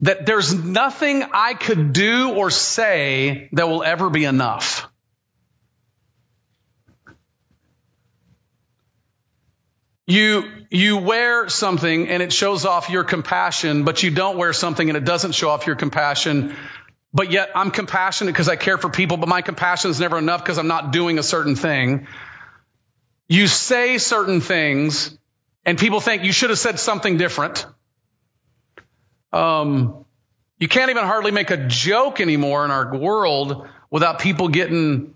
that 0.00 0.26
there's 0.26 0.54
nothing 0.54 1.24
I 1.32 1.54
could 1.54 1.92
do 1.92 2.34
or 2.34 2.50
say 2.50 3.48
that 3.52 3.68
will 3.68 3.82
ever 3.82 4.10
be 4.10 4.24
enough. 4.24 4.88
You, 10.06 10.44
you 10.70 10.96
wear 10.96 11.50
something 11.50 12.08
and 12.08 12.22
it 12.22 12.32
shows 12.32 12.64
off 12.64 12.88
your 12.88 13.04
compassion, 13.04 13.84
but 13.84 14.02
you 14.02 14.10
don't 14.10 14.38
wear 14.38 14.54
something 14.54 14.88
and 14.88 14.96
it 14.96 15.04
doesn't 15.04 15.32
show 15.32 15.50
off 15.50 15.66
your 15.66 15.76
compassion. 15.76 16.56
But 17.12 17.30
yet 17.30 17.50
I'm 17.54 17.70
compassionate 17.70 18.32
because 18.32 18.48
I 18.48 18.56
care 18.56 18.78
for 18.78 18.88
people, 18.88 19.18
but 19.18 19.28
my 19.28 19.42
compassion 19.42 19.90
is 19.90 20.00
never 20.00 20.16
enough 20.16 20.42
because 20.42 20.58
I'm 20.58 20.66
not 20.66 20.92
doing 20.92 21.18
a 21.18 21.22
certain 21.22 21.56
thing. 21.56 22.06
You 23.28 23.46
say 23.46 23.98
certain 23.98 24.40
things 24.40 25.18
and 25.66 25.76
people 25.76 26.00
think 26.00 26.24
you 26.24 26.32
should 26.32 26.50
have 26.50 26.58
said 26.58 26.78
something 26.78 27.18
different. 27.18 27.66
Um, 29.32 30.04
you 30.58 30.68
can't 30.68 30.90
even 30.90 31.04
hardly 31.04 31.30
make 31.30 31.50
a 31.50 31.68
joke 31.68 32.20
anymore 32.20 32.64
in 32.64 32.70
our 32.70 32.96
world 32.96 33.68
without 33.90 34.18
people 34.18 34.48
getting 34.48 35.14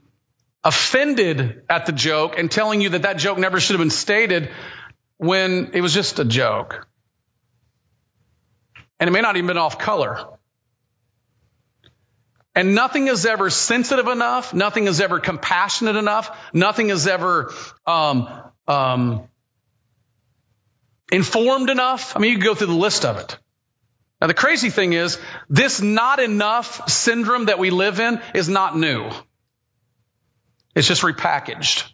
offended 0.65 1.63
at 1.69 1.87
the 1.87 1.93
joke 1.93 2.39
and 2.39 2.51
telling 2.51 2.81
you 2.81 2.91
that 2.91 3.03
that 3.03 3.19
joke 3.19 3.39
never 3.39 3.59
should 3.59 3.75
have 3.75 3.81
been 3.81 3.91
stated 3.91 4.51
when 5.17 5.71
it 5.75 5.81
was 5.81 5.93
just 5.93 6.19
a 6.19 6.25
joke. 6.25 6.87
And 9.01 9.09
it 9.09 9.13
may 9.13 9.21
not 9.21 9.37
even 9.37 9.49
been 9.49 9.59
off 9.59 9.79
color. 9.79 10.25
And 12.55 12.75
nothing 12.75 13.09
is 13.09 13.25
ever 13.27 13.51
sensitive 13.51 14.07
enough. 14.07 14.53
Nothing 14.53 14.87
is 14.87 15.01
ever 15.01 15.19
compassionate 15.19 15.97
enough. 15.97 16.37
Nothing 16.53 16.91
is 16.91 17.07
ever 17.07 17.53
um, 17.87 18.29
um, 18.69 19.29
informed 21.11 21.71
enough. 21.71 22.15
I 22.15 22.21
mean, 22.21 22.33
you 22.33 22.37
can 22.37 22.45
go 22.45 22.55
through 22.55 22.67
the 22.69 22.75
list 22.75 23.05
of 23.05 23.17
it. 23.19 23.39
Now, 24.23 24.29
the 24.29 24.35
crazy 24.35 24.71
thing 24.71 24.93
is, 24.93 25.19
this 25.51 25.83
not 25.83 26.21
enough 26.21 26.89
syndrome 26.89 27.47
that 27.47 27.59
we 27.59 27.71
live 27.71 27.99
in 27.99 28.23
is 28.35 28.49
not 28.49 28.79
new. 28.79 29.11
It's 30.77 30.87
just 30.87 31.03
repackaged. 31.03 31.91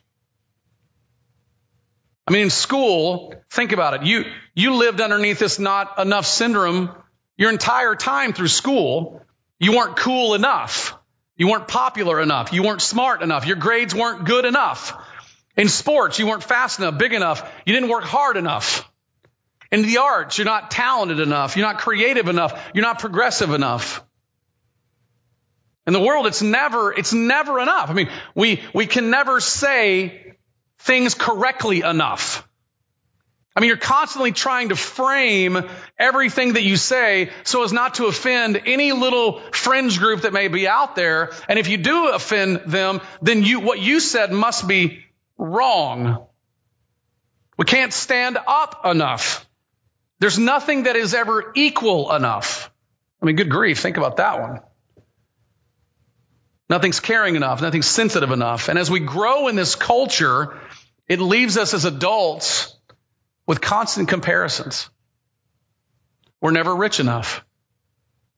I 2.26 2.32
mean, 2.32 2.42
in 2.42 2.50
school, 2.50 3.32
think 3.48 3.72
about 3.72 3.94
it. 3.94 4.02
You, 4.02 4.26
you 4.54 4.74
lived 4.74 5.00
underneath 5.00 5.38
this 5.38 5.58
not 5.58 5.98
enough 5.98 6.26
syndrome 6.26 6.90
your 7.38 7.48
entire 7.50 7.94
time 7.94 8.34
through 8.34 8.48
school. 8.48 9.22
You 9.58 9.74
weren't 9.74 9.96
cool 9.96 10.34
enough. 10.34 10.98
You 11.34 11.48
weren't 11.48 11.66
popular 11.66 12.20
enough. 12.20 12.52
You 12.52 12.62
weren't 12.62 12.82
smart 12.82 13.22
enough. 13.22 13.46
Your 13.46 13.56
grades 13.56 13.94
weren't 13.94 14.26
good 14.26 14.44
enough. 14.44 14.92
In 15.56 15.70
sports, 15.70 16.18
you 16.18 16.26
weren't 16.26 16.44
fast 16.44 16.78
enough, 16.78 16.98
big 16.98 17.14
enough. 17.14 17.50
You 17.64 17.72
didn't 17.72 17.88
work 17.88 18.04
hard 18.04 18.36
enough. 18.36 18.86
In 19.70 19.82
the 19.82 19.98
arts, 19.98 20.38
you're 20.38 20.44
not 20.46 20.70
talented 20.70 21.20
enough. 21.20 21.56
You're 21.56 21.66
not 21.66 21.78
creative 21.78 22.28
enough. 22.28 22.70
You're 22.74 22.84
not 22.84 23.00
progressive 23.00 23.50
enough. 23.50 24.04
In 25.86 25.92
the 25.92 26.00
world, 26.00 26.26
it's 26.26 26.42
never, 26.42 26.92
it's 26.92 27.12
never 27.12 27.60
enough. 27.60 27.90
I 27.90 27.94
mean, 27.94 28.10
we, 28.34 28.62
we 28.74 28.86
can 28.86 29.10
never 29.10 29.40
say 29.40 30.36
things 30.80 31.14
correctly 31.14 31.80
enough. 31.80 32.46
I 33.56 33.60
mean, 33.60 33.68
you're 33.68 33.76
constantly 33.76 34.32
trying 34.32 34.68
to 34.68 34.76
frame 34.76 35.58
everything 35.98 36.52
that 36.52 36.62
you 36.62 36.76
say 36.76 37.30
so 37.42 37.64
as 37.64 37.72
not 37.72 37.94
to 37.94 38.06
offend 38.06 38.60
any 38.66 38.92
little 38.92 39.40
fringe 39.50 39.98
group 39.98 40.20
that 40.20 40.32
may 40.32 40.48
be 40.48 40.68
out 40.68 40.94
there. 40.94 41.32
And 41.48 41.58
if 41.58 41.68
you 41.68 41.76
do 41.76 42.08
offend 42.08 42.60
them, 42.66 43.00
then 43.20 43.42
you, 43.42 43.58
what 43.60 43.80
you 43.80 43.98
said 43.98 44.30
must 44.30 44.68
be 44.68 45.04
wrong. 45.36 46.26
We 47.56 47.64
can't 47.64 47.92
stand 47.92 48.38
up 48.46 48.86
enough. 48.86 49.47
There's 50.20 50.38
nothing 50.38 50.84
that 50.84 50.96
is 50.96 51.14
ever 51.14 51.52
equal 51.54 52.12
enough. 52.12 52.70
I 53.22 53.26
mean, 53.26 53.36
good 53.36 53.50
grief, 53.50 53.80
think 53.80 53.96
about 53.96 54.16
that 54.16 54.40
one. 54.40 54.60
Nothing's 56.70 57.00
caring 57.00 57.36
enough, 57.36 57.62
nothing's 57.62 57.86
sensitive 57.86 58.30
enough. 58.30 58.68
And 58.68 58.78
as 58.78 58.90
we 58.90 59.00
grow 59.00 59.48
in 59.48 59.56
this 59.56 59.74
culture, 59.74 60.58
it 61.08 61.20
leaves 61.20 61.56
us 61.56 61.72
as 61.72 61.84
adults 61.84 62.76
with 63.46 63.60
constant 63.60 64.08
comparisons. 64.08 64.90
We're 66.40 66.50
never 66.50 66.74
rich 66.74 67.00
enough. 67.00 67.44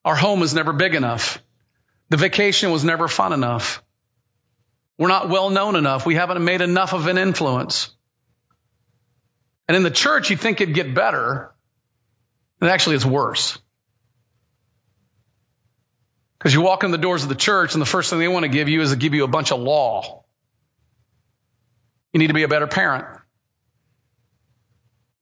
Our 0.05 0.15
home 0.15 0.43
is 0.43 0.55
never 0.55 0.73
big 0.73 0.95
enough. 0.95 1.43
The 2.09 2.17
vacation 2.17 2.71
was 2.71 2.85
never 2.85 3.09
fun 3.09 3.33
enough. 3.33 3.83
We're 4.99 5.09
not 5.09 5.29
well 5.29 5.51
known 5.51 5.77
enough. 5.77 6.07
We 6.07 6.15
haven't 6.15 6.45
made 6.45 6.61
enough 6.61 6.93
of 6.93 7.07
an 7.07 7.19
influence. 7.19 7.91
And 9.67 9.77
in 9.77 9.83
the 9.83 9.91
church, 9.91 10.31
you'd 10.31 10.41
think 10.41 10.61
it'd 10.61 10.75
get 10.75 10.95
better. 10.95 11.53
And 12.61 12.71
actually, 12.71 12.97
it's 12.97 13.07
worse. 13.07 13.59
Because 16.39 16.55
you 16.55 16.63
walk 16.63 16.85
in 16.85 16.91
the 16.91 16.99
doors 16.99 17.23
of 17.23 17.29
the 17.29 17.35
church, 17.35 17.75
and 17.75 17.83
the 17.83 17.87
first 17.87 18.11
thing 18.11 18.19
they 18.19 18.29
want 18.29 18.45
to 18.45 18.49
give 18.49 18.69
you 18.69 18.81
is 18.81 18.91
to 18.91 18.97
give 18.97 19.15
you 19.15 19.25
a 19.25 19.29
bunch 19.29 19.53
of 19.53 19.61
law. 19.61 20.25
You 22.13 22.19
need 22.19 22.29
to 22.29 22.35
be 22.35 22.43
a 22.43 22.49
better 22.49 22.67
parent. 22.67 23.07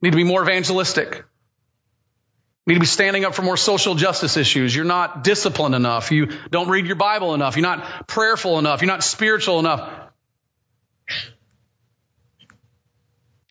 You 0.00 0.06
need 0.06 0.10
to 0.12 0.16
be 0.16 0.24
more 0.24 0.42
evangelistic. 0.42 1.14
You 1.14 2.72
need 2.72 2.74
to 2.74 2.80
be 2.80 2.86
standing 2.86 3.24
up 3.24 3.34
for 3.34 3.42
more 3.42 3.56
social 3.56 3.94
justice 3.94 4.36
issues. 4.36 4.74
You're 4.76 4.84
not 4.84 5.24
disciplined 5.24 5.74
enough. 5.74 6.12
You 6.12 6.26
don't 6.50 6.68
read 6.68 6.86
your 6.86 6.96
Bible 6.96 7.34
enough. 7.34 7.56
You're 7.56 7.62
not 7.62 8.06
prayerful 8.06 8.58
enough. 8.58 8.82
You're 8.82 8.88
not 8.88 9.02
spiritual 9.02 9.58
enough. 9.58 9.90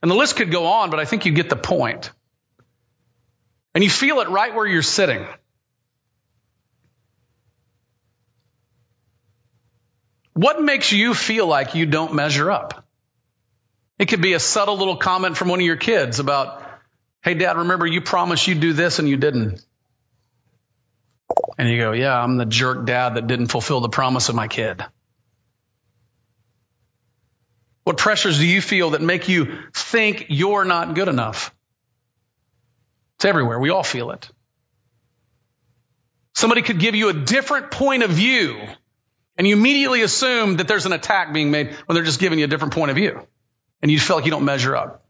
And 0.01 0.11
the 0.11 0.15
list 0.15 0.35
could 0.35 0.51
go 0.51 0.67
on, 0.67 0.89
but 0.89 0.99
I 0.99 1.05
think 1.05 1.25
you 1.25 1.31
get 1.31 1.49
the 1.49 1.55
point. 1.55 2.11
And 3.77 3.83
you 3.83 3.91
feel 3.91 4.21
it 4.21 4.29
right 4.29 4.55
where 4.55 4.65
you're 4.65 4.81
sitting. 4.81 5.23
What 10.33 10.59
makes 10.59 10.91
you 10.91 11.13
feel 11.13 11.45
like 11.45 11.75
you 11.75 11.85
don't 11.85 12.15
measure 12.15 12.49
up? 12.49 12.87
It 13.99 14.07
could 14.07 14.19
be 14.19 14.33
a 14.33 14.39
subtle 14.39 14.79
little 14.79 14.97
comment 14.97 15.37
from 15.37 15.49
one 15.49 15.59
of 15.59 15.65
your 15.67 15.75
kids 15.75 16.17
about, 16.17 16.63
Hey, 17.21 17.35
dad, 17.35 17.55
remember 17.55 17.85
you 17.85 18.01
promised 18.01 18.47
you'd 18.47 18.61
do 18.61 18.73
this 18.73 18.97
and 18.97 19.07
you 19.07 19.15
didn't. 19.15 19.63
And 21.59 21.69
you 21.69 21.77
go, 21.77 21.91
Yeah, 21.91 22.19
I'm 22.19 22.37
the 22.37 22.47
jerk 22.47 22.87
dad 22.87 23.13
that 23.13 23.27
didn't 23.27 23.49
fulfill 23.49 23.81
the 23.81 23.89
promise 23.89 24.27
of 24.27 24.33
my 24.33 24.47
kid. 24.47 24.83
What 27.83 27.97
pressures 27.97 28.39
do 28.39 28.47
you 28.47 28.59
feel 28.59 28.89
that 28.89 29.03
make 29.03 29.29
you 29.29 29.59
think 29.71 30.25
you're 30.29 30.65
not 30.65 30.95
good 30.95 31.09
enough? 31.09 31.53
It's 33.17 33.25
everywhere. 33.25 33.59
We 33.59 33.69
all 33.69 33.83
feel 33.83 34.11
it. 34.11 34.29
Somebody 36.33 36.61
could 36.61 36.79
give 36.79 36.93
you 36.93 37.09
a 37.09 37.13
different 37.13 37.71
point 37.71 38.03
of 38.03 38.11
view 38.11 38.61
and 39.37 39.47
you 39.47 39.55
immediately 39.55 40.01
assume 40.01 40.57
that 40.57 40.67
there's 40.67 40.85
an 40.85 40.93
attack 40.93 41.33
being 41.33 41.51
made 41.51 41.75
when 41.85 41.95
they're 41.95 42.03
just 42.03 42.19
giving 42.19 42.39
you 42.39 42.45
a 42.45 42.47
different 42.47 42.73
point 42.73 42.91
of 42.91 42.95
view. 42.95 43.25
And 43.81 43.91
you 43.91 43.99
feel 43.99 44.15
like 44.15 44.25
you 44.25 44.31
don't 44.31 44.45
measure 44.45 44.75
up. 44.75 45.03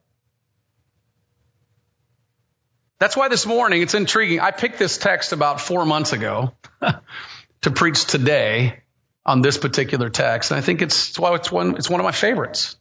That's 3.00 3.16
why 3.16 3.28
this 3.28 3.46
morning 3.46 3.82
it's 3.82 3.94
intriguing. 3.94 4.40
I 4.40 4.52
picked 4.52 4.80
this 4.80 4.98
text 4.98 5.32
about 5.32 5.62
four 5.62 5.86
months 5.86 6.14
ago 6.14 6.54
to 7.62 7.72
preach 7.72 8.06
today 8.06 8.84
on 9.26 9.42
this 9.42 9.58
particular 9.58 10.10
text. 10.10 10.52
And 10.52 10.58
I 10.58 10.62
think 10.62 10.82
it's, 10.82 11.10
it's 11.10 11.20
why 11.20 11.34
it's 11.36 11.52
one, 11.52 11.76
it's 11.76 11.90
one 11.90 12.00
of 12.00 12.06
my 12.06 12.12
favorites. 12.12 12.76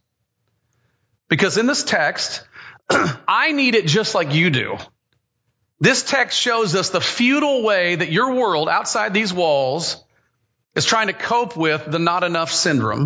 Because 1.29 1.57
in 1.57 1.65
this 1.65 1.83
text, 1.83 2.45
I 2.89 3.51
need 3.51 3.75
it 3.75 3.87
just 3.87 4.15
like 4.15 4.33
you 4.33 4.49
do. 4.49 4.77
This 5.79 6.03
text 6.03 6.39
shows 6.39 6.75
us 6.75 6.89
the 6.89 7.01
futile 7.01 7.63
way 7.63 7.95
that 7.95 8.11
your 8.11 8.33
world 8.33 8.67
outside 8.67 9.13
these 9.13 9.31
walls 9.31 10.03
is 10.75 10.85
trying 10.85 11.07
to 11.07 11.13
cope 11.13 11.55
with 11.55 11.89
the 11.89 11.99
not 11.99 12.23
enough 12.23 12.51
syndrome. 12.51 13.01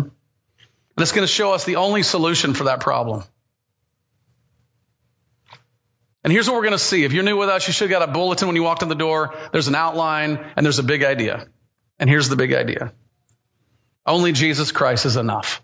And 0.96 1.02
it's 1.02 1.12
going 1.12 1.26
to 1.26 1.32
show 1.32 1.52
us 1.52 1.64
the 1.64 1.76
only 1.76 2.02
solution 2.02 2.54
for 2.54 2.64
that 2.64 2.80
problem. 2.80 3.24
And 6.24 6.32
here's 6.32 6.46
what 6.46 6.54
we're 6.54 6.62
going 6.62 6.72
to 6.72 6.78
see. 6.78 7.04
If 7.04 7.12
you're 7.12 7.24
new 7.24 7.36
with 7.36 7.48
us, 7.48 7.66
you 7.66 7.72
should 7.72 7.90
have 7.90 8.00
got 8.00 8.08
a 8.08 8.12
bulletin 8.12 8.46
when 8.46 8.56
you 8.56 8.62
walked 8.62 8.82
in 8.82 8.88
the 8.88 8.94
door. 8.94 9.34
There's 9.52 9.68
an 9.68 9.74
outline 9.74 10.38
and 10.56 10.64
there's 10.64 10.78
a 10.78 10.84
big 10.84 11.02
idea. 11.02 11.48
And 11.98 12.08
here's 12.08 12.28
the 12.28 12.36
big 12.36 12.52
idea. 12.52 12.92
Only 14.06 14.32
Jesus 14.32 14.72
Christ 14.72 15.04
is 15.04 15.16
enough. 15.16 15.62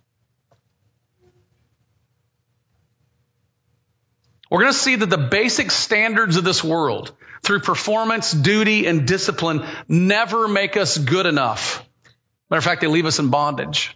We're 4.51 4.61
going 4.61 4.73
to 4.73 4.79
see 4.79 4.97
that 4.97 5.11
the 5.11 5.19
basic 5.19 5.71
standards 5.71 6.37
of 6.37 6.45
this 6.45 6.65
world, 6.65 7.13
through 7.43 7.61
performance, 7.61 8.33
duty, 8.33 8.87
and 8.87 9.07
discipline 9.07 9.65
never 9.89 10.49
make 10.49 10.77
us 10.77 10.97
good 10.97 11.27
enough. 11.27 11.85
Matter 12.51 12.59
of 12.59 12.65
fact, 12.65 12.81
they 12.81 12.87
leave 12.87 13.07
us 13.07 13.19
in 13.19 13.29
bondage. 13.29 13.95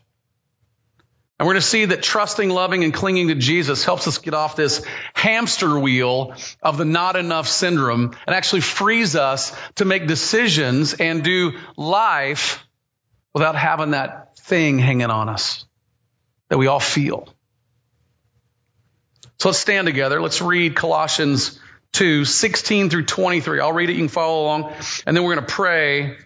And 1.38 1.46
we're 1.46 1.54
going 1.54 1.62
to 1.62 1.66
see 1.66 1.86
that 1.86 2.04
trusting, 2.04 2.50
loving, 2.50 2.84
and 2.84 2.94
clinging 2.94 3.28
to 3.28 3.34
Jesus 3.34 3.84
helps 3.84 4.06
us 4.06 4.18
get 4.18 4.32
off 4.32 4.54
this 4.54 4.84
hamster 5.14 5.76
wheel 5.76 6.34
of 6.62 6.76
the 6.76 6.84
not 6.84 7.16
enough 7.16 7.48
syndrome 7.48 8.14
and 8.26 8.36
actually 8.36 8.60
frees 8.60 9.16
us 9.16 9.52
to 9.76 9.84
make 9.84 10.06
decisions 10.06 10.94
and 10.94 11.24
do 11.24 11.58
life 11.76 12.64
without 13.34 13.56
having 13.56 13.90
that 13.90 14.38
thing 14.38 14.78
hanging 14.78 15.10
on 15.10 15.28
us 15.28 15.64
that 16.48 16.58
we 16.58 16.68
all 16.68 16.78
feel. 16.78 17.31
So 19.42 19.48
let's 19.48 19.58
stand 19.58 19.88
together. 19.88 20.22
Let's 20.22 20.40
read 20.40 20.76
Colossians 20.76 21.58
2, 21.94 22.24
16 22.24 22.90
through 22.90 23.06
23. 23.06 23.58
I'll 23.58 23.72
read 23.72 23.90
it. 23.90 23.94
You 23.94 23.98
can 23.98 24.06
follow 24.06 24.44
along. 24.44 24.72
And 25.04 25.16
then 25.16 25.24
we're 25.24 25.34
going 25.34 25.44
to 25.44 25.52
pray. 25.52 26.16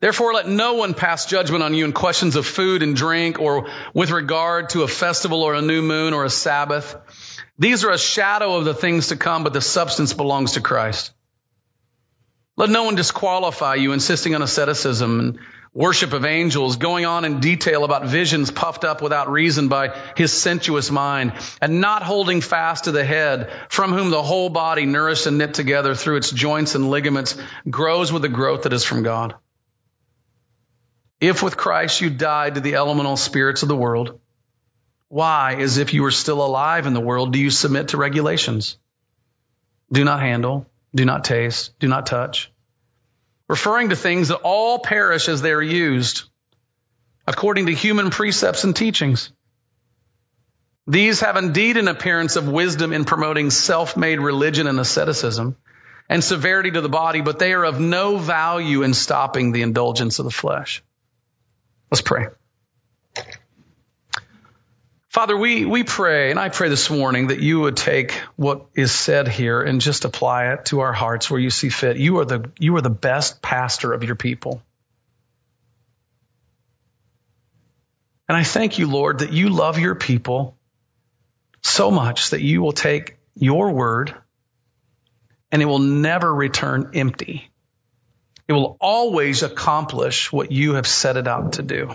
Therefore, 0.00 0.34
let 0.34 0.48
no 0.48 0.74
one 0.74 0.92
pass 0.92 1.24
judgment 1.24 1.62
on 1.62 1.72
you 1.72 1.86
in 1.86 1.94
questions 1.94 2.36
of 2.36 2.44
food 2.44 2.82
and 2.82 2.94
drink 2.94 3.40
or 3.40 3.70
with 3.94 4.10
regard 4.10 4.68
to 4.70 4.82
a 4.82 4.86
festival 4.86 5.44
or 5.44 5.54
a 5.54 5.62
new 5.62 5.80
moon 5.80 6.12
or 6.12 6.26
a 6.26 6.30
Sabbath. 6.30 6.94
These 7.58 7.84
are 7.84 7.90
a 7.90 7.96
shadow 7.96 8.56
of 8.56 8.66
the 8.66 8.74
things 8.74 9.06
to 9.06 9.16
come, 9.16 9.44
but 9.44 9.54
the 9.54 9.62
substance 9.62 10.12
belongs 10.12 10.52
to 10.52 10.60
Christ. 10.60 11.10
Let 12.58 12.68
no 12.68 12.84
one 12.84 12.96
disqualify 12.96 13.76
you, 13.76 13.94
insisting 13.94 14.34
on 14.34 14.42
asceticism 14.42 15.20
and 15.20 15.38
worship 15.74 16.12
of 16.12 16.24
angels, 16.24 16.76
going 16.76 17.04
on 17.04 17.24
in 17.24 17.40
detail 17.40 17.82
about 17.82 18.06
visions 18.06 18.52
puffed 18.52 18.84
up 18.84 19.02
without 19.02 19.28
reason 19.28 19.66
by 19.68 19.88
his 20.16 20.32
sensuous 20.32 20.90
mind, 20.90 21.32
and 21.60 21.80
not 21.80 22.04
holding 22.04 22.40
fast 22.40 22.84
to 22.84 22.92
the 22.92 23.04
head, 23.04 23.50
from 23.68 23.92
whom 23.92 24.10
the 24.10 24.22
whole 24.22 24.48
body, 24.48 24.86
nourished 24.86 25.26
and 25.26 25.36
knit 25.36 25.52
together 25.54 25.94
through 25.94 26.16
its 26.16 26.30
joints 26.30 26.76
and 26.76 26.88
ligaments, 26.88 27.36
grows 27.68 28.12
with 28.12 28.22
the 28.22 28.28
growth 28.28 28.62
that 28.62 28.72
is 28.72 28.84
from 28.84 29.02
God. 29.02 29.34
If 31.20 31.42
with 31.42 31.56
Christ 31.56 32.00
you 32.00 32.10
died 32.10 32.54
to 32.54 32.60
the 32.60 32.76
elemental 32.76 33.16
spirits 33.16 33.62
of 33.62 33.68
the 33.68 33.76
world, 33.76 34.20
why, 35.08 35.56
as 35.58 35.78
if 35.78 35.92
you 35.92 36.02
were 36.02 36.10
still 36.10 36.44
alive 36.44 36.86
in 36.86 36.94
the 36.94 37.00
world, 37.00 37.32
do 37.32 37.38
you 37.38 37.50
submit 37.50 37.88
to 37.88 37.96
regulations? 37.96 38.78
Do 39.92 40.04
not 40.04 40.20
handle, 40.20 40.66
do 40.94 41.04
not 41.04 41.24
taste, 41.24 41.78
do 41.78 41.88
not 41.88 42.06
touch 42.06 42.50
referring 43.48 43.90
to 43.90 43.96
things 43.96 44.28
that 44.28 44.36
all 44.36 44.78
perish 44.78 45.28
as 45.28 45.42
they 45.42 45.52
are 45.52 45.62
used, 45.62 46.24
according 47.26 47.66
to 47.66 47.74
human 47.74 48.10
precepts 48.10 48.64
and 48.64 48.74
teachings. 48.74 49.32
These 50.86 51.20
have 51.20 51.36
indeed 51.36 51.76
an 51.76 51.88
appearance 51.88 52.36
of 52.36 52.48
wisdom 52.48 52.92
in 52.92 53.04
promoting 53.04 53.50
self-made 53.50 54.20
religion 54.20 54.66
and 54.66 54.78
asceticism 54.78 55.56
and 56.08 56.22
severity 56.22 56.70
to 56.70 56.82
the 56.82 56.88
body, 56.88 57.22
but 57.22 57.38
they 57.38 57.54
are 57.54 57.64
of 57.64 57.80
no 57.80 58.18
value 58.18 58.82
in 58.82 58.92
stopping 58.92 59.52
the 59.52 59.62
indulgence 59.62 60.18
of 60.18 60.26
the 60.26 60.30
flesh. 60.30 60.82
Let's 61.90 62.02
pray. 62.02 62.26
Father, 65.14 65.36
we, 65.36 65.64
we 65.64 65.84
pray, 65.84 66.32
and 66.32 66.40
I 66.40 66.48
pray 66.48 66.68
this 66.68 66.90
morning 66.90 67.28
that 67.28 67.38
you 67.38 67.60
would 67.60 67.76
take 67.76 68.20
what 68.34 68.66
is 68.74 68.90
said 68.90 69.28
here 69.28 69.62
and 69.62 69.80
just 69.80 70.04
apply 70.04 70.52
it 70.54 70.64
to 70.64 70.80
our 70.80 70.92
hearts 70.92 71.30
where 71.30 71.38
you 71.38 71.50
see 71.50 71.68
fit. 71.68 71.96
You 71.98 72.18
are 72.18 72.24
the, 72.24 72.50
you 72.58 72.74
are 72.74 72.80
the 72.80 72.90
best 72.90 73.40
pastor 73.40 73.92
of 73.92 74.02
your 74.02 74.16
people. 74.16 74.60
And 78.28 78.36
I 78.36 78.42
thank 78.42 78.80
you, 78.80 78.90
Lord, 78.90 79.20
that 79.20 79.32
you 79.32 79.50
love 79.50 79.78
your 79.78 79.94
people 79.94 80.58
so 81.62 81.92
much 81.92 82.30
that 82.30 82.42
you 82.42 82.60
will 82.60 82.72
take 82.72 83.16
your 83.36 83.70
word 83.70 84.16
and 85.52 85.62
it 85.62 85.66
will 85.66 85.78
never 85.78 86.34
return 86.34 86.90
empty. 86.94 87.48
It 88.48 88.52
will 88.52 88.76
always 88.80 89.44
accomplish 89.44 90.32
what 90.32 90.50
you 90.50 90.74
have 90.74 90.88
set 90.88 91.16
it 91.16 91.28
out 91.28 91.52
to 91.52 91.62
do. 91.62 91.94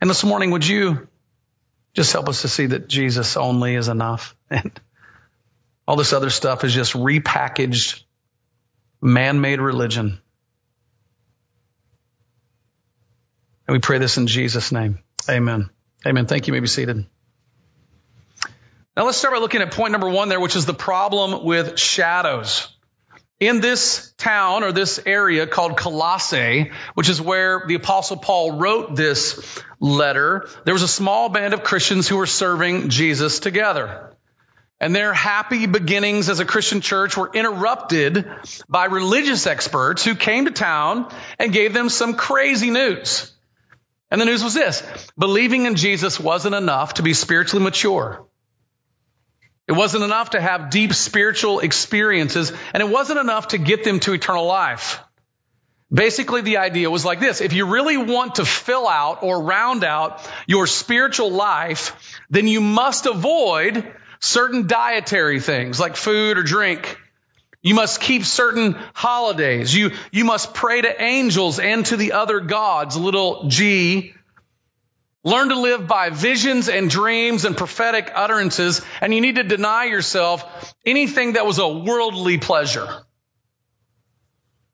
And 0.00 0.08
this 0.08 0.24
morning, 0.24 0.52
would 0.52 0.66
you 0.66 1.08
just 1.94 2.12
help 2.12 2.28
us 2.28 2.42
to 2.42 2.48
see 2.48 2.66
that 2.66 2.88
Jesus 2.88 3.36
only 3.36 3.74
is 3.74 3.88
enough? 3.88 4.34
And 4.50 4.80
all 5.86 5.96
this 5.96 6.12
other 6.12 6.30
stuff 6.30 6.64
is 6.64 6.74
just 6.74 6.92
repackaged, 6.92 8.02
man 9.00 9.40
made 9.40 9.60
religion. 9.60 10.20
And 13.66 13.74
we 13.74 13.78
pray 13.78 13.98
this 13.98 14.16
in 14.16 14.26
Jesus' 14.26 14.72
name. 14.72 14.98
Amen. 15.28 15.70
Amen. 16.06 16.26
Thank 16.26 16.46
you. 16.46 16.52
you 16.52 16.56
may 16.56 16.60
be 16.60 16.66
seated. 16.66 17.06
Now 18.96 19.04
let's 19.04 19.18
start 19.18 19.34
by 19.34 19.40
looking 19.40 19.60
at 19.60 19.72
point 19.72 19.92
number 19.92 20.08
one 20.08 20.28
there, 20.28 20.40
which 20.40 20.56
is 20.56 20.66
the 20.66 20.74
problem 20.74 21.44
with 21.44 21.78
shadows 21.78 22.68
in 23.40 23.60
this 23.60 24.12
town 24.18 24.64
or 24.64 24.72
this 24.72 25.00
area 25.06 25.46
called 25.46 25.76
Colossae, 25.76 26.72
which 26.94 27.08
is 27.08 27.20
where 27.20 27.64
the 27.66 27.74
apostle 27.74 28.16
Paul 28.16 28.58
wrote 28.58 28.96
this 28.96 29.62
letter, 29.78 30.48
there 30.64 30.74
was 30.74 30.82
a 30.82 30.88
small 30.88 31.28
band 31.28 31.54
of 31.54 31.62
Christians 31.62 32.08
who 32.08 32.16
were 32.16 32.26
serving 32.26 32.88
Jesus 32.88 33.38
together. 33.38 34.16
And 34.80 34.94
their 34.94 35.12
happy 35.12 35.66
beginnings 35.66 36.28
as 36.28 36.38
a 36.38 36.44
Christian 36.44 36.80
church 36.80 37.16
were 37.16 37.30
interrupted 37.32 38.30
by 38.68 38.86
religious 38.86 39.46
experts 39.46 40.04
who 40.04 40.14
came 40.14 40.44
to 40.44 40.52
town 40.52 41.12
and 41.38 41.52
gave 41.52 41.72
them 41.72 41.88
some 41.88 42.14
crazy 42.14 42.70
news. 42.70 43.32
And 44.10 44.20
the 44.20 44.24
news 44.24 44.42
was 44.42 44.54
this, 44.54 44.82
believing 45.18 45.66
in 45.66 45.74
Jesus 45.74 46.18
wasn't 46.18 46.54
enough 46.54 46.94
to 46.94 47.02
be 47.02 47.12
spiritually 47.12 47.64
mature. 47.64 48.24
It 49.68 49.72
wasn't 49.72 50.02
enough 50.02 50.30
to 50.30 50.40
have 50.40 50.70
deep 50.70 50.94
spiritual 50.94 51.60
experiences, 51.60 52.52
and 52.72 52.82
it 52.82 52.88
wasn't 52.88 53.18
enough 53.18 53.48
to 53.48 53.58
get 53.58 53.84
them 53.84 54.00
to 54.00 54.14
eternal 54.14 54.46
life. 54.46 55.00
Basically, 55.92 56.40
the 56.40 56.56
idea 56.56 56.90
was 56.90 57.04
like 57.04 57.20
this. 57.20 57.42
If 57.42 57.52
you 57.52 57.66
really 57.66 57.98
want 57.98 58.36
to 58.36 58.46
fill 58.46 58.88
out 58.88 59.22
or 59.22 59.42
round 59.42 59.84
out 59.84 60.26
your 60.46 60.66
spiritual 60.66 61.30
life, 61.30 62.18
then 62.30 62.46
you 62.46 62.62
must 62.62 63.04
avoid 63.04 63.92
certain 64.20 64.66
dietary 64.66 65.40
things 65.40 65.78
like 65.78 65.96
food 65.96 66.38
or 66.38 66.42
drink. 66.42 66.98
You 67.60 67.74
must 67.74 68.00
keep 68.00 68.24
certain 68.24 68.74
holidays. 68.94 69.74
You, 69.74 69.90
you 70.12 70.24
must 70.24 70.54
pray 70.54 70.80
to 70.80 71.02
angels 71.02 71.58
and 71.58 71.84
to 71.86 71.96
the 71.96 72.12
other 72.12 72.40
gods, 72.40 72.96
little 72.96 73.48
g, 73.48 74.14
Learn 75.24 75.48
to 75.48 75.58
live 75.58 75.86
by 75.86 76.10
visions 76.10 76.68
and 76.68 76.88
dreams 76.88 77.44
and 77.44 77.56
prophetic 77.56 78.10
utterances, 78.14 78.82
and 79.00 79.12
you 79.12 79.20
need 79.20 79.36
to 79.36 79.42
deny 79.42 79.84
yourself 79.84 80.74
anything 80.86 81.32
that 81.32 81.44
was 81.44 81.58
a 81.58 81.68
worldly 81.68 82.38
pleasure. 82.38 82.86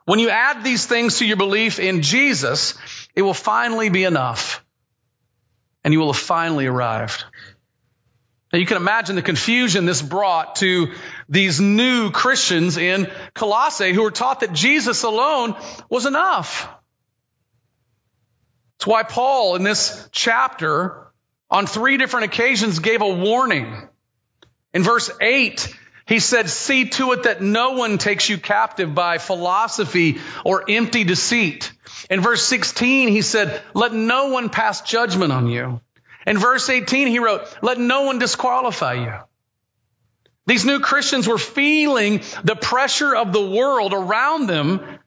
When 0.04 0.19
you 0.19 0.28
add 0.28 0.62
these 0.62 0.85
things 0.85 1.19
to 1.19 1.26
your 1.26 1.38
belief 1.38 1.78
in 1.78 2.02
Jesus, 2.02 2.75
it 3.14 3.23
will 3.23 3.35
finally 3.35 3.88
be 3.88 4.04
enough. 4.04 4.62
And 5.83 5.95
you 5.95 6.00
will 6.00 6.12
have 6.12 6.23
finally 6.23 6.66
arrived. 6.66 7.25
Now 8.52 8.59
you 8.59 8.66
can 8.66 8.76
imagine 8.76 9.16
the 9.16 9.23
confusion 9.23 9.87
this 9.87 10.02
brought 10.02 10.57
to 10.57 10.92
these 11.28 11.61
new 11.61 12.11
Christians 12.11 12.76
in 12.76 13.11
Colossae 13.35 13.92
who 13.92 14.02
were 14.02 14.11
taught 14.11 14.40
that 14.40 14.52
Jesus 14.52 15.02
alone 15.02 15.57
was 15.88 16.07
enough. 16.07 16.69
It's 18.85 18.88
why 18.91 19.03
Paul 19.03 19.57
in 19.57 19.62
this 19.62 20.07
chapter 20.12 21.07
on 21.50 21.67
three 21.67 21.97
different 21.97 22.26
occasions 22.26 22.81
gave 22.81 23.00
a 23.00 23.14
warning. 23.14 23.88
In 24.75 24.83
verse 24.83 25.11
8, 25.23 25.75
he 26.05 26.19
said, 26.19 26.50
see 26.50 26.91
to 26.91 27.12
it 27.12 27.23
that 27.23 27.41
no 27.41 27.71
one 27.71 27.97
takes 27.97 28.29
you 28.29 28.37
captive 28.37 28.95
by 28.95 29.17
philosophy 29.17 30.19
or 30.45 30.69
empty 30.69 31.03
deceit. 31.03 31.73
In 32.11 32.21
verse 32.21 32.43
16, 32.47 33.09
he 33.09 33.23
said, 33.23 33.62
let 33.73 33.95
no 33.95 34.26
one 34.26 34.50
pass 34.50 34.83
judgment 34.83 35.33
on 35.33 35.49
you. 35.49 35.81
In 36.26 36.37
verse 36.37 36.69
18, 36.69 37.09
he 37.09 37.21
wrote, 37.21 37.41
let 37.62 37.79
no 37.81 38.03
one 38.03 38.19
disqualify 38.19 39.03
you. 39.03 39.14
These 40.45 40.67
new 40.67 40.81
Christians 40.81 41.26
were 41.26 41.38
feeling 41.38 42.21
the 42.43 42.55
pressure 42.55 43.17
of 43.17 43.33
the 43.33 43.50
world 43.50 43.95
around 43.95 44.47
them 44.47 44.99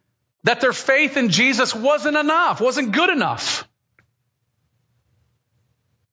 that 0.45 0.61
their 0.61 0.73
faith 0.73 1.17
in 1.17 1.29
Jesus 1.29 1.75
wasn't 1.75 2.15
enough, 2.17 2.61
wasn't 2.61 2.93
good 2.93 3.09
enough. 3.09 3.66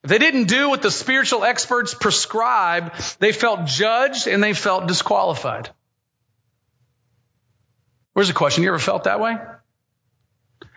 If 0.04 0.10
they 0.10 0.18
didn't 0.18 0.48
do 0.48 0.68
what 0.68 0.82
the 0.82 0.90
spiritual 0.90 1.44
experts 1.44 1.94
prescribed, 1.94 2.92
they 3.20 3.32
felt 3.32 3.64
judged 3.64 4.26
and 4.26 4.42
they 4.42 4.52
felt 4.52 4.86
disqualified. 4.86 5.70
Where's 8.12 8.28
the 8.28 8.34
question? 8.34 8.64
You 8.64 8.68
ever 8.68 8.78
felt 8.78 9.04
that 9.04 9.18
way? 9.18 9.38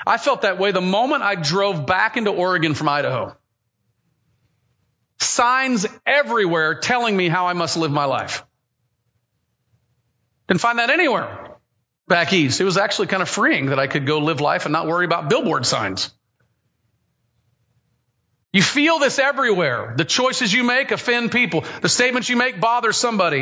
I 0.05 0.17
felt 0.17 0.43
that 0.43 0.57
way 0.57 0.71
the 0.71 0.79
moment 0.79 1.23
I 1.23 1.35
drove 1.35 1.85
back 1.85 2.15
into 2.15 2.31
Oregon 2.31 2.73
from 2.73 2.87
Idaho. 2.87 3.35
Signs 5.19 5.85
everywhere 6.05 6.75
telling 6.75 7.15
me 7.15 7.27
how 7.27 7.47
I 7.47 7.53
must 7.53 7.75
live 7.75 7.91
my 7.91 8.05
life. 8.05 8.45
Didn't 10.47 10.61
find 10.61 10.79
that 10.79 10.89
anywhere 10.89 11.57
back 12.07 12.31
east. 12.31 12.61
It 12.61 12.63
was 12.63 12.77
actually 12.77 13.07
kind 13.07 13.21
of 13.21 13.27
freeing 13.27 13.67
that 13.67 13.79
I 13.79 13.87
could 13.87 14.07
go 14.07 14.19
live 14.19 14.39
life 14.39 14.65
and 14.65 14.71
not 14.71 14.87
worry 14.87 15.03
about 15.03 15.27
billboard 15.27 15.65
signs. 15.65 16.13
You 18.57 18.63
feel 18.63 18.97
this 18.97 19.19
everywhere. 19.19 19.93
The 19.97 20.03
choices 20.03 20.51
you 20.51 20.63
make 20.63 20.89
offend 20.89 21.31
people. 21.31 21.63
The 21.83 21.89
statements 21.89 22.27
you 22.27 22.37
make 22.37 22.59
bother 22.59 22.91
somebody. 22.91 23.41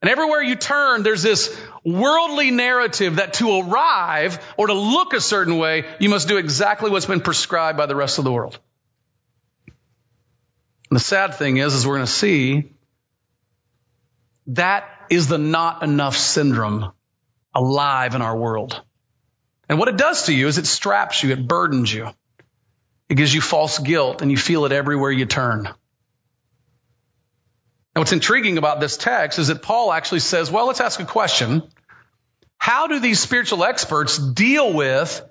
And 0.00 0.08
everywhere 0.08 0.40
you 0.40 0.54
turn, 0.54 1.02
there's 1.02 1.24
this 1.24 1.60
worldly 1.84 2.52
narrative 2.52 3.16
that 3.16 3.32
to 3.40 3.62
arrive 3.62 4.38
or 4.56 4.68
to 4.68 4.74
look 4.74 5.12
a 5.12 5.20
certain 5.20 5.58
way, 5.58 5.92
you 5.98 6.08
must 6.08 6.28
do 6.28 6.36
exactly 6.36 6.88
what's 6.88 7.06
been 7.06 7.20
prescribed 7.20 7.76
by 7.76 7.86
the 7.86 7.96
rest 7.96 8.18
of 8.18 8.24
the 8.24 8.30
world. 8.30 8.60
And 10.88 10.94
the 10.94 11.02
sad 11.02 11.34
thing 11.34 11.56
is, 11.56 11.74
is 11.74 11.84
we're 11.84 11.96
going 11.96 12.06
to 12.06 12.12
see 12.12 12.74
that 14.46 14.88
is 15.10 15.26
the 15.26 15.36
not 15.36 15.82
enough 15.82 16.16
syndrome 16.16 16.92
alive 17.52 18.14
in 18.14 18.22
our 18.22 18.36
world. 18.36 18.80
And 19.68 19.80
what 19.80 19.88
it 19.88 19.96
does 19.96 20.26
to 20.26 20.32
you 20.32 20.46
is 20.46 20.58
it 20.58 20.66
straps 20.66 21.24
you, 21.24 21.32
it 21.32 21.48
burdens 21.48 21.92
you. 21.92 22.12
It 23.08 23.14
gives 23.16 23.32
you 23.34 23.40
false 23.40 23.78
guilt 23.78 24.22
and 24.22 24.30
you 24.30 24.36
feel 24.36 24.64
it 24.64 24.72
everywhere 24.72 25.10
you 25.10 25.26
turn. 25.26 25.66
And 25.66 25.74
what's 28.00 28.12
intriguing 28.12 28.58
about 28.58 28.80
this 28.80 28.96
text 28.96 29.38
is 29.38 29.48
that 29.48 29.62
Paul 29.62 29.92
actually 29.92 30.20
says, 30.20 30.50
well, 30.50 30.66
let's 30.66 30.80
ask 30.80 31.00
a 31.00 31.04
question. 31.04 31.62
How 32.58 32.88
do 32.88 33.00
these 33.00 33.20
spiritual 33.20 33.64
experts 33.64 34.18
deal 34.18 34.72
with 34.72 35.22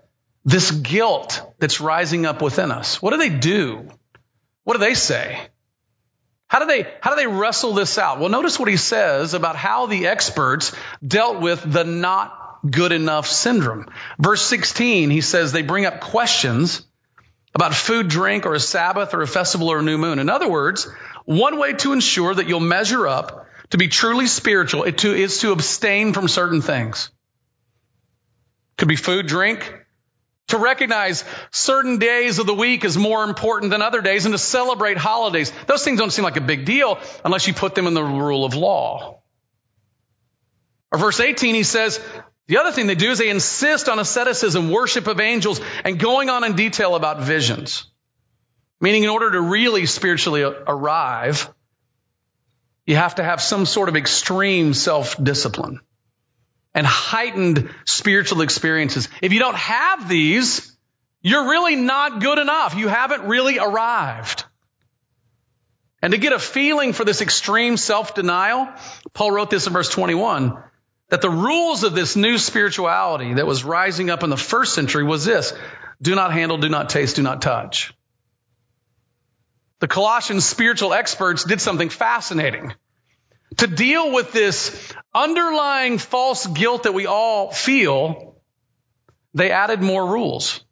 this 0.45 0.71
guilt 0.71 1.41
that's 1.59 1.81
rising 1.81 2.25
up 2.25 2.41
within 2.41 2.71
us? 2.71 3.01
What 3.01 3.11
do 3.11 3.17
they 3.17 3.29
do? 3.29 3.87
What 4.63 4.73
do 4.73 4.79
they 4.79 4.95
say? 4.95 5.39
How 6.47 6.59
do 6.59 6.65
they, 6.65 6.87
how 7.01 7.11
do 7.11 7.17
they 7.17 7.27
wrestle 7.27 7.73
this 7.73 7.97
out? 7.97 8.19
Well, 8.19 8.29
notice 8.29 8.57
what 8.57 8.69
he 8.69 8.77
says 8.77 9.33
about 9.33 9.55
how 9.55 9.87
the 9.87 10.07
experts 10.07 10.75
dealt 11.05 11.41
with 11.41 11.61
the 11.71 11.83
not 11.83 12.59
good 12.69 12.91
enough 12.91 13.27
syndrome. 13.27 13.87
Verse 14.17 14.41
16, 14.41 15.09
he 15.09 15.21
says 15.21 15.51
they 15.51 15.61
bring 15.61 15.85
up 15.85 15.99
questions 15.99 16.83
about 17.55 17.73
food, 17.73 18.09
drink, 18.09 18.45
or 18.45 18.53
a 18.53 18.59
Sabbath, 18.59 19.13
or 19.13 19.21
a 19.21 19.27
festival, 19.27 19.69
or 19.69 19.79
a 19.79 19.81
new 19.81 19.97
moon. 19.97 20.19
In 20.19 20.29
other 20.29 20.47
words, 20.47 20.87
one 21.23 21.57
way 21.57 21.73
to 21.73 21.93
ensure 21.93 22.35
that 22.35 22.47
you'll 22.47 22.59
measure 22.59 23.07
up 23.07 23.47
to 23.71 23.77
be 23.77 23.87
truly 23.87 24.27
spiritual 24.27 24.83
is 24.83 25.39
to 25.39 25.51
abstain 25.53 26.13
from 26.13 26.27
certain 26.27 26.61
things. 26.61 27.09
Could 28.77 28.89
be 28.89 28.97
food, 28.97 29.25
drink, 29.25 29.73
to 30.47 30.57
recognize 30.57 31.23
certain 31.49 31.97
days 31.97 32.39
of 32.39 32.45
the 32.45 32.53
week 32.53 32.85
as 32.85 32.97
more 32.97 33.23
important 33.23 33.71
than 33.71 33.81
other 33.81 34.01
days 34.01 34.25
and 34.25 34.33
to 34.33 34.37
celebrate 34.37 34.97
holidays. 34.97 35.51
Those 35.65 35.83
things 35.83 35.97
don't 35.97 36.11
seem 36.11 36.23
like 36.23 36.37
a 36.37 36.41
big 36.41 36.65
deal 36.65 36.99
unless 37.23 37.47
you 37.47 37.53
put 37.53 37.73
them 37.73 37.87
in 37.87 37.93
the 37.93 38.03
rule 38.03 38.45
of 38.45 38.53
law. 38.53 39.21
Or 40.91 40.99
verse 40.99 41.19
18, 41.19 41.55
he 41.55 41.63
says, 41.63 41.99
the 42.47 42.57
other 42.57 42.71
thing 42.71 42.87
they 42.87 42.95
do 42.95 43.11
is 43.11 43.17
they 43.17 43.29
insist 43.29 43.89
on 43.89 43.97
asceticism, 43.97 44.69
worship 44.69 45.07
of 45.07 45.19
angels, 45.19 45.59
and 45.83 45.97
going 45.97 46.29
on 46.29 46.43
in 46.43 46.55
detail 46.55 46.95
about 46.95 47.21
visions. 47.21 47.85
Meaning, 48.79 49.03
in 49.03 49.09
order 49.09 49.31
to 49.31 49.41
really 49.41 49.85
spiritually 49.87 50.43
arrive, 50.43 51.51
you 52.85 52.95
have 52.95 53.15
to 53.15 53.23
have 53.23 53.41
some 53.41 53.65
sort 53.65 53.89
of 53.89 53.95
extreme 53.95 54.73
self 54.73 55.21
discipline 55.21 55.79
and 56.75 56.85
heightened 56.85 57.73
spiritual 57.85 58.41
experiences. 58.41 59.07
If 59.21 59.33
you 59.33 59.39
don't 59.39 59.55
have 59.55 60.07
these, 60.07 60.77
you're 61.21 61.49
really 61.49 61.75
not 61.75 62.21
good 62.21 62.37
enough. 62.37 62.75
You 62.75 62.89
haven't 62.89 63.23
really 63.23 63.57
arrived. 63.57 64.43
And 66.01 66.11
to 66.11 66.19
get 66.19 66.33
a 66.33 66.37
feeling 66.37 66.93
for 66.93 67.03
this 67.05 67.21
extreme 67.21 67.77
self 67.77 68.13
denial, 68.13 68.69
Paul 69.13 69.31
wrote 69.31 69.49
this 69.49 69.65
in 69.65 69.73
verse 69.73 69.89
21 69.89 70.61
that 71.09 71.21
the 71.21 71.29
rules 71.29 71.83
of 71.83 71.93
this 71.93 72.15
new 72.15 72.37
spirituality 72.37 73.35
that 73.35 73.45
was 73.45 73.63
rising 73.63 74.09
up 74.09 74.23
in 74.23 74.29
the 74.29 74.37
first 74.37 74.73
century 74.73 75.03
was 75.03 75.25
this 75.25 75.53
do 76.01 76.15
not 76.15 76.33
handle, 76.33 76.57
do 76.57 76.69
not 76.69 76.89
taste, 76.89 77.15
do 77.15 77.21
not 77.21 77.41
touch. 77.41 77.93
The 79.79 79.87
Colossian 79.87 80.41
spiritual 80.41 80.93
experts 80.93 81.43
did 81.43 81.61
something 81.61 81.89
fascinating. 81.89 82.73
To 83.57 83.67
deal 83.67 84.11
with 84.11 84.33
this 84.33 84.93
underlying 85.13 85.97
false 85.99 86.45
guilt 86.45 86.83
that 86.83 86.93
we 86.93 87.05
all 87.05 87.51
feel, 87.51 88.35
they 89.33 89.51
added 89.51 89.81
more 89.81 90.05
rules. 90.05 90.64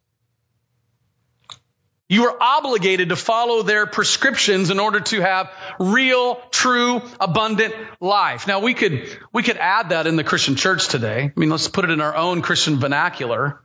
You 2.08 2.26
are 2.26 2.36
obligated 2.38 3.08
to 3.08 3.16
follow 3.16 3.62
their 3.62 3.86
prescriptions 3.86 4.68
in 4.68 4.78
order 4.78 5.00
to 5.00 5.20
have 5.22 5.50
real, 5.78 6.36
true, 6.50 7.00
abundant 7.18 7.74
life. 7.98 8.46
Now 8.46 8.60
we 8.60 8.74
could, 8.74 9.08
we 9.32 9.42
could 9.42 9.56
add 9.56 9.88
that 9.88 10.06
in 10.06 10.16
the 10.16 10.24
Christian 10.24 10.54
church 10.54 10.88
today. 10.88 11.32
I 11.34 11.40
mean, 11.40 11.48
let's 11.48 11.68
put 11.68 11.84
it 11.84 11.90
in 11.90 12.02
our 12.02 12.14
own 12.14 12.42
Christian 12.42 12.78
vernacular. 12.78 13.60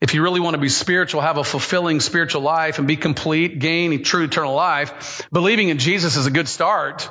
If 0.00 0.14
you 0.14 0.22
really 0.22 0.40
want 0.40 0.54
to 0.54 0.60
be 0.60 0.70
spiritual, 0.70 1.20
have 1.20 1.36
a 1.36 1.44
fulfilling 1.44 2.00
spiritual 2.00 2.40
life 2.40 2.78
and 2.78 2.88
be 2.88 2.96
complete, 2.96 3.58
gain 3.58 3.92
a 3.92 3.98
true 3.98 4.24
eternal 4.24 4.54
life, 4.54 5.28
believing 5.30 5.68
in 5.68 5.76
Jesus 5.76 6.16
is 6.16 6.24
a 6.24 6.30
good 6.30 6.48
start. 6.48 7.06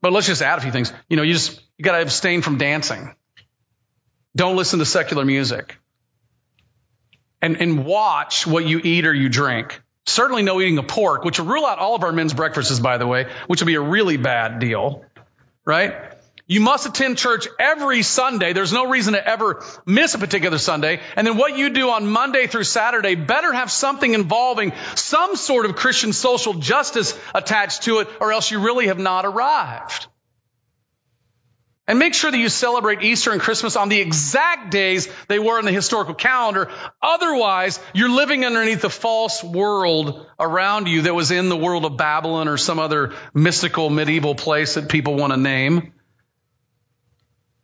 But 0.00 0.14
let's 0.14 0.26
just 0.26 0.40
add 0.40 0.58
a 0.58 0.62
few 0.62 0.72
things. 0.72 0.90
You 1.10 1.18
know, 1.18 1.22
you 1.22 1.34
just, 1.34 1.60
you 1.76 1.84
got 1.84 1.92
to 1.92 2.02
abstain 2.02 2.40
from 2.40 2.56
dancing. 2.56 3.14
Don't 4.34 4.56
listen 4.56 4.78
to 4.78 4.86
secular 4.86 5.26
music 5.26 5.76
and, 7.42 7.60
and 7.60 7.84
watch 7.84 8.46
what 8.46 8.64
you 8.64 8.80
eat 8.82 9.04
or 9.04 9.12
you 9.12 9.28
drink. 9.28 9.82
Certainly 10.06 10.42
no 10.42 10.60
eating 10.60 10.78
of 10.78 10.88
pork, 10.88 11.24
which 11.24 11.38
will 11.38 11.46
rule 11.46 11.66
out 11.66 11.78
all 11.78 11.94
of 11.94 12.02
our 12.02 12.12
men's 12.12 12.32
breakfasts, 12.32 12.80
by 12.80 12.98
the 12.98 13.06
way, 13.06 13.26
which 13.46 13.60
would 13.60 13.66
be 13.66 13.74
a 13.74 13.80
really 13.80 14.16
bad 14.16 14.58
deal, 14.58 15.04
right? 15.64 15.94
You 16.46 16.60
must 16.60 16.86
attend 16.86 17.18
church 17.18 17.46
every 17.58 18.02
Sunday. 18.02 18.52
There's 18.52 18.72
no 18.72 18.88
reason 18.88 19.14
to 19.14 19.26
ever 19.26 19.64
miss 19.86 20.14
a 20.14 20.18
particular 20.18 20.58
Sunday. 20.58 21.00
And 21.16 21.26
then 21.26 21.36
what 21.36 21.56
you 21.56 21.70
do 21.70 21.90
on 21.90 22.10
Monday 22.10 22.46
through 22.46 22.64
Saturday 22.64 23.14
better 23.14 23.52
have 23.52 23.70
something 23.70 24.12
involving 24.12 24.72
some 24.96 25.36
sort 25.36 25.66
of 25.66 25.76
Christian 25.76 26.12
social 26.12 26.54
justice 26.54 27.18
attached 27.34 27.84
to 27.84 28.00
it, 28.00 28.08
or 28.20 28.32
else 28.32 28.50
you 28.50 28.60
really 28.60 28.88
have 28.88 28.98
not 28.98 29.24
arrived. 29.24 30.08
And 31.88 31.98
make 31.98 32.14
sure 32.14 32.30
that 32.30 32.38
you 32.38 32.48
celebrate 32.48 33.02
Easter 33.02 33.32
and 33.32 33.40
Christmas 33.40 33.74
on 33.74 33.88
the 33.88 34.00
exact 34.00 34.70
days 34.70 35.08
they 35.26 35.40
were 35.40 35.58
in 35.58 35.64
the 35.64 35.72
historical 35.72 36.14
calendar. 36.14 36.70
Otherwise, 37.02 37.80
you're 37.92 38.08
living 38.08 38.44
underneath 38.44 38.84
a 38.84 38.90
false 38.90 39.42
world 39.42 40.26
around 40.38 40.86
you 40.88 41.02
that 41.02 41.14
was 41.14 41.32
in 41.32 41.48
the 41.48 41.56
world 41.56 41.84
of 41.84 41.96
Babylon 41.96 42.46
or 42.46 42.56
some 42.56 42.78
other 42.78 43.14
mystical 43.34 43.90
medieval 43.90 44.36
place 44.36 44.74
that 44.74 44.88
people 44.88 45.16
want 45.16 45.32
to 45.32 45.36
name. 45.36 45.92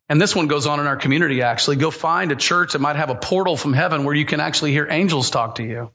And 0.08 0.20
this 0.20 0.34
one 0.34 0.48
goes 0.48 0.66
on 0.66 0.80
in 0.80 0.87
our 0.87 0.96
community 0.96 1.42
actually. 1.42 1.76
Go 1.76 1.92
find 1.92 2.32
a 2.32 2.37
church 2.37 2.72
that 2.72 2.80
might 2.80 2.96
have 2.96 3.10
a 3.10 3.14
portal 3.14 3.56
from 3.56 3.72
heaven 3.72 4.02
where 4.02 4.14
you 4.14 4.25
can 4.25 4.40
actually 4.40 4.72
hear 4.72 4.88
angels 4.90 5.30
talk 5.30 5.56
to 5.56 5.62
you. 5.62 5.92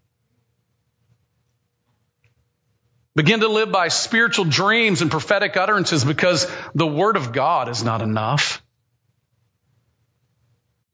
Begin 3.15 3.41
to 3.41 3.47
live 3.47 3.71
by 3.71 3.89
spiritual 3.89 4.45
dreams 4.45 5.01
and 5.01 5.11
prophetic 5.11 5.55
utterances 5.55 6.03
because 6.03 6.51
the 6.73 6.87
Word 6.87 7.15
of 7.15 7.31
God 7.31 7.69
is 7.69 7.83
not 7.83 8.01
enough. 8.01 8.63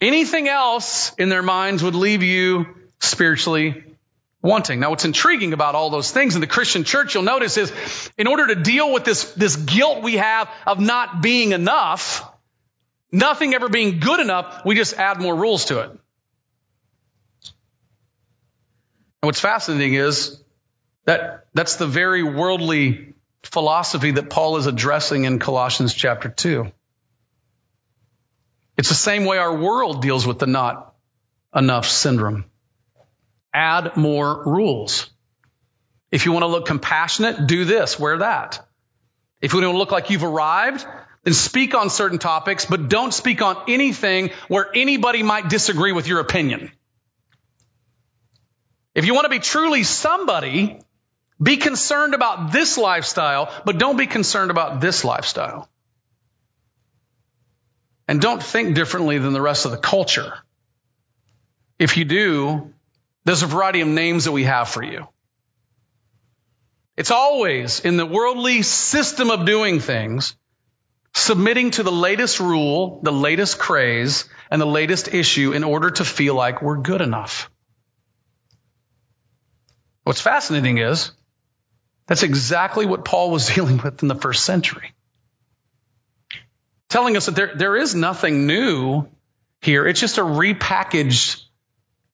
Anything 0.02 0.50
else 0.50 1.14
in 1.18 1.30
their 1.30 1.42
minds 1.42 1.82
would 1.84 1.96
leave 1.96 2.24
you 2.24 2.68
spiritually 3.00 3.84
wanting. 4.42 4.80
Now, 4.80 4.90
what's 4.90 5.06
intriguing 5.06 5.54
about 5.54 5.76
all 5.76 5.90
those 5.90 6.12
things 6.12 6.36
in 6.36 6.42
the 6.42 6.48
Christian 6.48 6.84
church, 6.84 7.14
you'll 7.14 7.24
notice 7.24 7.58
is 7.58 7.72
in 8.18 8.28
order 8.28 8.48
to 8.48 8.56
deal 8.56 8.92
with 8.94 9.06
this, 9.06 9.34
this 9.34 9.56
guilt 9.56 10.04
we 10.04 10.16
have 10.16 10.50
of 10.66 10.80
not 10.80 11.22
being 11.22 11.52
enough, 11.54 12.30
nothing 13.12 13.54
ever 13.54 13.70
being 13.70 14.00
good 14.00 14.20
enough, 14.20 14.62
we 14.66 14.76
just 14.76 14.94
add 14.94 15.22
more 15.22 15.36
rules 15.36 15.66
to 15.66 15.80
it. 15.80 15.90
And 19.22 19.28
what's 19.28 19.42
fascinating 19.42 19.96
is 19.96 20.42
that, 21.10 21.48
that's 21.56 21.78
the 21.78 21.88
very 21.88 22.22
worldly 22.22 23.16
philosophy 23.42 24.12
that 24.12 24.30
Paul 24.30 24.58
is 24.58 24.68
addressing 24.68 25.24
in 25.24 25.39
Colossians 25.39 25.96
chapter 25.96 26.30
2. 26.30 26.72
It's 28.78 28.89
the 28.89 28.96
same 28.96 29.25
way 29.25 29.39
our 29.39 29.58
world 29.58 30.04
deals 30.04 30.28
with 30.28 30.38
the 30.38 30.46
not 30.46 30.94
enough 31.56 31.88
syndrome. 31.88 32.46
Add 33.51 33.98
more 33.98 34.44
rules. 34.46 35.10
If 36.12 36.28
you 36.28 36.32
want 36.32 36.44
to 36.44 36.48
look 36.48 36.68
compassionate, 36.68 37.48
do 37.48 37.66
this, 37.66 38.00
wear 38.00 38.20
that. 38.20 38.63
If 39.42 39.54
you 39.54 39.62
want 39.62 39.74
to 39.74 39.78
look 39.80 39.92
like 39.92 40.12
you've 40.12 40.24
arrived, 40.24 40.86
then 41.24 41.34
speak 41.34 41.74
on 41.74 41.89
certain 41.89 42.20
topics, 42.20 42.68
but 42.68 42.88
don't 42.88 43.16
speak 43.16 43.42
on 43.42 43.58
anything 43.68 44.30
where 44.48 44.70
anybody 44.75 45.24
might 45.24 45.50
disagree 45.50 45.92
with 45.92 46.08
your 46.08 46.20
opinion. 46.20 46.72
If 48.94 49.08
you 49.08 49.16
want 49.16 49.25
to 49.25 49.30
be 49.30 49.39
truly 49.39 49.84
somebody, 49.84 50.80
be 51.41 51.58
concerned 51.58 52.13
about 52.13 52.51
this 52.51 52.77
lifestyle, 52.77 53.51
but 53.65 53.77
don't 53.77 53.98
be 53.98 54.08
concerned 54.08 54.51
about 54.51 54.81
this 54.81 55.05
lifestyle. 55.05 55.69
And 58.08 58.19
don't 58.19 58.41
think 58.41 58.75
differently 58.75 59.19
than 59.19 59.34
the 59.34 59.41
rest 59.41 59.65
of 59.65 59.72
the 59.72 59.77
culture. 59.77 60.34
If 61.77 61.96
you 61.96 62.05
do, 62.05 62.74
there's 63.24 63.43
a 63.43 63.48
variety 63.48 63.81
of 63.81 63.88
names 63.88 64.25
that 64.25 64.31
we 64.31 64.43
have 64.43 64.67
for 64.67 64.84
you. 64.84 65.08
It's 66.98 67.12
always 67.12 67.79
in 67.79 67.96
the 67.96 68.05
worldly 68.05 68.62
system 68.62 69.29
of 69.29 69.46
doing 69.46 69.79
things, 69.79 70.36
submitting 71.13 71.72
to 71.72 71.84
the 71.84 71.91
latest 71.91 72.41
rule, 72.41 73.00
the 73.03 73.13
latest 73.13 73.58
craze, 73.58 74.25
and 74.51 74.62
the 74.62 74.65
latest 74.65 75.13
issue 75.13 75.53
in 75.53 75.63
order 75.63 75.91
to 75.91 76.03
feel 76.03 76.36
like 76.36 76.62
we're 76.62 76.77
good 76.77 77.00
enough. 77.00 77.50
What's 80.03 80.19
fascinating 80.19 80.79
is 80.79 81.12
that's 82.10 82.24
exactly 82.24 82.88
what 82.88 83.06
Paul 83.06 83.30
was 83.30 83.48
dealing 83.56 83.78
with 83.78 84.01
in 84.01 84.10
the 84.10 84.16
first 84.16 84.44
century. 84.44 84.94
Telling 86.89 87.16
us 87.16 87.28
that 87.28 87.36
there, 87.36 87.56
there 87.56 87.75
is 87.78 87.94
nothing 87.94 88.48
new 88.48 89.08
here. 89.62 89.86
It's 89.88 90.00
just 90.00 90.18
a 90.18 90.24
repackaged 90.24 91.44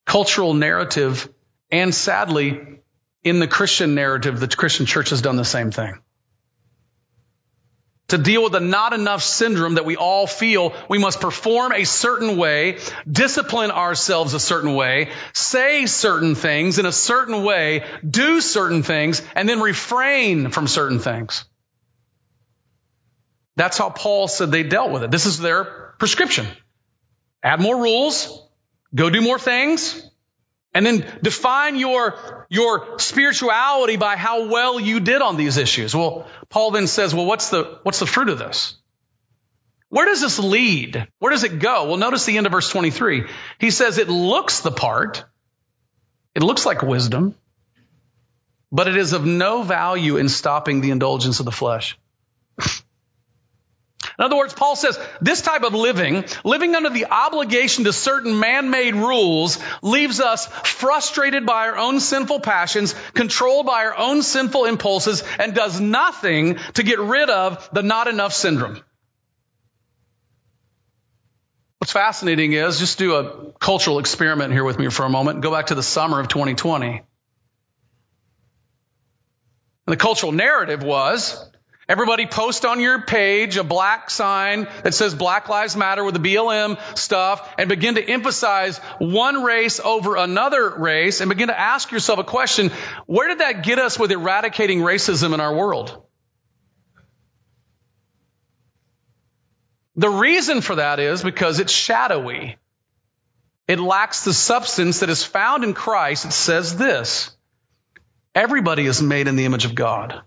cultural 0.05 0.53
narrative. 0.53 1.33
And 1.71 1.95
sadly, 1.95 2.81
in 3.23 3.39
the 3.39 3.47
Christian 3.47 3.95
narrative, 3.95 4.39
the 4.39 4.49
Christian 4.49 4.85
church 4.85 5.11
has 5.11 5.21
done 5.21 5.37
the 5.37 5.45
same 5.45 5.71
thing. 5.71 5.97
To 8.09 8.19
deal 8.19 8.43
with 8.43 8.51
the 8.51 8.59
not 8.59 8.93
enough 8.93 9.23
syndrome 9.23 9.75
that 9.75 9.85
we 9.85 9.95
all 9.95 10.27
feel, 10.27 10.73
we 10.87 10.99
must 10.99 11.19
perform 11.19 11.71
a 11.71 11.85
certain 11.85 12.37
way, 12.37 12.77
discipline 13.11 13.71
ourselves 13.71 14.35
a 14.35 14.39
certain 14.39 14.75
way, 14.75 15.09
say 15.33 15.87
certain 15.87 16.35
things 16.35 16.77
in 16.77 16.85
a 16.85 16.91
certain 16.91 17.43
way, 17.43 17.83
do 18.07 18.41
certain 18.41 18.83
things, 18.83 19.23
and 19.35 19.49
then 19.49 19.59
refrain 19.59 20.51
from 20.51 20.67
certain 20.67 20.99
things. 20.99 21.45
That's 23.55 23.77
how 23.77 23.89
Paul 23.89 24.27
said 24.27 24.51
they 24.51 24.63
dealt 24.63 24.91
with 24.91 25.03
it. 25.03 25.09
This 25.09 25.25
is 25.25 25.39
their 25.39 25.63
prescription. 25.97 26.45
Add 27.41 27.59
more 27.59 27.81
rules, 27.81 28.47
go 28.93 29.09
do 29.09 29.21
more 29.21 29.39
things, 29.39 30.09
and 30.75 30.85
then 30.85 31.19
define 31.23 31.77
your, 31.77 32.45
your 32.49 32.99
spirituality 32.99 33.95
by 33.95 34.17
how 34.17 34.49
well 34.49 34.77
you 34.77 34.99
did 34.99 35.21
on 35.21 35.37
these 35.37 35.55
issues. 35.55 35.95
Well, 35.95 36.27
Paul 36.49 36.71
then 36.71 36.87
says, 36.87 37.15
well, 37.15 37.25
what's 37.25 37.49
the, 37.49 37.79
what's 37.83 37.99
the 37.99 38.05
fruit 38.05 38.27
of 38.27 38.37
this? 38.37 38.75
Where 39.87 40.05
does 40.05 40.19
this 40.19 40.37
lead? 40.37 41.07
Where 41.19 41.31
does 41.31 41.45
it 41.45 41.59
go? 41.59 41.85
Well, 41.85 41.95
notice 41.95 42.25
the 42.25 42.37
end 42.37 42.45
of 42.45 42.51
verse 42.51 42.67
23. 42.69 43.27
He 43.57 43.71
says 43.71 43.97
it 43.97 44.09
looks 44.09 44.59
the 44.59 44.71
part. 44.71 45.23
It 46.35 46.43
looks 46.43 46.65
like 46.65 46.81
wisdom, 46.81 47.35
but 48.69 48.89
it 48.89 48.97
is 48.97 49.13
of 49.13 49.25
no 49.25 49.63
value 49.63 50.17
in 50.17 50.27
stopping 50.27 50.81
the 50.81 50.91
indulgence 50.91 51.39
of 51.39 51.45
the 51.45 51.53
flesh. 51.53 51.97
In 54.17 54.23
other 54.23 54.37
words, 54.37 54.53
Paul 54.53 54.75
says 54.75 54.97
this 55.21 55.41
type 55.41 55.63
of 55.63 55.73
living, 55.73 56.23
living 56.43 56.73
under 56.75 56.89
the 56.89 57.07
obligation 57.07 57.83
to 57.83 57.93
certain 57.93 58.39
man-made 58.39 58.95
rules, 58.95 59.59
leaves 59.81 60.21
us 60.21 60.47
frustrated 60.47 61.45
by 61.45 61.67
our 61.67 61.77
own 61.77 61.99
sinful 61.99 62.39
passions, 62.39 62.95
controlled 63.13 63.65
by 63.65 63.85
our 63.85 63.97
own 63.97 64.23
sinful 64.23 64.65
impulses, 64.65 65.23
and 65.37 65.53
does 65.53 65.81
nothing 65.81 66.57
to 66.75 66.83
get 66.83 66.99
rid 66.99 67.29
of 67.29 67.69
the 67.73 67.83
not 67.83 68.07
enough 68.07 68.33
syndrome. 68.33 68.81
What's 71.79 71.91
fascinating 71.91 72.53
is 72.53 72.79
just 72.79 72.97
do 72.97 73.15
a 73.15 73.51
cultural 73.59 73.99
experiment 73.99 74.53
here 74.53 74.63
with 74.63 74.79
me 74.79 74.89
for 74.89 75.03
a 75.03 75.09
moment. 75.09 75.41
Go 75.41 75.51
back 75.51 75.67
to 75.67 75.75
the 75.75 75.83
summer 75.83 76.19
of 76.21 76.29
2020. 76.29 76.87
And 76.87 77.03
the 79.85 79.97
cultural 79.97 80.31
narrative 80.31 80.81
was 80.81 81.37
Everybody 81.87 82.25
post 82.25 82.65
on 82.65 82.79
your 82.79 83.01
page 83.01 83.57
a 83.57 83.63
black 83.63 84.09
sign 84.09 84.67
that 84.83 84.95
says 84.95 85.13
Black 85.13 85.49
Lives 85.49 85.75
Matter 85.75 86.03
with 86.03 86.15
the 86.15 86.35
BLM 86.35 86.79
stuff 86.97 87.47
and 87.59 87.69
begin 87.69 87.95
to 87.95 88.03
emphasize 88.03 88.79
one 88.97 89.43
race 89.43 89.79
over 89.79 90.15
another 90.15 90.75
race 90.77 91.21
and 91.21 91.29
begin 91.29 91.49
to 91.49 91.59
ask 91.59 91.91
yourself 91.91 92.17
a 92.17 92.23
question. 92.23 92.71
Where 93.05 93.27
did 93.27 93.39
that 93.39 93.63
get 93.63 93.77
us 93.77 93.99
with 93.99 94.11
eradicating 94.11 94.79
racism 94.79 95.35
in 95.35 95.39
our 95.39 95.53
world? 95.53 96.01
The 99.95 100.09
reason 100.09 100.61
for 100.61 100.75
that 100.75 100.99
is 100.99 101.21
because 101.21 101.59
it's 101.59 101.71
shadowy. 101.71 102.57
It 103.67 103.79
lacks 103.79 104.23
the 104.23 104.33
substance 104.33 104.99
that 104.99 105.09
is 105.09 105.23
found 105.23 105.63
in 105.63 105.73
Christ. 105.73 106.25
It 106.25 106.33
says 106.33 106.77
this. 106.77 107.31
Everybody 108.33 108.85
is 108.85 109.01
made 109.01 109.27
in 109.27 109.35
the 109.35 109.45
image 109.45 109.65
of 109.65 109.75
God. 109.75 110.21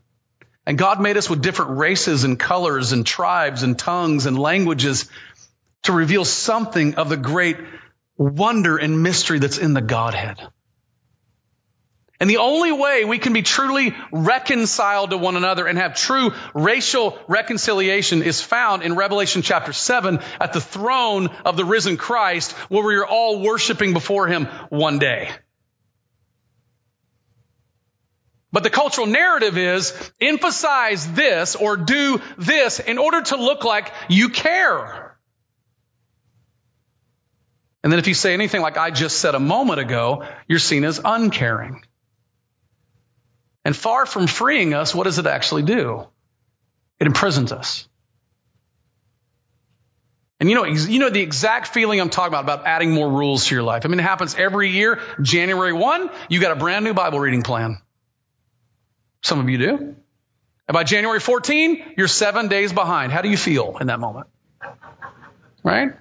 And 0.69 0.77
God 0.77 1.01
made 1.01 1.17
us 1.17 1.31
with 1.31 1.41
different 1.41 1.79
races 1.79 2.25
and 2.25 2.39
colors 2.39 2.93
and 2.93 3.07
tribes 3.07 3.63
and 3.63 3.79
tongues 3.79 4.27
and 4.27 4.39
languages 4.39 5.09
to 5.85 5.93
reveal 5.93 6.27
something 6.27 6.97
of 6.97 7.09
the 7.09 7.17
great 7.17 7.57
wonder 8.19 8.77
and 8.77 9.03
mystery 9.03 9.39
that's 9.39 9.57
in 9.57 9.73
the 9.73 9.81
Godhead. 9.81 10.37
And 12.21 12.29
the 12.29 12.37
only 12.37 12.71
way 12.71 13.07
we 13.07 13.17
can 13.17 13.33
be 13.33 13.41
truly 13.41 13.97
reconciled 14.13 15.09
to 15.11 15.17
one 15.17 15.37
another 15.37 15.67
and 15.67 15.79
have 15.79 15.95
true 15.95 16.33
racial 16.53 17.19
reconciliation 17.29 18.23
is 18.23 18.43
found 18.43 18.83
in 18.83 18.95
Revelation 18.95 19.41
chapter 19.41 19.73
7 19.73 20.19
at 20.39 20.53
the 20.53 20.61
throne 20.61 21.29
of 21.47 21.57
the 21.57 21.65
risen 21.65 21.97
Christ 21.97 22.53
where 22.69 22.85
we 22.85 22.97
are 22.97 23.07
all 23.07 23.41
worshiping 23.41 23.95
before 23.95 24.27
him 24.27 24.45
one 24.69 24.99
day. 24.99 25.31
But 28.51 28.63
the 28.63 28.71
cultural 28.71 29.07
narrative 29.07 29.59
is 29.59 29.93
emphasize 30.21 31.11
this 31.13 31.55
or 31.55 31.77
do 31.77 32.21
this 32.39 32.81
in 32.81 32.99
order 32.99 33.21
to 33.23 33.37
look 33.37 33.65
like 33.65 33.93
you 34.09 34.31
care. 34.31 35.19
And 37.83 37.93
then 37.93 37.99
if 37.99 38.09
you 38.09 38.15
say 38.15 38.35
anything 38.35 38.63
like 38.63 38.77
I 38.77 38.91
just 38.91 39.19
said 39.19 39.35
a 39.35 39.41
moment 39.41 39.81
ago, 39.81 40.25
you're 40.49 40.59
seen 40.59 40.85
as 40.85 41.01
uncaring. 41.05 41.85
And 43.65 43.77
far 43.77 44.07
from 44.07 44.27
freeing 44.27 44.73
us, 44.73 44.95
what 44.95 45.05
does 45.05 45.19
it 45.19 45.27
actually 45.27 45.63
do? 45.63 46.07
It 46.99 47.07
imprisons 47.07 47.53
us. 47.53 47.87
And 50.41 50.49
you 50.49 50.55
know, 50.55 50.65
you 50.65 51.01
know 51.01 51.11
the 51.11 51.21
exact 51.21 51.69
feeling 51.69 52.01
I'm 52.01 52.11
talking 52.11 52.29
about, 52.29 52.45
about 52.45 52.67
adding 52.67 52.93
more 52.93 53.11
rules 53.11 53.47
to 53.47 53.55
your 53.55 53.65
life. 53.65 53.85
I 53.85 53.89
mean, 53.89 53.99
it 53.99 54.05
happens 54.05 54.37
every 54.37 54.71
year. 54.71 55.01
January 55.21 55.73
1, 55.73 56.11
you 56.29 56.41
got 56.41 56.53
a 56.53 56.57
brand 56.57 56.85
new 56.85 56.95
Bible 56.95 57.19
reading 57.21 57.43
plan. 57.43 57.79
Some 59.23 59.41
of 59.41 59.49
you 59.49 59.59
do. 59.59 59.97
And 60.69 60.75
by 60.75 60.85
January 60.85 61.21
14, 61.21 61.95
you're 61.97 62.09
seven 62.09 62.49
days 62.49 62.73
behind. 62.73 63.11
How 63.11 63.23
do 63.23 63.29
you 63.29 63.37
feel 63.37 63.79
in 63.81 63.87
that 63.87 64.01
moment? 64.01 64.27
Right? 65.65 65.93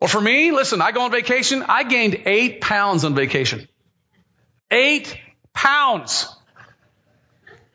Well, 0.00 0.08
for 0.08 0.20
me, 0.20 0.52
listen, 0.52 0.80
I 0.80 0.92
go 0.92 1.02
on 1.02 1.10
vacation. 1.10 1.64
I 1.68 1.84
gained 1.84 2.22
eight 2.26 2.60
pounds 2.60 3.04
on 3.04 3.14
vacation. 3.14 3.68
Eight 4.70 5.18
pounds. 5.52 6.34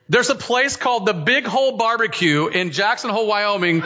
There's 0.09 0.29
a 0.29 0.35
place 0.35 0.77
called 0.77 1.05
the 1.05 1.13
Big 1.13 1.45
Hole 1.45 1.77
Barbecue 1.77 2.47
in 2.47 2.71
Jackson 2.71 3.09
Hole, 3.09 3.27
Wyoming 3.27 3.83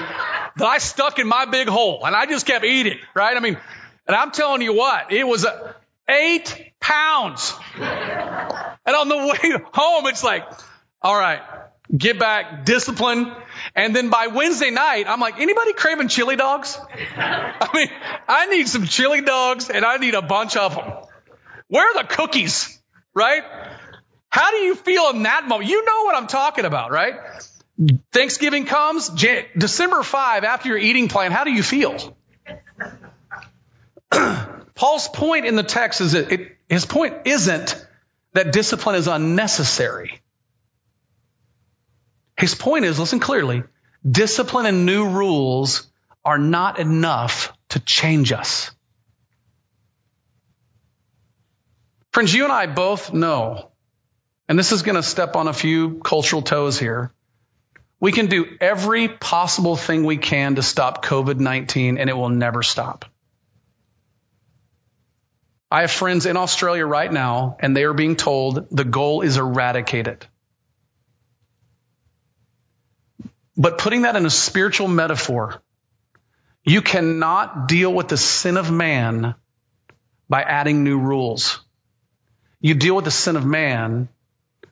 that 0.57 0.65
I 0.65 0.79
stuck 0.79 1.19
in 1.19 1.27
my 1.27 1.45
big 1.45 1.67
hole 1.67 2.05
and 2.05 2.15
I 2.15 2.25
just 2.25 2.45
kept 2.45 2.65
eating, 2.65 2.97
right? 3.13 3.35
I 3.35 3.39
mean, 3.39 3.57
and 4.07 4.15
I'm 4.15 4.31
telling 4.31 4.61
you 4.61 4.73
what, 4.73 5.11
it 5.11 5.25
was 5.25 5.45
eight 6.09 6.71
pounds. 6.79 7.53
And 8.88 8.95
on 8.95 9.10
the 9.10 9.17
way 9.43 9.63
home, 9.73 10.08
it's 10.08 10.23
like, 10.23 10.50
all 11.02 11.15
right, 11.15 11.41
get 11.95 12.17
back, 12.17 12.65
discipline. 12.65 13.32
And 13.76 13.95
then 13.95 14.10
by 14.10 14.28
Wednesday 14.28 14.71
night, 14.71 15.06
I'm 15.08 15.19
like, 15.19 15.39
anybody 15.39 15.73
craving 15.73 16.08
chili 16.08 16.38
dogs? 16.38 16.80
I 17.17 17.69
mean, 17.73 17.89
I 18.28 18.47
need 18.47 18.67
some 18.67 18.86
chili 18.86 19.21
dogs 19.21 19.69
and 19.69 19.86
I 19.86 19.97
need 19.97 20.15
a 20.15 20.21
bunch 20.23 20.56
of 20.56 20.73
them. 20.73 20.91
Where 21.67 21.86
are 21.86 22.02
the 22.02 22.08
cookies? 22.08 22.82
Right? 23.13 23.43
How 24.30 24.52
do 24.52 24.58
you 24.58 24.76
feel 24.76 25.10
in 25.10 25.23
that 25.23 25.47
moment? 25.47 25.69
You 25.69 25.84
know 25.86 26.04
what 26.04 26.15
I'm 26.15 26.28
talking 26.28 26.65
about, 26.65 26.91
right? 26.91 27.15
Thanksgiving 28.12 28.65
comes, 28.65 29.10
December 29.10 30.04
5, 30.04 30.43
after 30.43 30.69
your 30.69 30.78
eating 30.78 31.10
plan, 31.10 31.32
how 31.32 31.43
do 31.43 31.52
you 31.52 31.63
feel? 31.63 32.17
Paul's 34.76 35.08
point 35.08 35.45
in 35.45 35.56
the 35.56 35.63
text 35.63 36.02
is 36.02 36.13
that 36.13 36.32
it, 36.32 36.58
his 36.69 36.86
point 36.86 37.15
isn't 37.26 37.87
that 38.38 38.52
discipline 38.52 38.95
is 38.95 39.08
unnecessary. 39.08 40.21
His 42.38 42.54
point 42.54 42.86
is, 42.86 43.00
listen 43.00 43.19
clearly, 43.19 43.63
discipline 44.10 44.67
and 44.67 44.86
new 44.86 45.10
rules 45.10 45.89
are 46.23 46.38
not 46.38 46.78
enough 46.78 47.52
to 47.69 47.80
change 47.80 48.32
us. 48.32 48.69
Friends, 52.12 52.32
you 52.32 52.43
and 52.43 52.54
I 52.54 52.67
both 52.67 53.12
know, 53.12 53.71
and 54.47 54.58
this 54.58 54.71
is 54.71 54.84
going 54.84 54.97
to 54.97 55.04
step 55.04 55.36
on 55.36 55.47
a 55.47 55.54
few 55.54 55.95
cultural 56.00 56.43
toes 56.43 56.78
here. 56.78 57.12
We 58.00 58.12
can 58.12 58.28
do 58.28 58.45
every 58.62 59.08
possible 59.08 59.76
thing 59.76 60.04
we 60.04 60.17
can 60.17 60.56
to 60.56 60.62
stop 60.62 61.04
COVID 61.04 61.39
19 61.39 61.97
and 61.97 62.08
it 62.08 62.13
will 62.13 62.30
never 62.30 62.62
stop. 62.62 63.06
I 65.69 65.82
have 65.82 65.91
friends 65.91 66.25
in 66.25 66.38
Australia 66.38 66.86
right 66.86 67.12
now, 67.12 67.58
and 67.60 67.75
they 67.75 67.84
are 67.84 67.93
being 67.93 68.15
told 68.15 68.67
the 68.71 68.86
goal 68.86 69.21
is 69.21 69.38
eradicated. 69.38 70.25
But 73.58 73.77
putting 73.77 74.03
that 74.03 74.15
in 74.15 74.25
a 74.25 74.30
spiritual 74.30 74.88
metaphor, 74.88 75.62
you 76.63 76.82
cannot 76.82 77.67
deal 77.67 77.91
with 77.93 78.08
the 78.08 78.17
sin 78.17 78.56
of 78.56 78.71
man 78.71 79.36
by 80.30 80.43
adding 80.43 80.84
new 80.84 80.99
rules. 80.99 81.60
You 82.62 82.73
deal 82.75 82.95
with 82.95 83.06
the 83.06 83.12
sin 83.12 83.36
of 83.36 83.45
man 83.45 84.10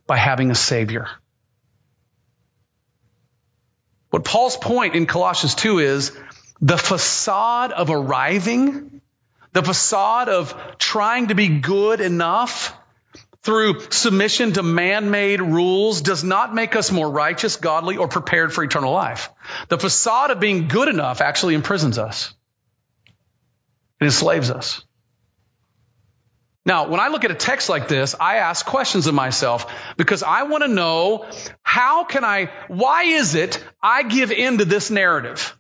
by 0.08 0.18
having 0.18 0.52
a 0.52 0.56
savior. 0.56 1.08
What 4.12 4.24
Paul's 4.24 4.56
point 4.56 4.96
in 4.96 5.08
Colossians 5.08 5.56
2 5.56 5.80
is 5.80 6.18
the 6.62 6.78
facade 6.78 7.72
of 7.74 7.90
arriving 7.90 9.02
the 9.56 9.64
facade 9.64 10.28
of 10.28 10.54
trying 10.78 11.28
to 11.28 11.34
be 11.34 11.48
good 11.48 12.02
enough 12.02 12.78
through 13.42 13.80
submission 13.90 14.52
to 14.52 14.64
man-made 14.64 15.40
rules 15.40 16.02
does 16.02 16.26
not 16.26 16.54
make 16.54 16.76
us 16.76 16.92
more 16.92 17.10
righteous, 17.10 17.56
godly, 17.56 17.96
or 17.96 18.10
prepared 18.10 18.52
for 18.52 18.66
eternal 18.66 18.92
life. 18.92 19.30
The 19.70 19.78
facade 19.78 20.32
of 20.32 20.42
being 20.42 20.68
good 20.68 20.90
enough 20.90 21.22
actually 21.22 21.56
imprisons 21.56 21.98
us. 21.98 22.34
It 24.02 24.06
enslaves 24.06 24.52
us. 24.52 24.84
Now, 26.66 26.90
when 26.90 27.00
I 27.00 27.08
look 27.08 27.24
at 27.24 27.32
a 27.32 27.36
text 27.36 27.70
like 27.70 27.88
this, 27.88 28.14
I 28.20 28.38
ask 28.38 28.66
questions 28.66 29.08
of 29.08 29.14
myself 29.14 29.72
because 29.96 30.22
I 30.22 30.44
want 30.44 30.64
to 30.64 30.68
know 30.68 31.30
how 31.64 32.04
can 32.04 32.26
I, 32.26 32.52
why 32.68 33.04
is 33.04 33.36
it 33.36 33.64
I 33.82 34.04
give 34.04 34.34
in 34.34 34.58
to 34.58 34.66
this 34.66 34.92
narrative? 34.92 35.55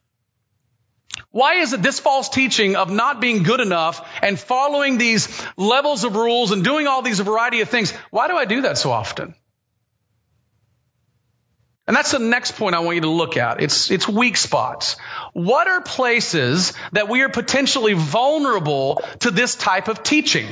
Why 1.36 1.56
is 1.56 1.74
it 1.74 1.82
this 1.82 2.00
false 2.00 2.30
teaching 2.30 2.78
of 2.78 2.90
not 2.90 3.20
being 3.20 3.44
good 3.44 3.60
enough 3.60 4.10
and 4.22 4.40
following 4.40 4.98
these 4.98 5.28
levels 5.58 6.06
of 6.06 6.16
rules 6.16 6.52
and 6.52 6.64
doing 6.64 6.88
all 6.88 7.02
these 7.02 7.20
variety 7.20 7.60
of 7.60 7.68
things? 7.68 7.92
Why 8.10 8.30
do 8.30 8.38
I 8.38 8.46
do 8.46 8.62
that 8.62 8.78
so 8.78 8.90
often? 8.90 9.36
And 11.86 11.94
that's 11.94 12.14
the 12.14 12.20
next 12.20 12.54
point 12.54 12.74
I 12.74 12.80
want 12.80 12.96
you 12.96 13.02
to 13.02 13.10
look 13.10 13.36
at. 13.36 13.62
It's, 13.62 13.92
it's 13.92 14.08
weak 14.08 14.38
spots. 14.38 14.96
What 15.34 15.68
are 15.68 15.82
places 15.82 16.72
that 16.94 17.10
we 17.10 17.22
are 17.22 17.28
potentially 17.28 17.92
vulnerable 17.92 19.04
to 19.20 19.30
this 19.30 19.56
type 19.56 19.90
of 19.90 20.04
teaching? 20.04 20.48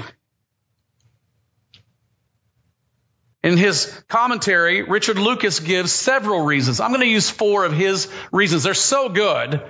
In 3.41 3.55
his 3.55 3.85
commentary, 4.09 4.81
Richard 4.81 5.17
Lucas 5.17 5.61
gives 5.61 5.93
several 5.93 6.43
reasons. 6.43 6.81
I'm 6.81 6.89
going 6.89 6.99
to 6.99 7.07
use 7.07 7.29
four 7.29 7.63
of 7.63 7.71
his 7.71 8.09
reasons. 8.33 8.63
They're 8.63 8.73
so 8.73 9.07
good 9.07 9.61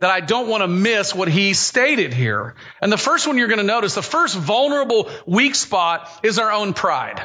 that 0.00 0.10
I 0.10 0.20
don't 0.20 0.48
want 0.48 0.62
to 0.62 0.68
miss 0.68 1.14
what 1.14 1.28
he 1.28 1.54
stated 1.54 2.12
here. 2.12 2.54
And 2.82 2.92
the 2.92 2.98
first 2.98 3.26
one 3.26 3.38
you're 3.38 3.48
going 3.48 3.58
to 3.58 3.64
notice, 3.64 3.94
the 3.94 4.02
first 4.02 4.36
vulnerable 4.36 5.10
weak 5.26 5.54
spot 5.54 6.10
is 6.22 6.38
our 6.38 6.52
own 6.52 6.74
pride. 6.74 7.22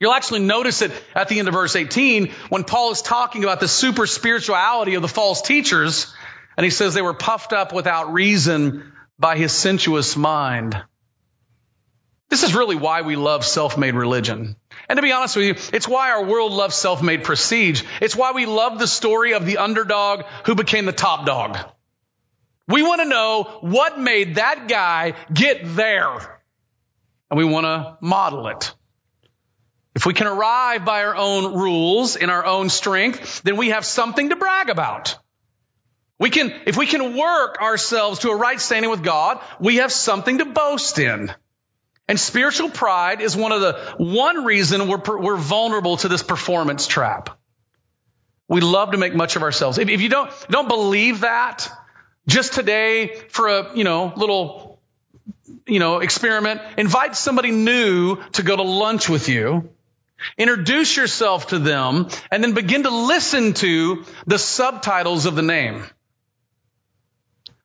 You'll 0.00 0.12
actually 0.12 0.40
notice 0.40 0.82
it 0.82 0.92
at 1.14 1.28
the 1.28 1.38
end 1.38 1.48
of 1.48 1.54
verse 1.54 1.76
18 1.76 2.32
when 2.50 2.64
Paul 2.64 2.90
is 2.90 3.00
talking 3.00 3.42
about 3.42 3.60
the 3.60 3.68
super 3.68 4.06
spirituality 4.06 4.96
of 4.96 5.02
the 5.02 5.08
false 5.08 5.40
teachers. 5.40 6.12
And 6.56 6.64
he 6.64 6.70
says 6.70 6.92
they 6.94 7.02
were 7.02 7.14
puffed 7.14 7.52
up 7.52 7.72
without 7.72 8.12
reason 8.12 8.92
by 9.18 9.36
his 9.36 9.52
sensuous 9.52 10.16
mind. 10.16 10.76
This 12.28 12.42
is 12.42 12.54
really 12.54 12.76
why 12.76 13.02
we 13.02 13.16
love 13.16 13.44
self-made 13.44 13.94
religion. 13.94 14.56
And 14.88 14.96
to 14.98 15.02
be 15.02 15.12
honest 15.12 15.36
with 15.36 15.46
you, 15.46 15.54
it's 15.72 15.88
why 15.88 16.10
our 16.10 16.24
world 16.24 16.52
loves 16.52 16.74
self-made 16.74 17.24
prestige. 17.24 17.82
It's 18.00 18.16
why 18.16 18.32
we 18.32 18.46
love 18.46 18.78
the 18.78 18.86
story 18.86 19.32
of 19.34 19.46
the 19.46 19.58
underdog 19.58 20.24
who 20.44 20.54
became 20.54 20.84
the 20.84 20.92
top 20.92 21.26
dog. 21.26 21.58
We 22.68 22.82
want 22.82 23.00
to 23.02 23.08
know 23.08 23.58
what 23.60 23.98
made 23.98 24.36
that 24.36 24.68
guy 24.68 25.14
get 25.32 25.60
there. 25.64 26.40
And 27.30 27.38
we 27.38 27.44
want 27.44 27.64
to 27.64 27.98
model 28.00 28.48
it. 28.48 28.74
If 29.94 30.06
we 30.06 30.14
can 30.14 30.26
arrive 30.26 30.84
by 30.84 31.04
our 31.04 31.14
own 31.14 31.54
rules 31.54 32.16
in 32.16 32.28
our 32.28 32.44
own 32.44 32.68
strength, 32.68 33.42
then 33.42 33.56
we 33.56 33.68
have 33.68 33.84
something 33.84 34.30
to 34.30 34.36
brag 34.36 34.68
about. 34.68 35.18
We 36.18 36.30
can, 36.30 36.52
if 36.66 36.76
we 36.76 36.86
can 36.86 37.16
work 37.16 37.60
ourselves 37.60 38.20
to 38.20 38.30
a 38.30 38.36
right 38.36 38.60
standing 38.60 38.90
with 38.90 39.02
God, 39.02 39.40
we 39.60 39.76
have 39.76 39.92
something 39.92 40.38
to 40.38 40.44
boast 40.44 40.98
in. 40.98 41.32
And 42.06 42.20
spiritual 42.20 42.70
pride 42.70 43.20
is 43.20 43.36
one 43.36 43.52
of 43.52 43.60
the, 43.60 43.94
one 43.96 44.44
reason 44.44 44.88
we're, 44.88 45.20
we're 45.20 45.36
vulnerable 45.36 45.96
to 45.98 46.08
this 46.08 46.22
performance 46.22 46.86
trap. 46.86 47.38
We 48.46 48.60
love 48.60 48.90
to 48.90 48.98
make 48.98 49.14
much 49.14 49.36
of 49.36 49.42
ourselves. 49.42 49.78
If, 49.78 49.88
if 49.88 50.02
you 50.02 50.10
don't, 50.10 50.30
don't 50.50 50.68
believe 50.68 51.20
that, 51.20 51.70
just 52.26 52.52
today 52.52 53.16
for 53.30 53.48
a, 53.48 53.76
you 53.76 53.84
know, 53.84 54.12
little, 54.16 54.80
you 55.66 55.78
know, 55.78 56.00
experiment, 56.00 56.60
invite 56.76 57.16
somebody 57.16 57.50
new 57.50 58.16
to 58.32 58.42
go 58.42 58.54
to 58.54 58.62
lunch 58.62 59.08
with 59.08 59.28
you. 59.30 59.70
Introduce 60.36 60.96
yourself 60.96 61.48
to 61.48 61.58
them 61.58 62.08
and 62.30 62.44
then 62.44 62.52
begin 62.52 62.82
to 62.84 62.90
listen 62.90 63.54
to 63.54 64.04
the 64.26 64.38
subtitles 64.38 65.24
of 65.26 65.36
the 65.36 65.42
name. 65.42 65.84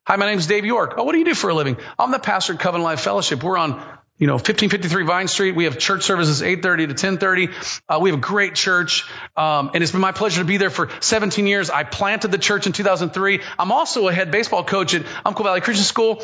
Hi, 0.05 0.15
my 0.15 0.25
name 0.25 0.39
is 0.39 0.47
Dave 0.47 0.65
York. 0.65 0.95
Oh, 0.97 1.03
what 1.03 1.11
do 1.11 1.19
you 1.19 1.25
do 1.25 1.35
for 1.35 1.49
a 1.49 1.53
living? 1.53 1.77
I'm 1.97 2.11
the 2.11 2.19
pastor 2.19 2.53
at 2.53 2.59
Covenant 2.59 2.85
Life 2.85 3.01
Fellowship. 3.01 3.43
We're 3.43 3.57
on 3.57 3.98
you 4.19 4.27
know, 4.27 4.33
1553 4.33 5.05
Vine 5.05 5.27
Street. 5.29 5.55
We 5.55 5.63
have 5.63 5.79
church 5.79 6.03
services 6.03 6.41
8:30 6.41 6.87
to 6.87 6.93
10:30. 6.93 7.49
Uh, 7.87 7.99
we 8.01 8.09
have 8.09 8.19
a 8.19 8.21
great 8.21 8.53
church, 8.53 9.05
um, 9.37 9.71
and 9.73 9.81
it's 9.81 9.93
been 9.93 10.01
my 10.01 10.11
pleasure 10.11 10.41
to 10.41 10.45
be 10.45 10.57
there 10.57 10.69
for 10.69 10.89
17 10.99 11.47
years. 11.47 11.69
I 11.69 11.85
planted 11.85 12.29
the 12.29 12.37
church 12.37 12.67
in 12.67 12.73
2003. 12.73 13.41
I'm 13.57 13.71
also 13.71 14.09
a 14.09 14.13
head 14.13 14.29
baseball 14.29 14.65
coach 14.65 14.93
at 14.93 15.05
Umpqua 15.25 15.45
Valley 15.45 15.61
Christian 15.61 15.85
School. 15.85 16.21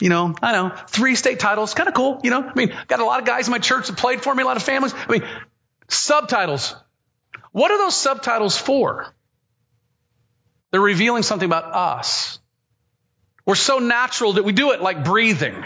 You 0.00 0.08
know, 0.08 0.34
I 0.40 0.52
know 0.52 0.72
three 0.88 1.16
state 1.16 1.38
titles, 1.38 1.74
kind 1.74 1.88
of 1.88 1.94
cool. 1.94 2.20
You 2.24 2.30
know, 2.30 2.42
I 2.42 2.54
mean, 2.54 2.74
got 2.86 3.00
a 3.00 3.04
lot 3.04 3.20
of 3.20 3.26
guys 3.26 3.46
in 3.46 3.52
my 3.52 3.58
church 3.58 3.88
that 3.88 3.98
played 3.98 4.22
for 4.22 4.34
me, 4.34 4.42
a 4.42 4.46
lot 4.46 4.56
of 4.56 4.62
families. 4.62 4.94
I 4.94 5.12
mean, 5.12 5.24
subtitles. 5.88 6.74
What 7.52 7.70
are 7.70 7.78
those 7.78 7.96
subtitles 7.96 8.56
for? 8.56 9.12
They're 10.70 10.80
revealing 10.80 11.24
something 11.24 11.46
about 11.46 11.74
us. 11.74 12.38
We're 13.44 13.54
so 13.54 13.80
natural 13.80 14.34
that 14.34 14.44
we 14.44 14.52
do 14.52 14.72
it 14.72 14.80
like 14.80 15.04
breathing. 15.04 15.64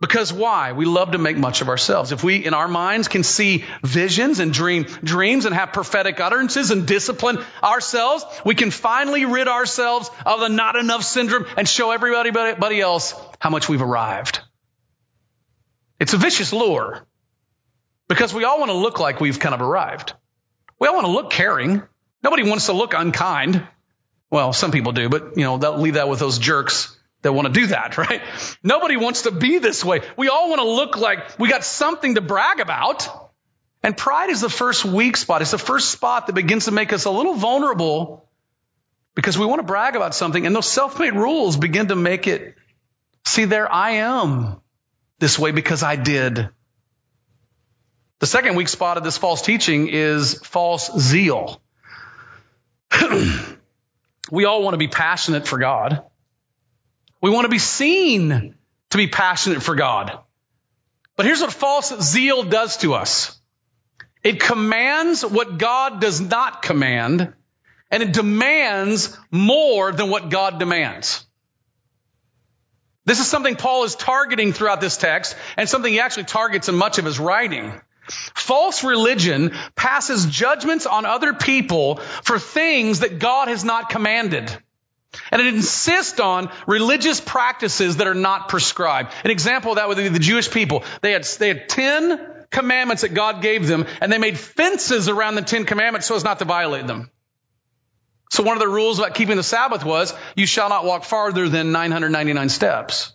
Because 0.00 0.32
why? 0.32 0.72
We 0.72 0.86
love 0.86 1.10
to 1.10 1.18
make 1.18 1.36
much 1.36 1.60
of 1.60 1.68
ourselves. 1.68 2.10
If 2.10 2.24
we, 2.24 2.36
in 2.36 2.54
our 2.54 2.68
minds, 2.68 3.08
can 3.08 3.22
see 3.22 3.64
visions 3.84 4.40
and 4.40 4.50
dream 4.50 4.84
dreams 5.04 5.44
and 5.44 5.54
have 5.54 5.74
prophetic 5.74 6.20
utterances 6.20 6.70
and 6.70 6.86
discipline 6.86 7.38
ourselves, 7.62 8.24
we 8.42 8.54
can 8.54 8.70
finally 8.70 9.26
rid 9.26 9.46
ourselves 9.46 10.10
of 10.24 10.40
the 10.40 10.48
not 10.48 10.76
enough 10.76 11.02
syndrome 11.02 11.44
and 11.58 11.68
show 11.68 11.90
everybody 11.90 12.80
else 12.80 13.14
how 13.40 13.50
much 13.50 13.68
we've 13.68 13.82
arrived. 13.82 14.40
It's 16.00 16.14
a 16.14 16.16
vicious 16.18 16.54
lure 16.54 17.06
because 18.08 18.32
we 18.32 18.44
all 18.44 18.58
want 18.58 18.70
to 18.70 18.78
look 18.78 19.00
like 19.00 19.20
we've 19.20 19.38
kind 19.38 19.54
of 19.54 19.60
arrived. 19.60 20.14
We 20.78 20.88
all 20.88 20.94
want 20.94 21.06
to 21.08 21.12
look 21.12 21.30
caring. 21.30 21.82
Nobody 22.22 22.48
wants 22.48 22.66
to 22.66 22.72
look 22.72 22.94
unkind. 22.94 23.66
Well, 24.30 24.54
some 24.54 24.70
people 24.70 24.92
do, 24.92 25.10
but 25.10 25.36
you 25.36 25.44
know, 25.44 25.58
they'll 25.58 25.76
leave 25.76 25.94
that 25.94 26.08
with 26.08 26.20
those 26.20 26.38
jerks 26.38 26.96
that 27.22 27.32
want 27.32 27.46
to 27.46 27.52
do 27.52 27.66
that, 27.68 27.98
right? 27.98 28.22
Nobody 28.62 28.96
wants 28.96 29.22
to 29.22 29.30
be 29.30 29.58
this 29.58 29.84
way. 29.84 30.00
We 30.16 30.28
all 30.28 30.48
want 30.48 30.60
to 30.60 30.68
look 30.68 30.96
like 30.96 31.38
we 31.38 31.48
got 31.48 31.64
something 31.64 32.14
to 32.14 32.20
brag 32.20 32.60
about. 32.60 33.08
And 33.82 33.96
pride 33.96 34.28
is 34.28 34.42
the 34.42 34.50
first 34.50 34.84
weak 34.84 35.16
spot. 35.16 35.40
It's 35.40 35.52
the 35.52 35.58
first 35.58 35.90
spot 35.90 36.26
that 36.26 36.34
begins 36.34 36.66
to 36.66 36.70
make 36.70 36.92
us 36.92 37.06
a 37.06 37.10
little 37.10 37.34
vulnerable 37.34 38.28
because 39.14 39.38
we 39.38 39.46
want 39.46 39.60
to 39.60 39.66
brag 39.66 39.96
about 39.96 40.14
something. 40.14 40.44
And 40.46 40.54
those 40.54 40.68
self-made 40.68 41.14
rules 41.14 41.56
begin 41.56 41.88
to 41.88 41.96
make 41.96 42.26
it, 42.26 42.56
see, 43.24 43.46
there 43.46 43.72
I 43.72 43.92
am 43.92 44.60
this 45.18 45.38
way 45.38 45.50
because 45.50 45.82
I 45.82 45.96
did. 45.96 46.50
The 48.18 48.26
second 48.26 48.54
weak 48.54 48.68
spot 48.68 48.98
of 48.98 49.04
this 49.04 49.16
false 49.16 49.40
teaching 49.40 49.88
is 49.88 50.34
false 50.34 50.90
zeal. 50.98 51.62
we 54.30 54.44
all 54.44 54.62
want 54.62 54.74
to 54.74 54.78
be 54.78 54.88
passionate 54.88 55.48
for 55.48 55.58
God. 55.58 56.02
We 57.20 57.30
want 57.30 57.44
to 57.44 57.50
be 57.50 57.58
seen 57.58 58.54
to 58.90 58.96
be 58.96 59.06
passionate 59.06 59.62
for 59.62 59.74
God. 59.74 60.18
But 61.16 61.26
here's 61.26 61.40
what 61.40 61.52
false 61.52 61.92
zeal 62.02 62.44
does 62.44 62.78
to 62.78 62.94
us. 62.94 63.38
It 64.22 64.40
commands 64.40 65.24
what 65.24 65.58
God 65.58 66.00
does 66.00 66.20
not 66.20 66.62
command, 66.62 67.32
and 67.90 68.02
it 68.02 68.12
demands 68.12 69.16
more 69.30 69.92
than 69.92 70.10
what 70.10 70.28
God 70.30 70.58
demands. 70.58 71.26
This 73.04 73.20
is 73.20 73.26
something 73.26 73.56
Paul 73.56 73.84
is 73.84 73.94
targeting 73.96 74.52
throughout 74.52 74.80
this 74.80 74.96
text, 74.96 75.36
and 75.56 75.68
something 75.68 75.92
he 75.92 76.00
actually 76.00 76.24
targets 76.24 76.68
in 76.68 76.74
much 76.74 76.98
of 76.98 77.04
his 77.04 77.18
writing. 77.18 77.80
False 78.34 78.84
religion 78.84 79.52
passes 79.74 80.26
judgments 80.26 80.86
on 80.86 81.06
other 81.06 81.32
people 81.32 81.96
for 81.96 82.38
things 82.38 83.00
that 83.00 83.18
God 83.18 83.48
has 83.48 83.64
not 83.64 83.88
commanded. 83.88 84.56
And 85.30 85.42
it 85.42 85.54
insists 85.54 86.20
on 86.20 86.50
religious 86.66 87.20
practices 87.20 87.96
that 87.96 88.06
are 88.06 88.14
not 88.14 88.48
prescribed. 88.48 89.12
An 89.24 89.30
example 89.30 89.72
of 89.72 89.76
that 89.76 89.88
would 89.88 89.96
be 89.96 90.08
the 90.08 90.18
Jewish 90.18 90.50
people. 90.50 90.84
They 91.02 91.12
had, 91.12 91.24
they 91.24 91.48
had 91.48 91.68
10 91.68 92.46
commandments 92.50 93.02
that 93.02 93.14
God 93.14 93.42
gave 93.42 93.66
them, 93.66 93.86
and 94.00 94.12
they 94.12 94.18
made 94.18 94.38
fences 94.38 95.08
around 95.08 95.34
the 95.34 95.42
10 95.42 95.64
commandments 95.64 96.06
so 96.06 96.14
as 96.14 96.24
not 96.24 96.38
to 96.40 96.44
violate 96.44 96.86
them. 96.86 97.10
So 98.30 98.44
one 98.44 98.56
of 98.56 98.60
the 98.60 98.68
rules 98.68 98.98
about 98.98 99.14
keeping 99.14 99.36
the 99.36 99.42
Sabbath 99.42 99.84
was, 99.84 100.14
you 100.36 100.46
shall 100.46 100.68
not 100.68 100.84
walk 100.84 101.04
farther 101.04 101.48
than 101.48 101.72
999 101.72 102.48
steps. 102.48 103.12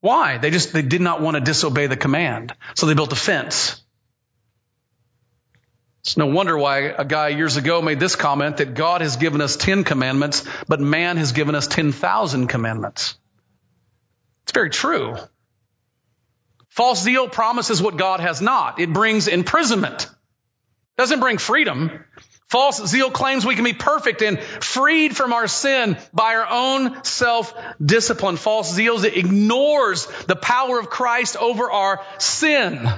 Why? 0.00 0.38
They 0.38 0.50
just, 0.50 0.72
they 0.72 0.82
did 0.82 1.00
not 1.00 1.20
want 1.20 1.36
to 1.36 1.40
disobey 1.40 1.88
the 1.88 1.96
command. 1.96 2.54
So 2.76 2.86
they 2.86 2.94
built 2.94 3.12
a 3.12 3.16
fence. 3.16 3.82
It's 6.04 6.18
no 6.18 6.26
wonder 6.26 6.56
why 6.58 6.80
a 6.80 7.04
guy 7.04 7.28
years 7.28 7.56
ago 7.56 7.80
made 7.80 7.98
this 7.98 8.14
comment 8.14 8.58
that 8.58 8.74
God 8.74 9.00
has 9.00 9.16
given 9.16 9.40
us 9.40 9.56
10 9.56 9.84
commandments, 9.84 10.44
but 10.68 10.78
man 10.78 11.16
has 11.16 11.32
given 11.32 11.54
us 11.54 11.66
10,000 11.66 12.46
commandments. 12.46 13.16
It's 14.42 14.52
very 14.52 14.68
true. 14.68 15.16
False 16.68 17.02
zeal 17.02 17.26
promises 17.26 17.80
what 17.80 17.96
God 17.96 18.20
has 18.20 18.42
not. 18.42 18.80
It 18.80 18.92
brings 18.92 19.28
imprisonment. 19.28 20.02
It 20.02 20.98
doesn't 20.98 21.20
bring 21.20 21.38
freedom. 21.38 22.04
False 22.48 22.86
zeal 22.86 23.10
claims 23.10 23.46
we 23.46 23.54
can 23.54 23.64
be 23.64 23.72
perfect 23.72 24.20
and 24.20 24.38
freed 24.42 25.16
from 25.16 25.32
our 25.32 25.48
sin 25.48 25.96
by 26.12 26.34
our 26.34 26.46
own 26.50 27.02
self-discipline. 27.02 28.36
False 28.36 28.74
zeal 28.74 29.02
it 29.02 29.16
ignores 29.16 30.04
the 30.26 30.36
power 30.36 30.78
of 30.78 30.90
Christ 30.90 31.38
over 31.38 31.70
our 31.70 32.02
sin. 32.18 32.90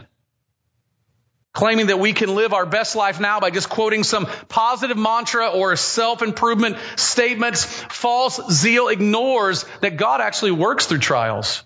Claiming 1.57 1.87
that 1.87 1.99
we 1.99 2.13
can 2.13 2.35
live 2.35 2.53
our 2.53 2.67
best 2.67 2.97
life 2.97 3.19
now 3.19 3.41
by 3.41 3.49
just 3.49 3.71
quoting 3.71 4.05
some 4.05 4.27
positive 4.47 4.99
mantra 4.99 5.49
or 5.49 5.75
self-improvement 5.75 6.77
statements. 6.97 7.65
False 7.65 8.39
zeal 8.53 8.89
ignores 8.89 9.65
that 9.81 9.97
God 9.97 10.21
actually 10.21 10.51
works 10.51 10.85
through 10.85 10.99
trials. 10.99 11.65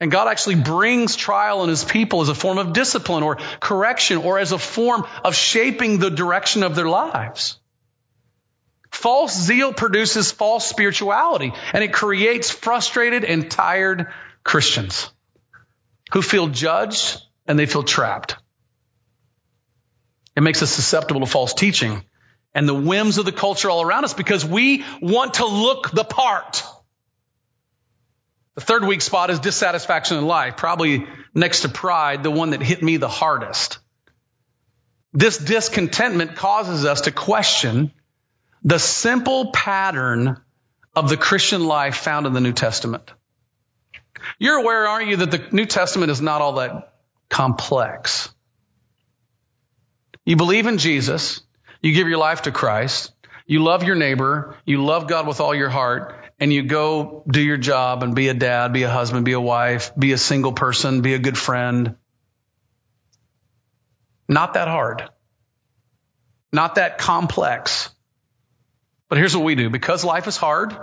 And 0.00 0.10
God 0.10 0.26
actually 0.26 0.56
brings 0.56 1.14
trial 1.14 1.62
in 1.62 1.68
his 1.68 1.84
people 1.84 2.22
as 2.22 2.28
a 2.28 2.34
form 2.34 2.58
of 2.58 2.72
discipline 2.72 3.22
or 3.22 3.36
correction 3.60 4.18
or 4.18 4.40
as 4.40 4.50
a 4.50 4.58
form 4.58 5.06
of 5.22 5.36
shaping 5.36 6.00
the 6.00 6.10
direction 6.10 6.64
of 6.64 6.74
their 6.74 6.88
lives. 6.88 7.60
False 8.90 9.40
zeal 9.40 9.72
produces 9.72 10.32
false 10.32 10.68
spirituality 10.68 11.52
and 11.72 11.84
it 11.84 11.92
creates 11.92 12.50
frustrated 12.50 13.22
and 13.22 13.48
tired 13.48 14.08
Christians 14.42 15.08
who 16.12 16.20
feel 16.20 16.48
judged 16.48 17.22
and 17.50 17.58
they 17.58 17.66
feel 17.66 17.82
trapped. 17.82 18.36
It 20.36 20.42
makes 20.42 20.62
us 20.62 20.70
susceptible 20.70 21.20
to 21.22 21.26
false 21.26 21.52
teaching 21.52 22.04
and 22.54 22.68
the 22.68 22.74
whims 22.74 23.18
of 23.18 23.24
the 23.24 23.32
culture 23.32 23.68
all 23.68 23.82
around 23.82 24.04
us 24.04 24.14
because 24.14 24.44
we 24.44 24.84
want 25.02 25.34
to 25.34 25.46
look 25.46 25.90
the 25.90 26.04
part. 26.04 26.62
The 28.54 28.60
third 28.60 28.84
weak 28.84 29.00
spot 29.02 29.30
is 29.30 29.40
dissatisfaction 29.40 30.18
in 30.18 30.26
life, 30.26 30.56
probably 30.56 31.08
next 31.34 31.62
to 31.62 31.68
pride, 31.68 32.22
the 32.22 32.30
one 32.30 32.50
that 32.50 32.62
hit 32.62 32.84
me 32.84 32.98
the 32.98 33.08
hardest. 33.08 33.80
This 35.12 35.36
discontentment 35.36 36.36
causes 36.36 36.84
us 36.84 37.00
to 37.02 37.10
question 37.10 37.90
the 38.62 38.78
simple 38.78 39.50
pattern 39.50 40.40
of 40.94 41.08
the 41.08 41.16
Christian 41.16 41.66
life 41.66 41.96
found 41.96 42.28
in 42.28 42.32
the 42.32 42.40
New 42.40 42.52
Testament. 42.52 43.10
You're 44.38 44.58
aware, 44.58 44.86
aren't 44.86 45.08
you, 45.08 45.16
that 45.16 45.32
the 45.32 45.44
New 45.50 45.66
Testament 45.66 46.12
is 46.12 46.20
not 46.20 46.42
all 46.42 46.52
that 46.54 46.89
complex. 47.30 48.28
You 50.26 50.36
believe 50.36 50.66
in 50.66 50.76
Jesus, 50.76 51.40
you 51.80 51.94
give 51.94 52.08
your 52.08 52.18
life 52.18 52.42
to 52.42 52.52
Christ, 52.52 53.12
you 53.46 53.62
love 53.62 53.82
your 53.84 53.96
neighbor, 53.96 54.56
you 54.66 54.84
love 54.84 55.08
God 55.08 55.26
with 55.26 55.40
all 55.40 55.54
your 55.54 55.70
heart, 55.70 56.14
and 56.38 56.52
you 56.52 56.62
go 56.62 57.22
do 57.26 57.40
your 57.40 57.56
job 57.56 58.02
and 58.02 58.14
be 58.14 58.28
a 58.28 58.34
dad, 58.34 58.72
be 58.72 58.82
a 58.82 58.90
husband, 58.90 59.24
be 59.24 59.32
a 59.32 59.40
wife, 59.40 59.92
be 59.96 60.12
a 60.12 60.18
single 60.18 60.52
person, 60.52 61.00
be 61.00 61.14
a 61.14 61.18
good 61.18 61.38
friend. 61.38 61.96
Not 64.28 64.54
that 64.54 64.68
hard. 64.68 65.08
Not 66.52 66.76
that 66.76 66.98
complex. 66.98 67.90
But 69.08 69.18
here's 69.18 69.36
what 69.36 69.44
we 69.44 69.54
do. 69.54 69.70
Because 69.70 70.04
life 70.04 70.28
is 70.28 70.36
hard, 70.36 70.76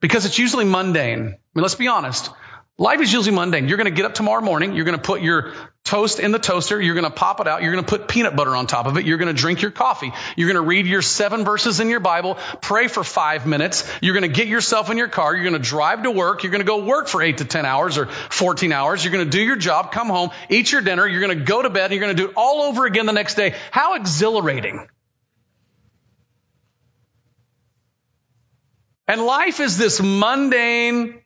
because 0.00 0.26
it's 0.26 0.38
usually 0.38 0.64
mundane. 0.64 1.20
I 1.20 1.22
mean, 1.22 1.62
let's 1.62 1.76
be 1.76 1.88
honest. 1.88 2.30
Life 2.78 3.00
is 3.00 3.12
usually 3.12 3.36
mundane. 3.36 3.68
You're 3.68 3.76
going 3.76 3.90
to 3.90 3.94
get 3.94 4.06
up 4.06 4.14
tomorrow 4.14 4.40
morning. 4.40 4.74
You're 4.74 4.86
going 4.86 4.96
to 4.96 5.02
put 5.02 5.20
your 5.20 5.52
toast 5.84 6.18
in 6.18 6.32
the 6.32 6.38
toaster. 6.38 6.80
You're 6.80 6.94
going 6.94 7.04
to 7.04 7.10
pop 7.10 7.40
it 7.40 7.46
out. 7.46 7.62
You're 7.62 7.72
going 7.72 7.84
to 7.84 7.88
put 7.88 8.08
peanut 8.08 8.36
butter 8.36 8.56
on 8.56 8.66
top 8.66 8.86
of 8.86 8.96
it. 8.96 9.04
You're 9.04 9.18
going 9.18 9.34
to 9.34 9.38
drink 9.38 9.60
your 9.60 9.70
coffee. 9.70 10.12
You're 10.36 10.48
going 10.48 10.62
to 10.62 10.66
read 10.66 10.86
your 10.86 11.02
seven 11.02 11.44
verses 11.44 11.80
in 11.80 11.90
your 11.90 12.00
Bible, 12.00 12.38
pray 12.62 12.88
for 12.88 13.04
five 13.04 13.46
minutes. 13.46 13.86
You're 14.00 14.14
going 14.14 14.30
to 14.30 14.34
get 14.34 14.48
yourself 14.48 14.88
in 14.88 14.96
your 14.96 15.08
car. 15.08 15.34
You're 15.34 15.44
going 15.44 15.60
to 15.62 15.68
drive 15.68 16.04
to 16.04 16.10
work. 16.10 16.42
You're 16.42 16.52
going 16.52 16.62
to 16.62 16.66
go 16.66 16.84
work 16.84 17.08
for 17.08 17.22
eight 17.22 17.38
to 17.38 17.44
10 17.44 17.66
hours 17.66 17.98
or 17.98 18.06
14 18.06 18.72
hours. 18.72 19.04
You're 19.04 19.12
going 19.12 19.26
to 19.26 19.30
do 19.30 19.42
your 19.42 19.56
job, 19.56 19.92
come 19.92 20.08
home, 20.08 20.30
eat 20.48 20.72
your 20.72 20.80
dinner. 20.80 21.06
You're 21.06 21.20
going 21.20 21.38
to 21.38 21.44
go 21.44 21.60
to 21.60 21.70
bed. 21.70 21.90
And 21.90 21.92
you're 21.92 22.00
going 22.00 22.16
to 22.16 22.22
do 22.22 22.28
it 22.30 22.34
all 22.36 22.62
over 22.62 22.86
again 22.86 23.04
the 23.04 23.12
next 23.12 23.34
day. 23.34 23.54
How 23.72 23.94
exhilarating. 23.96 24.86
And 29.10 29.22
life 29.22 29.58
is 29.58 29.76
this 29.76 30.00
mundane, 30.00 31.19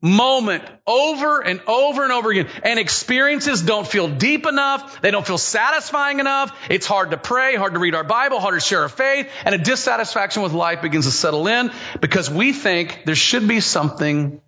moment 0.00 0.64
over 0.86 1.40
and 1.40 1.60
over 1.66 2.04
and 2.04 2.12
over 2.12 2.30
again. 2.30 2.48
And 2.62 2.78
experiences 2.78 3.62
don't 3.62 3.86
feel 3.86 4.08
deep 4.08 4.46
enough. 4.46 5.00
They 5.00 5.10
don't 5.10 5.26
feel 5.26 5.38
satisfying 5.38 6.20
enough. 6.20 6.56
It's 6.70 6.86
hard 6.86 7.10
to 7.10 7.16
pray, 7.16 7.56
hard 7.56 7.74
to 7.74 7.80
read 7.80 7.94
our 7.94 8.04
Bible, 8.04 8.38
hard 8.38 8.54
to 8.54 8.60
share 8.60 8.82
our 8.82 8.88
faith. 8.88 9.28
And 9.44 9.54
a 9.54 9.58
dissatisfaction 9.58 10.42
with 10.42 10.52
life 10.52 10.82
begins 10.82 11.06
to 11.06 11.10
settle 11.10 11.46
in 11.48 11.72
because 12.00 12.30
we 12.30 12.52
think 12.52 13.02
there 13.06 13.16
should 13.16 13.48
be 13.48 13.60
something 13.60 14.40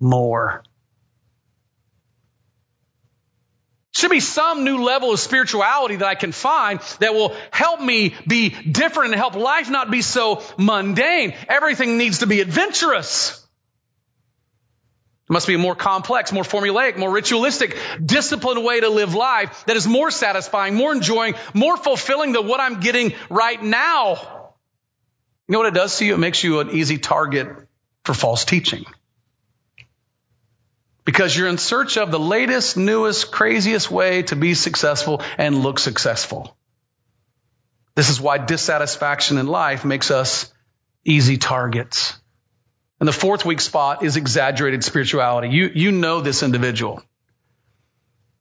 more. 0.00 0.62
Should 3.94 4.10
be 4.10 4.20
some 4.20 4.64
new 4.64 4.84
level 4.84 5.12
of 5.12 5.18
spirituality 5.18 5.96
that 5.96 6.06
I 6.06 6.14
can 6.14 6.30
find 6.30 6.78
that 7.00 7.14
will 7.14 7.34
help 7.50 7.80
me 7.80 8.14
be 8.26 8.50
different 8.50 9.12
and 9.12 9.18
help 9.18 9.34
life 9.34 9.70
not 9.70 9.90
be 9.90 10.02
so 10.02 10.42
mundane. 10.56 11.34
Everything 11.48 11.98
needs 11.98 12.18
to 12.18 12.26
be 12.26 12.40
adventurous. 12.40 13.44
It 15.28 15.32
must 15.32 15.46
be 15.46 15.54
a 15.54 15.58
more 15.58 15.74
complex, 15.74 16.32
more 16.32 16.42
formulaic, 16.42 16.96
more 16.96 17.10
ritualistic, 17.10 17.76
disciplined 18.02 18.64
way 18.64 18.80
to 18.80 18.88
live 18.88 19.14
life 19.14 19.64
that 19.66 19.76
is 19.76 19.86
more 19.86 20.10
satisfying, 20.10 20.74
more 20.74 20.90
enjoying, 20.90 21.34
more 21.52 21.76
fulfilling 21.76 22.32
than 22.32 22.46
what 22.46 22.60
I'm 22.60 22.80
getting 22.80 23.12
right 23.28 23.62
now. 23.62 24.14
You 25.46 25.52
know 25.52 25.58
what 25.58 25.68
it 25.68 25.74
does 25.74 25.98
to 25.98 26.06
you? 26.06 26.14
It 26.14 26.18
makes 26.18 26.42
you 26.42 26.60
an 26.60 26.70
easy 26.70 26.96
target 26.96 27.48
for 28.04 28.14
false 28.14 28.46
teaching. 28.46 28.86
Because 31.04 31.36
you're 31.36 31.48
in 31.48 31.58
search 31.58 31.98
of 31.98 32.10
the 32.10 32.18
latest, 32.18 32.78
newest, 32.78 33.30
craziest 33.30 33.90
way 33.90 34.22
to 34.22 34.36
be 34.36 34.54
successful 34.54 35.20
and 35.36 35.62
look 35.62 35.78
successful. 35.78 36.56
This 37.94 38.08
is 38.08 38.18
why 38.18 38.38
dissatisfaction 38.38 39.36
in 39.36 39.46
life 39.46 39.84
makes 39.84 40.10
us 40.10 40.50
easy 41.04 41.36
targets. 41.36 42.18
And 43.00 43.08
the 43.08 43.12
fourth 43.12 43.44
weak 43.44 43.60
spot 43.60 44.02
is 44.02 44.16
exaggerated 44.16 44.82
spirituality. 44.82 45.50
You, 45.50 45.70
you 45.72 45.92
know 45.92 46.20
this 46.20 46.42
individual. 46.42 47.02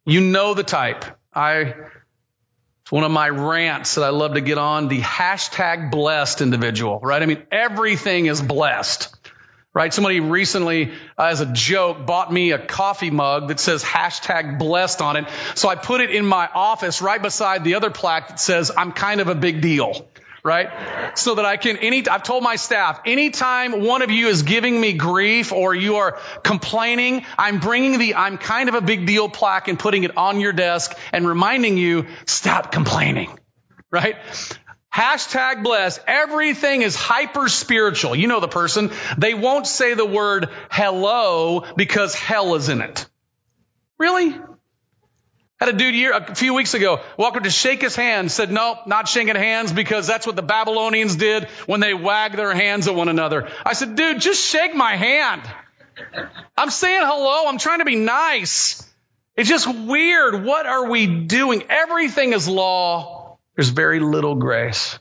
You 0.05 0.21
know 0.21 0.53
the 0.53 0.63
type. 0.63 1.05
I, 1.33 1.75
it's 2.81 2.91
one 2.91 3.03
of 3.03 3.11
my 3.11 3.29
rants 3.29 3.95
that 3.95 4.03
I 4.03 4.09
love 4.09 4.33
to 4.33 4.41
get 4.41 4.57
on, 4.57 4.87
the 4.87 5.01
hashtag 5.01 5.91
blessed 5.91 6.41
individual, 6.41 6.99
right? 7.01 7.21
I 7.21 7.25
mean, 7.27 7.43
everything 7.51 8.25
is 8.25 8.41
blessed, 8.41 9.15
right? 9.75 9.93
Somebody 9.93 10.21
recently, 10.21 10.93
uh, 11.19 11.25
as 11.25 11.41
a 11.41 11.45
joke, 11.45 12.07
bought 12.07 12.33
me 12.33 12.51
a 12.51 12.57
coffee 12.57 13.11
mug 13.11 13.49
that 13.49 13.59
says 13.59 13.83
hashtag 13.83 14.57
blessed 14.57 15.03
on 15.03 15.17
it. 15.17 15.25
So 15.53 15.69
I 15.69 15.75
put 15.75 16.01
it 16.01 16.09
in 16.09 16.25
my 16.25 16.49
office 16.51 16.99
right 16.99 17.21
beside 17.21 17.63
the 17.63 17.75
other 17.75 17.91
plaque 17.91 18.29
that 18.29 18.39
says, 18.39 18.71
I'm 18.75 18.91
kind 18.91 19.21
of 19.21 19.27
a 19.27 19.35
big 19.35 19.61
deal 19.61 20.07
right? 20.47 20.69
So 21.17 21.35
that 21.35 21.45
I 21.45 21.57
can 21.57 21.77
any, 21.77 22.07
I've 22.07 22.23
told 22.23 22.41
my 22.41 22.55
staff, 22.55 23.01
anytime 23.05 23.83
one 23.83 24.01
of 24.01 24.09
you 24.09 24.29
is 24.29 24.43
giving 24.43 24.79
me 24.79 24.93
grief 24.93 25.51
or 25.51 25.75
you 25.75 25.97
are 25.97 26.17
complaining, 26.41 27.25
I'm 27.37 27.59
bringing 27.59 27.99
the 27.99 28.15
I'm 28.15 28.37
kind 28.37 28.69
of 28.69 28.75
a 28.75 28.81
big 28.81 29.05
deal 29.05 29.27
plaque 29.27 29.67
and 29.67 29.77
putting 29.77 30.05
it 30.05 30.15
on 30.15 30.39
your 30.39 30.53
desk 30.53 30.97
and 31.11 31.27
reminding 31.27 31.77
you, 31.77 32.07
stop 32.25 32.71
complaining, 32.71 33.37
right? 33.91 34.15
Hashtag 34.93 35.63
bless. 35.63 35.99
Everything 36.07 36.81
is 36.81 36.95
hyper 36.95 37.49
spiritual. 37.49 38.15
You 38.15 38.27
know 38.27 38.39
the 38.39 38.47
person. 38.47 38.89
They 39.17 39.33
won't 39.33 39.67
say 39.67 39.93
the 39.93 40.05
word 40.05 40.49
hello 40.71 41.65
because 41.75 42.15
hell 42.15 42.55
is 42.55 42.69
in 42.69 42.81
it. 42.81 43.05
Really? 43.99 44.33
Had 45.59 45.69
a 45.69 45.73
dude 45.73 45.95
here 45.95 46.11
a 46.11 46.35
few 46.35 46.53
weeks 46.53 46.75
ago 46.75 47.01
walk 47.17 47.35
up 47.35 47.43
to 47.43 47.49
shake 47.49 47.81
his 47.81 47.95
hand, 47.95 48.31
said, 48.31 48.51
nope, 48.51 48.85
not 48.85 49.07
shaking 49.07 49.35
hands 49.35 49.71
because 49.71 50.05
that's 50.05 50.27
what 50.27 50.35
the 50.35 50.43
Babylonians 50.43 51.15
did 51.15 51.45
when 51.65 51.79
they 51.79 51.95
wagged 51.95 52.35
their 52.35 52.53
hands 52.53 52.87
at 52.87 52.93
one 52.93 53.09
another. 53.09 53.49
I 53.65 53.73
said, 53.73 53.95
dude, 53.95 54.21
just 54.21 54.43
shake 54.43 54.75
my 54.75 54.95
hand. 54.95 55.41
I'm 56.55 56.69
saying 56.69 57.01
hello. 57.03 57.47
I'm 57.47 57.57
trying 57.57 57.79
to 57.79 57.85
be 57.85 57.95
nice. 57.95 58.87
It's 59.35 59.49
just 59.49 59.67
weird. 59.67 60.45
What 60.45 60.67
are 60.67 60.89
we 60.89 61.07
doing? 61.07 61.63
Everything 61.69 62.33
is 62.33 62.47
law. 62.47 63.39
There's 63.55 63.69
very 63.69 63.99
little 63.99 64.35
grace. 64.35 64.99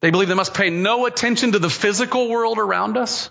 They 0.00 0.10
believe 0.10 0.26
they 0.26 0.34
must 0.34 0.54
pay 0.54 0.70
no 0.70 1.06
attention 1.06 1.52
to 1.52 1.60
the 1.60 1.70
physical 1.70 2.28
world 2.28 2.58
around 2.58 2.96
us 2.96 3.30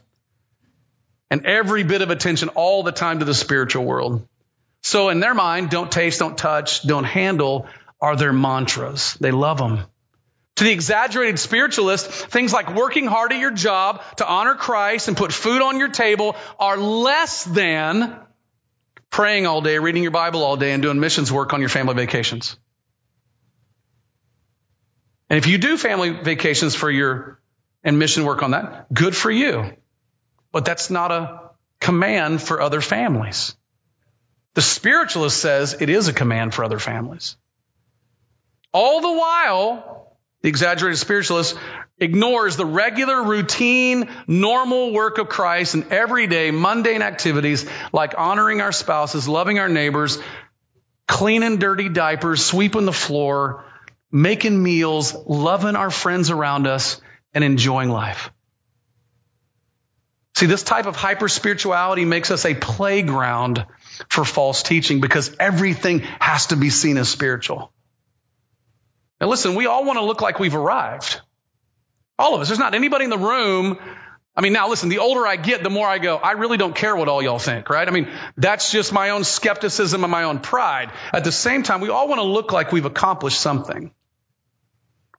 and 1.29 1.45
every 1.45 1.83
bit 1.83 2.01
of 2.01 2.11
attention 2.11 2.47
all 2.49 2.83
the 2.83 2.93
time 2.93 3.19
to 3.19 3.25
the 3.25 3.33
spiritual 3.33 3.83
world. 3.83 4.25
So 4.81 5.09
in 5.09 5.19
their 5.19 5.33
mind, 5.33 5.69
don't 5.69 5.91
taste, 5.91 6.19
don't 6.19 6.37
touch, 6.37 6.83
don't 6.83 7.03
handle 7.03 7.67
are 8.01 8.15
their 8.15 8.33
mantras. 8.33 9.15
They 9.19 9.31
love 9.31 9.57
them. 9.57 9.79
To 10.55 10.63
the 10.63 10.71
exaggerated 10.71 11.39
spiritualist, 11.39 12.07
things 12.07 12.51
like 12.51 12.75
working 12.75 13.05
hard 13.05 13.31
at 13.31 13.39
your 13.39 13.51
job 13.51 14.03
to 14.17 14.27
honor 14.27 14.55
Christ 14.55 15.07
and 15.07 15.15
put 15.15 15.31
food 15.31 15.61
on 15.61 15.79
your 15.79 15.87
table 15.89 16.35
are 16.59 16.77
less 16.77 17.43
than 17.45 18.19
praying 19.09 19.47
all 19.47 19.61
day, 19.61 19.79
reading 19.79 20.03
your 20.03 20.11
Bible 20.11 20.43
all 20.43 20.57
day, 20.57 20.71
and 20.71 20.83
doing 20.83 20.99
missions 20.99 21.31
work 21.31 21.53
on 21.53 21.61
your 21.61 21.69
family 21.69 21.95
vacations. 21.95 22.57
And 25.29 25.37
if 25.37 25.47
you 25.47 25.57
do 25.57 25.77
family 25.77 26.09
vacations 26.09 26.75
for 26.75 26.89
your 26.89 27.39
and 27.83 27.97
mission 27.97 28.25
work 28.25 28.43
on 28.43 28.51
that, 28.51 28.93
good 28.93 29.15
for 29.15 29.31
you. 29.31 29.73
But 30.51 30.65
that's 30.65 30.89
not 30.89 31.11
a 31.11 31.51
command 31.79 32.41
for 32.41 32.61
other 32.61 32.81
families. 32.81 33.55
The 34.59 34.63
spiritualist 34.63 35.37
says 35.37 35.77
it 35.79 35.87
is 35.89 36.09
a 36.09 36.13
command 36.13 36.53
for 36.53 36.65
other 36.65 36.79
families. 36.79 37.37
All 38.73 38.99
the 38.99 39.17
while, 39.17 40.17
the 40.41 40.49
exaggerated 40.49 40.99
spiritualist 40.99 41.55
ignores 41.97 42.57
the 42.57 42.65
regular, 42.65 43.23
routine, 43.23 44.09
normal 44.27 44.91
work 44.91 45.17
of 45.17 45.29
Christ 45.29 45.75
and 45.75 45.93
everyday 45.93 46.51
mundane 46.51 47.01
activities 47.01 47.69
like 47.93 48.15
honoring 48.17 48.59
our 48.59 48.73
spouses, 48.73 49.29
loving 49.29 49.59
our 49.59 49.69
neighbors, 49.69 50.19
cleaning 51.07 51.55
dirty 51.55 51.87
diapers, 51.87 52.43
sweeping 52.43 52.83
the 52.83 52.91
floor, 52.91 53.63
making 54.11 54.61
meals, 54.61 55.15
loving 55.25 55.77
our 55.77 55.89
friends 55.89 56.31
around 56.31 56.67
us, 56.67 56.99
and 57.33 57.45
enjoying 57.45 57.87
life. 57.87 58.29
See, 60.39 60.45
this 60.45 60.63
type 60.63 60.85
of 60.85 60.95
hyper 60.95 61.27
spirituality 61.27 62.05
makes 62.05 62.31
us 62.31 62.45
a 62.45 62.53
playground 62.53 63.65
for 64.07 64.23
false 64.23 64.63
teaching 64.63 65.01
because 65.01 65.35
everything 65.37 65.99
has 66.21 66.45
to 66.47 66.55
be 66.55 66.69
seen 66.69 66.95
as 66.95 67.09
spiritual. 67.09 67.73
Now 69.19 69.27
listen, 69.27 69.55
we 69.55 69.65
all 69.65 69.83
want 69.83 69.99
to 69.99 70.05
look 70.05 70.21
like 70.21 70.39
we've 70.39 70.55
arrived. 70.55 71.19
All 72.17 72.35
of 72.35 72.39
us. 72.39 72.47
There's 72.47 72.57
not 72.57 72.73
anybody 72.73 73.03
in 73.03 73.09
the 73.09 73.17
room. 73.17 73.79
I 74.33 74.39
mean, 74.39 74.53
now 74.53 74.69
listen, 74.69 74.87
the 74.87 74.99
older 74.99 75.27
I 75.27 75.35
get, 75.35 75.61
the 75.61 75.69
more 75.69 75.85
I 75.85 75.97
go, 75.97 76.15
I 76.15 76.31
really 76.31 76.55
don't 76.55 76.73
care 76.73 76.95
what 76.95 77.09
all 77.09 77.21
y'all 77.21 77.37
think, 77.37 77.69
right? 77.69 77.85
I 77.85 77.91
mean, 77.91 78.07
that's 78.37 78.71
just 78.71 78.93
my 78.93 79.09
own 79.09 79.25
skepticism 79.25 80.05
and 80.05 80.11
my 80.11 80.23
own 80.23 80.39
pride. 80.39 80.89
At 81.11 81.25
the 81.25 81.33
same 81.33 81.63
time, 81.63 81.81
we 81.81 81.89
all 81.89 82.07
want 82.07 82.19
to 82.19 82.25
look 82.25 82.53
like 82.53 82.71
we've 82.71 82.85
accomplished 82.85 83.41
something. 83.41 83.91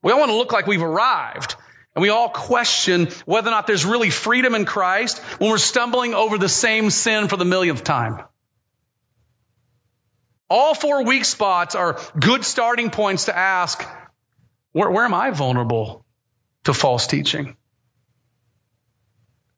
We 0.01 0.13
all 0.13 0.19
want 0.19 0.31
to 0.31 0.37
look 0.39 0.53
like 0.53 0.67
we've 0.67 0.83
arrived. 0.83 1.57
And 1.95 2.03
we 2.03 2.09
all 2.09 2.29
question 2.29 3.09
whether 3.27 3.49
or 3.49 3.51
not 3.51 3.67
there's 3.67 3.85
really 3.85 4.11
freedom 4.11 4.55
in 4.55 4.65
Christ 4.65 5.19
when 5.39 5.51
we're 5.51 5.59
stumbling 5.59 6.15
over 6.15 6.39
the 6.39 6.49
same 6.49 6.91
sin 6.91 7.29
for 7.29 7.37
the 7.37 7.45
millionth 7.45 7.83
time. 7.83 8.23
All 10.49 10.75
four 10.75 11.05
weak 11.05 11.25
spots 11.25 11.75
are 11.75 12.01
good 12.19 12.45
starting 12.45 12.91
points 12.91 13.27
to 13.27 13.37
ask, 13.37 13.85
where, 14.73 14.91
where 14.91 15.05
am 15.05 15.15
I 15.15 15.31
vulnerable? 15.31 16.05
to 16.65 16.75
false 16.75 17.07
teaching? 17.07 17.57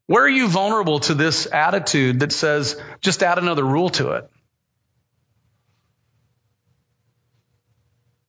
Where 0.07 0.23
are 0.23 0.29
you 0.29 0.47
vulnerable 0.47 0.99
to 1.01 1.13
this 1.13 1.47
attitude 1.51 2.19
that 2.19 2.31
says, 2.31 2.79
just 3.01 3.23
add 3.23 3.37
another 3.37 3.63
rule 3.63 3.89
to 3.91 4.11
it? 4.11 4.29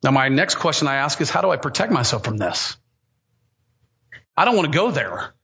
Now, 0.02 0.10
my 0.10 0.28
next 0.28 0.56
question 0.56 0.86
I 0.86 0.96
ask 0.96 1.20
is, 1.20 1.30
how 1.30 1.40
do 1.40 1.50
I 1.50 1.56
protect 1.56 1.90
myself 1.90 2.24
from 2.24 2.36
this? 2.36 2.76
I 4.36 4.44
don't 4.44 4.56
want 4.56 4.72
to 4.72 4.76
go 4.76 4.90
there. 4.90 5.34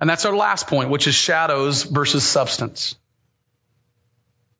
And 0.00 0.08
that's 0.08 0.24
our 0.24 0.36
last 0.36 0.66
point, 0.66 0.90
which 0.90 1.06
is 1.06 1.14
shadows 1.14 1.82
versus 1.82 2.24
substance. 2.24 2.96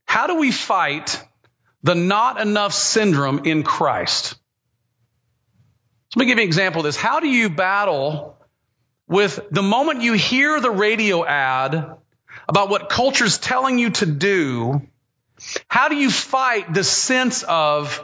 How 0.04 0.26
do 0.26 0.36
we 0.36 0.50
fight 0.50 1.22
the 1.82 1.94
not 1.94 2.40
enough 2.40 2.72
syndrome 2.72 3.44
in 3.44 3.62
Christ? 3.62 4.34
Let 6.14 6.20
me 6.20 6.26
give 6.26 6.38
you 6.38 6.42
an 6.42 6.48
example 6.48 6.80
of 6.80 6.84
this. 6.84 6.96
How 6.96 7.20
do 7.20 7.28
you 7.28 7.48
battle 7.48 8.36
with 9.08 9.40
the 9.50 9.62
moment 9.62 10.02
you 10.02 10.12
hear 10.12 10.60
the 10.60 10.70
radio 10.70 11.24
ad 11.24 11.96
about 12.48 12.68
what 12.68 12.88
culture's 12.88 13.38
telling 13.38 13.78
you 13.78 13.90
to 13.90 14.06
do? 14.06 14.82
How 15.68 15.88
do 15.88 15.96
you 15.96 16.10
fight 16.10 16.72
the 16.72 16.84
sense 16.84 17.42
of, 17.42 18.02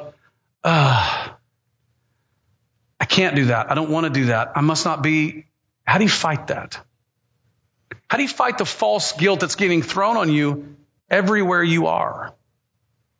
uh, 0.64 1.28
I 3.00 3.04
can't 3.04 3.36
do 3.36 3.46
that. 3.46 3.70
I 3.70 3.74
don't 3.74 3.90
want 3.90 4.04
to 4.04 4.10
do 4.10 4.26
that. 4.26 4.52
I 4.56 4.60
must 4.60 4.84
not 4.84 5.02
be. 5.02 5.44
How 5.88 5.96
do 5.96 6.04
you 6.04 6.10
fight 6.10 6.48
that? 6.48 6.78
How 8.10 8.18
do 8.18 8.22
you 8.22 8.28
fight 8.28 8.58
the 8.58 8.66
false 8.66 9.12
guilt 9.12 9.40
that's 9.40 9.56
getting 9.56 9.80
thrown 9.80 10.18
on 10.18 10.30
you 10.30 10.76
everywhere 11.08 11.62
you 11.62 11.86
are? 11.86 12.34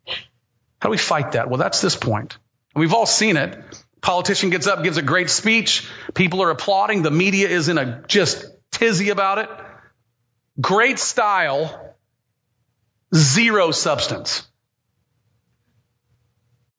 How 0.06 0.88
do 0.88 0.90
we 0.90 0.98
fight 0.98 1.32
that? 1.32 1.48
Well, 1.48 1.56
that's 1.56 1.80
this 1.80 1.96
point. 1.96 2.36
We've 2.76 2.92
all 2.92 3.06
seen 3.06 3.38
it. 3.38 3.58
Politician 4.02 4.50
gets 4.50 4.66
up, 4.66 4.84
gives 4.84 4.98
a 4.98 5.02
great 5.02 5.30
speech. 5.30 5.88
People 6.12 6.42
are 6.42 6.50
applauding. 6.50 7.00
The 7.00 7.10
media 7.10 7.48
is 7.48 7.70
in 7.70 7.78
a 7.78 8.04
just 8.06 8.44
tizzy 8.70 9.08
about 9.08 9.38
it. 9.38 9.48
Great 10.60 10.98
style, 10.98 11.96
zero 13.14 13.70
substance. 13.70 14.46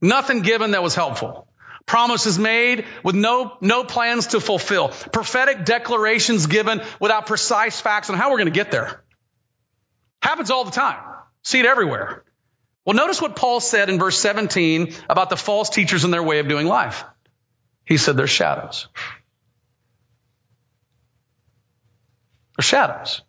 Nothing 0.01 0.43
given 0.43 0.71
that 0.71 0.83
was 0.83 0.93
helpful. 0.93 1.48
Promises 1.89 2.37
made 2.37 2.85
with 3.03 3.15
no, 3.15 3.57
no 3.61 3.83
plans 3.83 4.27
to 4.27 4.39
fulfill. 4.39 4.89
Prophetic 4.89 5.65
declarations 5.65 6.45
given 6.45 6.83
without 6.99 7.25
precise 7.25 7.81
facts 7.81 8.11
on 8.11 8.15
how 8.15 8.29
we're 8.29 8.37
going 8.37 8.45
to 8.45 8.51
get 8.51 8.69
there. 8.69 9.01
Happens 10.21 10.51
all 10.51 10.65
the 10.65 10.71
time. 10.71 11.03
See 11.41 11.59
it 11.59 11.65
everywhere. 11.65 12.23
Well, 12.85 12.95
notice 12.95 13.19
what 13.19 13.35
Paul 13.35 13.59
said 13.59 13.89
in 13.89 13.97
verse 13.97 14.19
17 14.19 14.93
about 15.09 15.31
the 15.31 15.35
false 15.35 15.71
teachers 15.71 16.03
and 16.03 16.13
their 16.13 16.21
way 16.21 16.37
of 16.37 16.47
doing 16.47 16.67
life. 16.67 17.05
He 17.85 17.97
said 17.97 18.15
they're 18.15 18.27
shadows. 18.27 18.87
They're 22.55 22.63
shadows. 22.63 23.23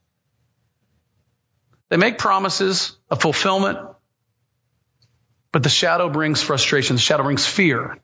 They 1.88 1.96
make 1.96 2.18
promises 2.18 2.94
of 3.09 3.23
fulfillment, 3.23 3.79
but 5.51 5.62
the 5.62 5.70
shadow 5.70 6.11
brings 6.11 6.42
frustration. 6.42 6.96
The 6.96 7.01
shadow 7.01 7.23
brings 7.23 7.46
fear. 7.46 7.96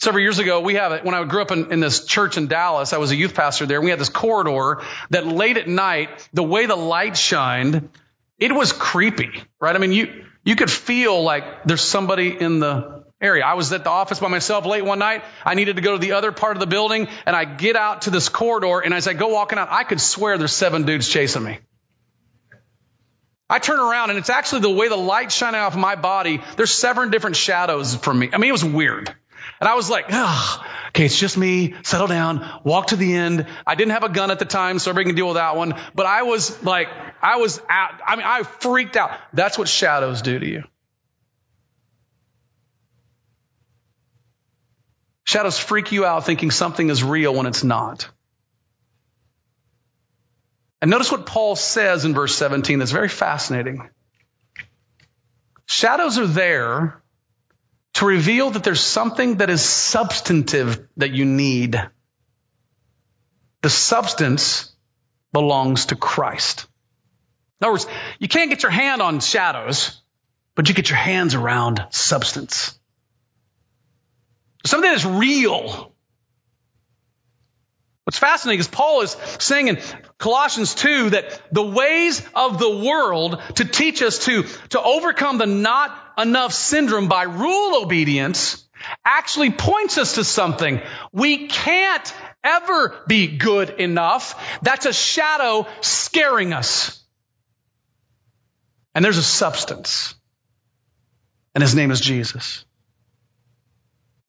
Several 0.00 0.22
years 0.22 0.38
ago, 0.38 0.60
we 0.60 0.74
have 0.74 0.92
it. 0.92 1.04
When 1.04 1.14
I 1.14 1.22
grew 1.24 1.42
up 1.42 1.50
in, 1.50 1.72
in, 1.72 1.80
this 1.80 2.06
church 2.06 2.38
in 2.38 2.46
Dallas, 2.46 2.94
I 2.94 2.96
was 2.96 3.10
a 3.10 3.16
youth 3.16 3.34
pastor 3.34 3.66
there. 3.66 3.82
We 3.82 3.90
had 3.90 3.98
this 3.98 4.08
corridor 4.08 4.82
that 5.10 5.26
late 5.26 5.58
at 5.58 5.68
night, 5.68 6.26
the 6.32 6.42
way 6.42 6.64
the 6.64 6.74
light 6.74 7.18
shined, 7.18 7.90
it 8.38 8.50
was 8.50 8.72
creepy, 8.72 9.30
right? 9.60 9.76
I 9.76 9.78
mean, 9.78 9.92
you, 9.92 10.24
you 10.42 10.56
could 10.56 10.70
feel 10.70 11.22
like 11.22 11.64
there's 11.64 11.82
somebody 11.82 12.34
in 12.34 12.60
the 12.60 13.04
area. 13.20 13.44
I 13.44 13.52
was 13.52 13.70
at 13.74 13.84
the 13.84 13.90
office 13.90 14.20
by 14.20 14.28
myself 14.28 14.64
late 14.64 14.86
one 14.86 14.98
night. 14.98 15.22
I 15.44 15.54
needed 15.54 15.76
to 15.76 15.82
go 15.82 15.92
to 15.92 15.98
the 15.98 16.12
other 16.12 16.32
part 16.32 16.56
of 16.56 16.60
the 16.60 16.66
building 16.66 17.06
and 17.26 17.36
I 17.36 17.44
get 17.44 17.76
out 17.76 18.02
to 18.02 18.10
this 18.10 18.30
corridor 18.30 18.80
and 18.80 18.94
as 18.94 19.06
I 19.06 19.12
go 19.12 19.28
walking 19.28 19.58
out, 19.58 19.68
I 19.70 19.84
could 19.84 20.00
swear 20.00 20.38
there's 20.38 20.54
seven 20.54 20.84
dudes 20.86 21.06
chasing 21.10 21.44
me. 21.44 21.58
I 23.50 23.58
turn 23.58 23.78
around 23.80 24.08
and 24.08 24.18
it's 24.18 24.30
actually 24.30 24.62
the 24.62 24.70
way 24.70 24.88
the 24.88 24.96
light 24.96 25.30
shining 25.30 25.60
off 25.60 25.76
my 25.76 25.96
body. 25.96 26.40
There's 26.56 26.70
seven 26.70 27.10
different 27.10 27.36
shadows 27.36 27.94
from 27.94 28.18
me. 28.18 28.30
I 28.32 28.38
mean, 28.38 28.48
it 28.48 28.52
was 28.52 28.64
weird. 28.64 29.14
And 29.60 29.68
I 29.68 29.74
was 29.74 29.90
like, 29.90 30.06
oh, 30.10 30.66
okay, 30.88 31.04
it's 31.04 31.18
just 31.18 31.36
me. 31.36 31.74
Settle 31.82 32.06
down. 32.06 32.48
Walk 32.64 32.88
to 32.88 32.96
the 32.96 33.14
end. 33.14 33.46
I 33.66 33.74
didn't 33.74 33.92
have 33.92 34.04
a 34.04 34.08
gun 34.08 34.30
at 34.30 34.38
the 34.38 34.46
time, 34.46 34.78
so 34.78 34.90
everybody 34.90 35.10
can 35.10 35.16
deal 35.16 35.26
with 35.26 35.36
that 35.36 35.54
one. 35.54 35.74
But 35.94 36.06
I 36.06 36.22
was 36.22 36.62
like, 36.62 36.88
I 37.20 37.36
was 37.36 37.60
out. 37.68 38.00
I 38.06 38.16
mean, 38.16 38.24
I 38.26 38.42
freaked 38.42 38.96
out. 38.96 39.10
That's 39.34 39.58
what 39.58 39.68
shadows 39.68 40.22
do 40.22 40.38
to 40.38 40.46
you. 40.46 40.64
Shadows 45.24 45.58
freak 45.58 45.92
you 45.92 46.06
out 46.06 46.24
thinking 46.26 46.50
something 46.50 46.88
is 46.88 47.04
real 47.04 47.34
when 47.34 47.46
it's 47.46 47.62
not. 47.62 48.08
And 50.82 50.90
notice 50.90 51.12
what 51.12 51.26
Paul 51.26 51.54
says 51.54 52.06
in 52.06 52.14
verse 52.14 52.34
17 52.34 52.78
that's 52.78 52.90
very 52.90 53.08
fascinating. 53.08 53.90
Shadows 55.66 56.18
are 56.18 56.26
there 56.26 56.99
to 57.94 58.06
reveal 58.06 58.50
that 58.50 58.64
there's 58.64 58.80
something 58.80 59.36
that 59.36 59.50
is 59.50 59.62
substantive 59.62 60.86
that 60.96 61.10
you 61.10 61.24
need. 61.24 61.80
The 63.62 63.70
substance 63.70 64.72
belongs 65.32 65.86
to 65.86 65.96
Christ. 65.96 66.66
In 67.60 67.66
other 67.66 67.72
words, 67.72 67.86
you 68.18 68.28
can't 68.28 68.50
get 68.50 68.62
your 68.62 68.72
hand 68.72 69.02
on 69.02 69.20
shadows, 69.20 70.00
but 70.54 70.68
you 70.68 70.74
get 70.74 70.88
your 70.88 70.98
hands 70.98 71.34
around 71.34 71.84
substance. 71.90 72.78
Something 74.64 74.90
that's 74.90 75.04
real. 75.04 75.94
What's 78.04 78.18
fascinating 78.18 78.60
is 78.60 78.68
Paul 78.68 79.02
is 79.02 79.16
saying 79.38 79.68
in 79.68 79.78
Colossians 80.18 80.74
2 80.74 81.10
that 81.10 81.40
the 81.52 81.62
ways 81.62 82.26
of 82.34 82.58
the 82.58 82.78
world 82.78 83.40
to 83.56 83.64
teach 83.64 84.02
us 84.02 84.24
to, 84.24 84.44
to 84.70 84.82
overcome 84.82 85.38
the 85.38 85.46
not 85.46 86.09
enough 86.20 86.52
syndrome 86.52 87.08
by 87.08 87.24
rule 87.24 87.82
obedience 87.82 88.64
actually 89.04 89.50
points 89.50 89.98
us 89.98 90.14
to 90.14 90.24
something. 90.24 90.80
We 91.12 91.48
can't 91.48 92.14
ever 92.42 92.96
be 93.06 93.36
good 93.36 93.70
enough. 93.70 94.58
That's 94.62 94.86
a 94.86 94.92
shadow 94.92 95.66
scaring 95.80 96.52
us. 96.52 97.02
And 98.94 99.04
there's 99.04 99.18
a 99.18 99.22
substance. 99.22 100.14
And 101.54 101.62
his 101.62 101.74
name 101.74 101.90
is 101.90 102.00
Jesus. 102.00 102.64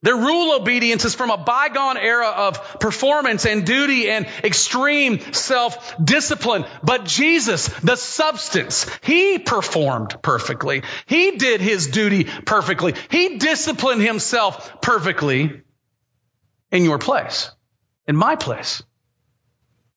Their 0.04 0.16
rule 0.16 0.54
obedience 0.54 1.06
is 1.06 1.14
from 1.14 1.30
a 1.30 1.38
bygone 1.38 1.98
era 1.98 2.28
of 2.28 2.80
performance 2.80 3.46
and 3.46 3.66
duty 3.66 4.10
and 4.10 4.26
extreme 4.44 5.20
self-discipline. 5.32 6.66
But 6.82 7.06
Jesus, 7.06 7.68
the 7.68 7.96
substance, 7.96 8.88
He 9.04 9.38
performed 9.38 10.22
perfectly. 10.24 10.82
He 11.06 11.38
did 11.38 11.62
His 11.62 11.88
duty 11.88 12.24
perfectly. 12.24 12.96
He 13.12 13.38
disciplined 13.38 14.02
Himself 14.02 14.82
perfectly 14.82 15.62
in 16.72 16.84
your 16.84 16.98
place, 16.98 17.52
in 18.08 18.16
my 18.16 18.36
place. 18.36 18.82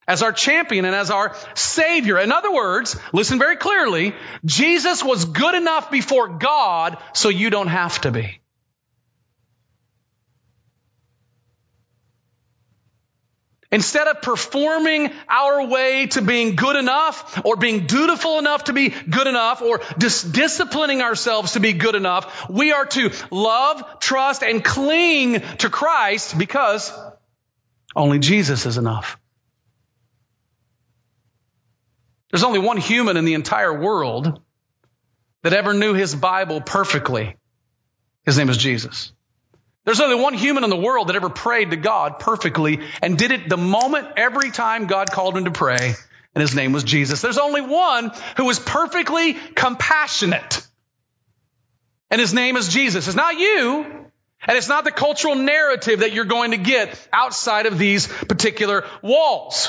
As 0.07 0.23
our 0.23 0.33
champion 0.33 0.85
and 0.85 0.95
as 0.95 1.11
our 1.11 1.35
savior. 1.55 2.19
In 2.19 2.31
other 2.31 2.53
words, 2.53 2.95
listen 3.15 3.39
very 3.39 3.57
clearly, 3.57 4.15
Jesus 4.45 5.03
was 5.03 5.25
good 5.25 5.55
enough 5.55 5.91
before 5.91 6.37
God 6.37 6.99
so 7.15 7.31
you 7.31 7.49
don't 7.49 7.69
have 7.69 7.99
to 8.03 8.11
be. 8.11 8.39
Instead 13.75 14.07
of 14.07 14.23
performing 14.23 15.11
our 15.29 15.67
way 15.67 16.07
to 16.07 16.23
being 16.23 16.55
good 16.55 16.77
enough 16.77 17.45
or 17.45 17.57
being 17.57 17.87
dutiful 17.87 18.39
enough 18.39 18.63
to 18.65 18.73
be 18.73 18.91
good 18.91 19.27
enough 19.27 19.63
or 19.63 19.81
dis- 19.99 20.23
disciplining 20.23 21.03
ourselves 21.03 21.55
to 21.55 21.61
be 21.61 21.73
good 21.73 21.97
enough, 21.97 22.49
we 22.49 22.71
are 22.71 22.87
to 22.87 23.11
love, 23.33 23.99
trust, 23.99 24.45
and 24.45 24.63
cling 24.65 25.41
to 25.59 25.69
Christ 25.71 26.39
because 26.39 26.93
only 27.97 28.21
Jesus 28.21 28.65
is 28.65 28.79
enough. 28.79 29.19
There's 32.31 32.45
only 32.45 32.61
one 32.61 32.77
human 32.77 33.17
in 33.17 33.25
the 33.25 33.35
entire 33.35 33.77
world 33.77 34.41
that 35.43 35.53
ever 35.53 35.75
knew 35.75 35.95
his 35.95 36.15
Bible 36.15 36.61
perfectly. 36.61 37.35
His 38.25 38.39
name 38.39 38.51
is 38.51 38.57
Jesus. 38.57 39.13
There's 39.85 40.01
only 40.01 40.17
one 40.17 40.35
human 40.35 40.65
in 40.65 40.71
the 40.71 40.77
world 40.77 41.09
that 41.09 41.17
ever 41.17 41.29
prayed 41.29 41.71
to 41.71 41.77
God 41.77 42.19
perfectly 42.19 42.81
and 43.03 43.19
did 43.19 43.33
it 43.33 43.49
the 43.49 43.59
moment 43.59 44.09
every 44.17 44.51
time 44.51 44.87
God 44.87 45.11
called 45.11 45.37
him 45.37 45.45
to 45.45 45.51
pray, 45.51 45.95
and 46.35 46.41
his 46.41 46.55
name 46.55 46.73
was 46.73 46.85
Jesus. 46.85 47.21
There's 47.21 47.39
only 47.39 47.61
one 47.61 48.11
who 48.39 48.47
was 48.47 48.59
perfectly 48.59 49.35
compassionate, 49.35 50.67
and 52.11 52.21
his 52.21 52.33
name 52.33 52.57
is 52.57 52.69
Jesus. 52.69 53.07
It's 53.07 53.17
not 53.17 53.39
you, 53.39 53.85
and 54.47 54.57
it's 54.57 54.69
not 54.69 54.85
the 54.85 54.93
cultural 54.93 55.35
narrative 55.35 56.01
that 56.01 56.13
you're 56.13 56.25
going 56.25 56.53
to 56.53 56.57
get 56.57 56.99
outside 57.13 57.67
of 57.67 57.79
these 57.79 58.07
particular 58.07 58.85
walls. 59.03 59.69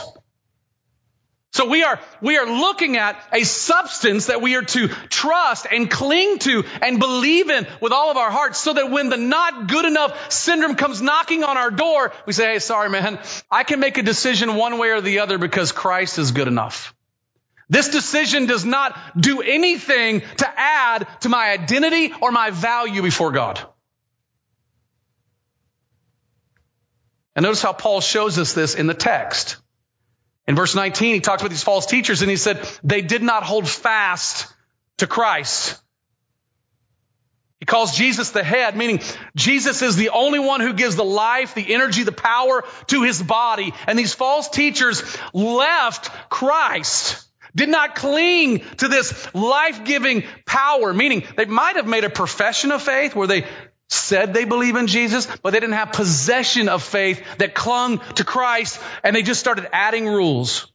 So 1.56 1.70
we 1.70 1.86
are, 1.86 2.02
we 2.20 2.38
are 2.38 2.46
looking 2.46 2.98
at 2.98 3.16
a 3.32 3.46
substance 3.46 4.26
that 4.26 4.42
we 4.42 4.56
are 4.56 4.64
to 4.64 4.90
trust 5.08 5.66
and 5.72 5.90
cling 5.90 6.40
to 6.40 6.66
and 6.82 7.00
believe 7.00 7.50
in 7.50 7.66
with 7.80 7.94
all 7.94 8.12
of 8.12 8.18
our 8.18 8.30
hearts 8.30 8.60
so 8.60 8.74
that 8.74 8.92
when 8.92 9.08
the 9.08 9.16
not 9.16 9.68
good 9.68 9.86
enough 9.86 10.34
syndrome 10.34 10.76
comes 10.76 11.02
knocking 11.02 11.46
on 11.46 11.56
our 11.56 11.72
door, 11.72 12.12
we 12.26 12.34
say, 12.34 12.52
Hey, 12.52 12.60
sorry, 12.60 12.90
man. 12.90 13.20
I 13.50 13.64
can 13.64 13.80
make 13.80 13.98
a 13.98 14.04
decision 14.04 14.56
one 14.56 14.78
way 14.80 14.90
or 14.90 15.00
the 15.00 15.20
other 15.20 15.38
because 15.38 15.72
Christ 15.72 16.20
is 16.20 16.34
good 16.34 16.50
enough. 16.50 16.94
This 17.70 17.88
decision 17.88 18.48
does 18.48 18.66
not 18.66 19.00
do 19.18 19.42
anything 19.42 20.24
to 20.40 20.54
add 20.60 21.08
to 21.22 21.30
my 21.30 21.52
identity 21.52 22.12
or 22.22 22.34
my 22.34 22.50
value 22.50 23.02
before 23.02 23.32
God. 23.32 23.62
And 27.34 27.44
notice 27.44 27.62
how 27.62 27.72
Paul 27.72 28.02
shows 28.02 28.38
us 28.40 28.52
this 28.52 28.76
in 28.76 28.88
the 28.88 28.94
text. 28.94 29.56
In 30.48 30.56
verse 30.56 30.76
19, 30.76 31.16
he 31.16 31.20
talks 31.22 31.42
about 31.42 31.50
these 31.50 31.64
false 31.64 31.86
teachers 31.86 32.22
and 32.22 32.30
he 32.30 32.38
said, 32.38 32.68
they 32.84 33.02
did 33.02 33.24
not 33.24 33.44
hold 33.44 33.68
fast 33.68 34.48
to 34.98 35.08
Christ. 35.08 35.80
He 37.60 37.66
calls 37.66 37.98
Jesus 37.98 38.32
the 38.32 38.44
head, 38.44 38.76
meaning 38.78 39.02
Jesus 39.36 39.82
is 39.82 39.96
the 39.96 40.10
only 40.10 40.40
one 40.40 40.62
who 40.62 40.74
gives 40.74 40.96
the 40.96 41.06
life, 41.06 41.56
the 41.56 41.74
energy, 41.74 42.04
the 42.04 42.12
power 42.12 42.64
to 42.88 43.02
his 43.02 43.24
body. 43.24 43.74
And 43.88 43.98
these 43.98 44.14
false 44.14 44.50
teachers 44.50 45.02
left 45.34 46.12
Christ, 46.30 47.26
did 47.56 47.70
not 47.70 47.96
cling 47.96 48.60
to 48.78 48.88
this 48.88 49.34
life-giving 49.34 50.26
power, 50.46 50.94
meaning 50.94 51.24
they 51.38 51.46
might 51.46 51.78
have 51.78 51.88
made 51.88 52.04
a 52.04 52.10
profession 52.10 52.72
of 52.72 52.84
faith 52.84 53.16
where 53.16 53.28
they 53.28 53.48
said 53.90 54.34
they 54.34 54.46
believe 54.46 54.76
in 54.76 54.88
Jesus, 54.88 55.28
but 55.44 55.52
they 55.52 55.60
didn't 55.60 55.76
have 55.76 55.92
possession 55.92 56.70
of 56.70 56.84
faith 56.84 57.24
that 57.38 57.54
clung 57.54 58.00
to 58.16 58.24
Christ 58.24 58.80
and 59.04 59.16
they 59.16 59.22
just 59.22 59.40
started 59.40 59.68
adding 59.72 60.08
rules. 60.08 60.72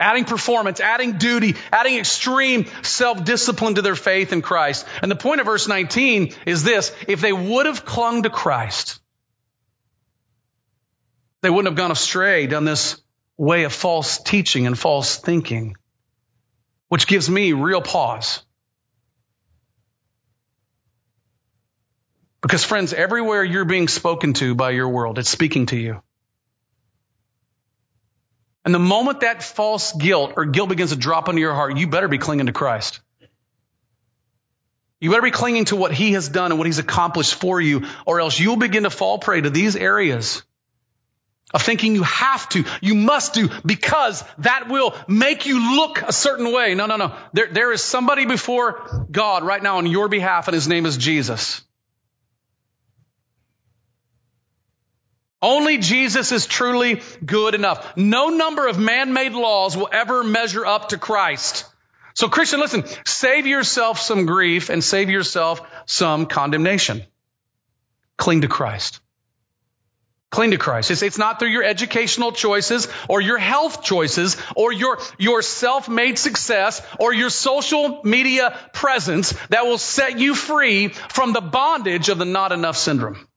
Adding 0.00 0.24
performance, 0.24 0.78
adding 0.80 1.18
duty, 1.18 1.56
adding 1.72 1.96
extreme 1.96 2.66
self-discipline 2.82 3.74
to 3.74 3.82
their 3.82 3.96
faith 3.96 4.32
in 4.32 4.42
Christ. 4.42 4.86
And 5.02 5.10
the 5.10 5.16
point 5.16 5.40
of 5.40 5.46
verse 5.46 5.66
19 5.66 6.34
is 6.46 6.62
this. 6.62 6.94
If 7.08 7.20
they 7.20 7.32
would 7.32 7.66
have 7.66 7.84
clung 7.84 8.22
to 8.22 8.30
Christ, 8.30 9.00
they 11.40 11.50
wouldn't 11.50 11.66
have 11.66 11.76
gone 11.76 11.90
astray 11.90 12.46
down 12.46 12.64
this 12.64 13.00
way 13.36 13.64
of 13.64 13.72
false 13.72 14.18
teaching 14.18 14.68
and 14.68 14.78
false 14.78 15.16
thinking, 15.16 15.76
which 16.88 17.08
gives 17.08 17.28
me 17.28 17.52
real 17.52 17.82
pause. 17.82 18.42
Because 22.40 22.64
friends, 22.64 22.92
everywhere 22.92 23.42
you're 23.42 23.64
being 23.64 23.88
spoken 23.88 24.32
to 24.34 24.54
by 24.54 24.70
your 24.70 24.88
world, 24.88 25.18
it's 25.18 25.28
speaking 25.28 25.66
to 25.66 25.76
you. 25.76 26.02
And 28.64 28.74
the 28.74 28.78
moment 28.78 29.20
that 29.20 29.42
false 29.42 29.92
guilt 29.92 30.34
or 30.36 30.44
guilt 30.44 30.68
begins 30.68 30.90
to 30.90 30.96
drop 30.96 31.28
into 31.28 31.40
your 31.40 31.54
heart, 31.54 31.76
you 31.76 31.88
better 31.88 32.08
be 32.08 32.18
clinging 32.18 32.46
to 32.46 32.52
Christ. 32.52 33.00
You 35.00 35.10
better 35.10 35.22
be 35.22 35.30
clinging 35.30 35.66
to 35.66 35.76
what 35.76 35.92
he 35.92 36.12
has 36.12 36.28
done 36.28 36.50
and 36.50 36.58
what 36.58 36.66
he's 36.66 36.78
accomplished 36.78 37.34
for 37.34 37.60
you, 37.60 37.86
or 38.04 38.20
else 38.20 38.38
you'll 38.38 38.56
begin 38.56 38.82
to 38.82 38.90
fall 38.90 39.18
prey 39.18 39.40
to 39.40 39.50
these 39.50 39.76
areas 39.76 40.42
of 41.54 41.62
thinking 41.62 41.94
you 41.94 42.02
have 42.02 42.48
to, 42.50 42.64
you 42.82 42.94
must 42.94 43.32
do, 43.32 43.48
because 43.64 44.22
that 44.38 44.68
will 44.68 44.94
make 45.06 45.46
you 45.46 45.76
look 45.76 46.02
a 46.02 46.12
certain 46.12 46.52
way. 46.52 46.74
No, 46.74 46.86
no, 46.86 46.96
no. 46.96 47.16
There, 47.32 47.46
there 47.46 47.72
is 47.72 47.82
somebody 47.82 48.26
before 48.26 49.06
God 49.10 49.44
right 49.44 49.62
now 49.62 49.78
on 49.78 49.86
your 49.86 50.08
behalf, 50.08 50.48
and 50.48 50.54
his 50.54 50.68
name 50.68 50.84
is 50.84 50.96
Jesus. 50.96 51.62
Only 55.40 55.78
Jesus 55.78 56.32
is 56.32 56.46
truly 56.46 57.00
good 57.24 57.54
enough. 57.54 57.96
No 57.96 58.28
number 58.28 58.66
of 58.66 58.78
man-made 58.78 59.32
laws 59.32 59.76
will 59.76 59.88
ever 59.90 60.24
measure 60.24 60.66
up 60.66 60.88
to 60.88 60.98
Christ. 60.98 61.64
So 62.14 62.28
Christian, 62.28 62.58
listen, 62.58 62.84
save 63.06 63.46
yourself 63.46 64.00
some 64.00 64.26
grief 64.26 64.70
and 64.70 64.82
save 64.82 65.08
yourself 65.08 65.60
some 65.86 66.26
condemnation. 66.26 67.04
Cling 68.16 68.40
to 68.40 68.48
Christ. 68.48 68.98
Cling 70.30 70.50
to 70.50 70.58
Christ. 70.58 70.90
It's, 70.90 71.02
it's, 71.02 71.18
not 71.18 71.38
through 71.38 71.50
your 71.50 71.62
educational 71.62 72.32
choices 72.32 72.88
or 73.08 73.20
your 73.20 73.38
health 73.38 73.84
choices 73.84 74.36
or 74.56 74.72
your, 74.72 74.98
your 75.18 75.40
self-made 75.40 76.18
success 76.18 76.82
or 76.98 77.14
your 77.14 77.30
social 77.30 78.00
media 78.02 78.58
presence 78.72 79.32
that 79.50 79.66
will 79.66 79.78
set 79.78 80.18
you 80.18 80.34
free 80.34 80.88
from 80.88 81.32
the 81.32 81.40
bondage 81.40 82.08
of 82.08 82.18
the 82.18 82.24
not 82.24 82.50
enough 82.50 82.76
syndrome. 82.76 83.27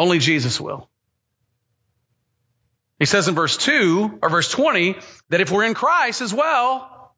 Only 0.00 0.18
Jesus 0.18 0.58
will. 0.58 0.88
He 2.98 3.04
says 3.04 3.28
in 3.28 3.34
verse 3.34 3.58
2 3.58 4.20
or 4.22 4.30
verse 4.30 4.50
20 4.50 4.96
that 5.28 5.42
if 5.42 5.50
we're 5.50 5.64
in 5.64 5.74
Christ 5.74 6.22
as 6.22 6.32
well, 6.32 7.14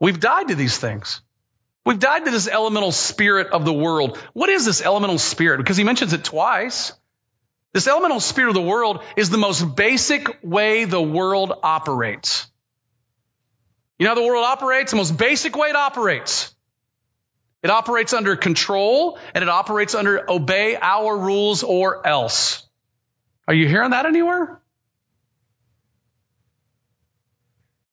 we've 0.00 0.18
died 0.18 0.48
to 0.48 0.56
these 0.56 0.76
things. 0.76 1.20
We've 1.86 2.00
died 2.00 2.24
to 2.24 2.32
this 2.32 2.48
elemental 2.48 2.90
spirit 2.90 3.52
of 3.52 3.64
the 3.64 3.72
world. 3.72 4.18
What 4.32 4.48
is 4.48 4.64
this 4.64 4.82
elemental 4.82 5.18
spirit? 5.18 5.58
Because 5.58 5.76
he 5.76 5.84
mentions 5.84 6.12
it 6.12 6.24
twice. 6.24 6.92
This 7.72 7.86
elemental 7.86 8.18
spirit 8.18 8.48
of 8.48 8.56
the 8.56 8.62
world 8.62 9.00
is 9.16 9.30
the 9.30 9.38
most 9.38 9.76
basic 9.76 10.42
way 10.42 10.86
the 10.86 11.00
world 11.00 11.52
operates. 11.62 12.48
You 14.00 14.06
know 14.06 14.10
how 14.16 14.20
the 14.20 14.26
world 14.26 14.44
operates? 14.44 14.90
The 14.90 14.96
most 14.96 15.16
basic 15.16 15.56
way 15.56 15.68
it 15.68 15.76
operates. 15.76 16.52
It 17.62 17.70
operates 17.70 18.12
under 18.12 18.36
control 18.36 19.18
and 19.34 19.42
it 19.42 19.48
operates 19.48 19.94
under 19.94 20.30
obey 20.30 20.76
our 20.80 21.16
rules 21.16 21.62
or 21.62 22.06
else. 22.06 22.64
Are 23.48 23.54
you 23.54 23.66
hearing 23.66 23.90
that 23.90 24.06
anywhere? 24.06 24.60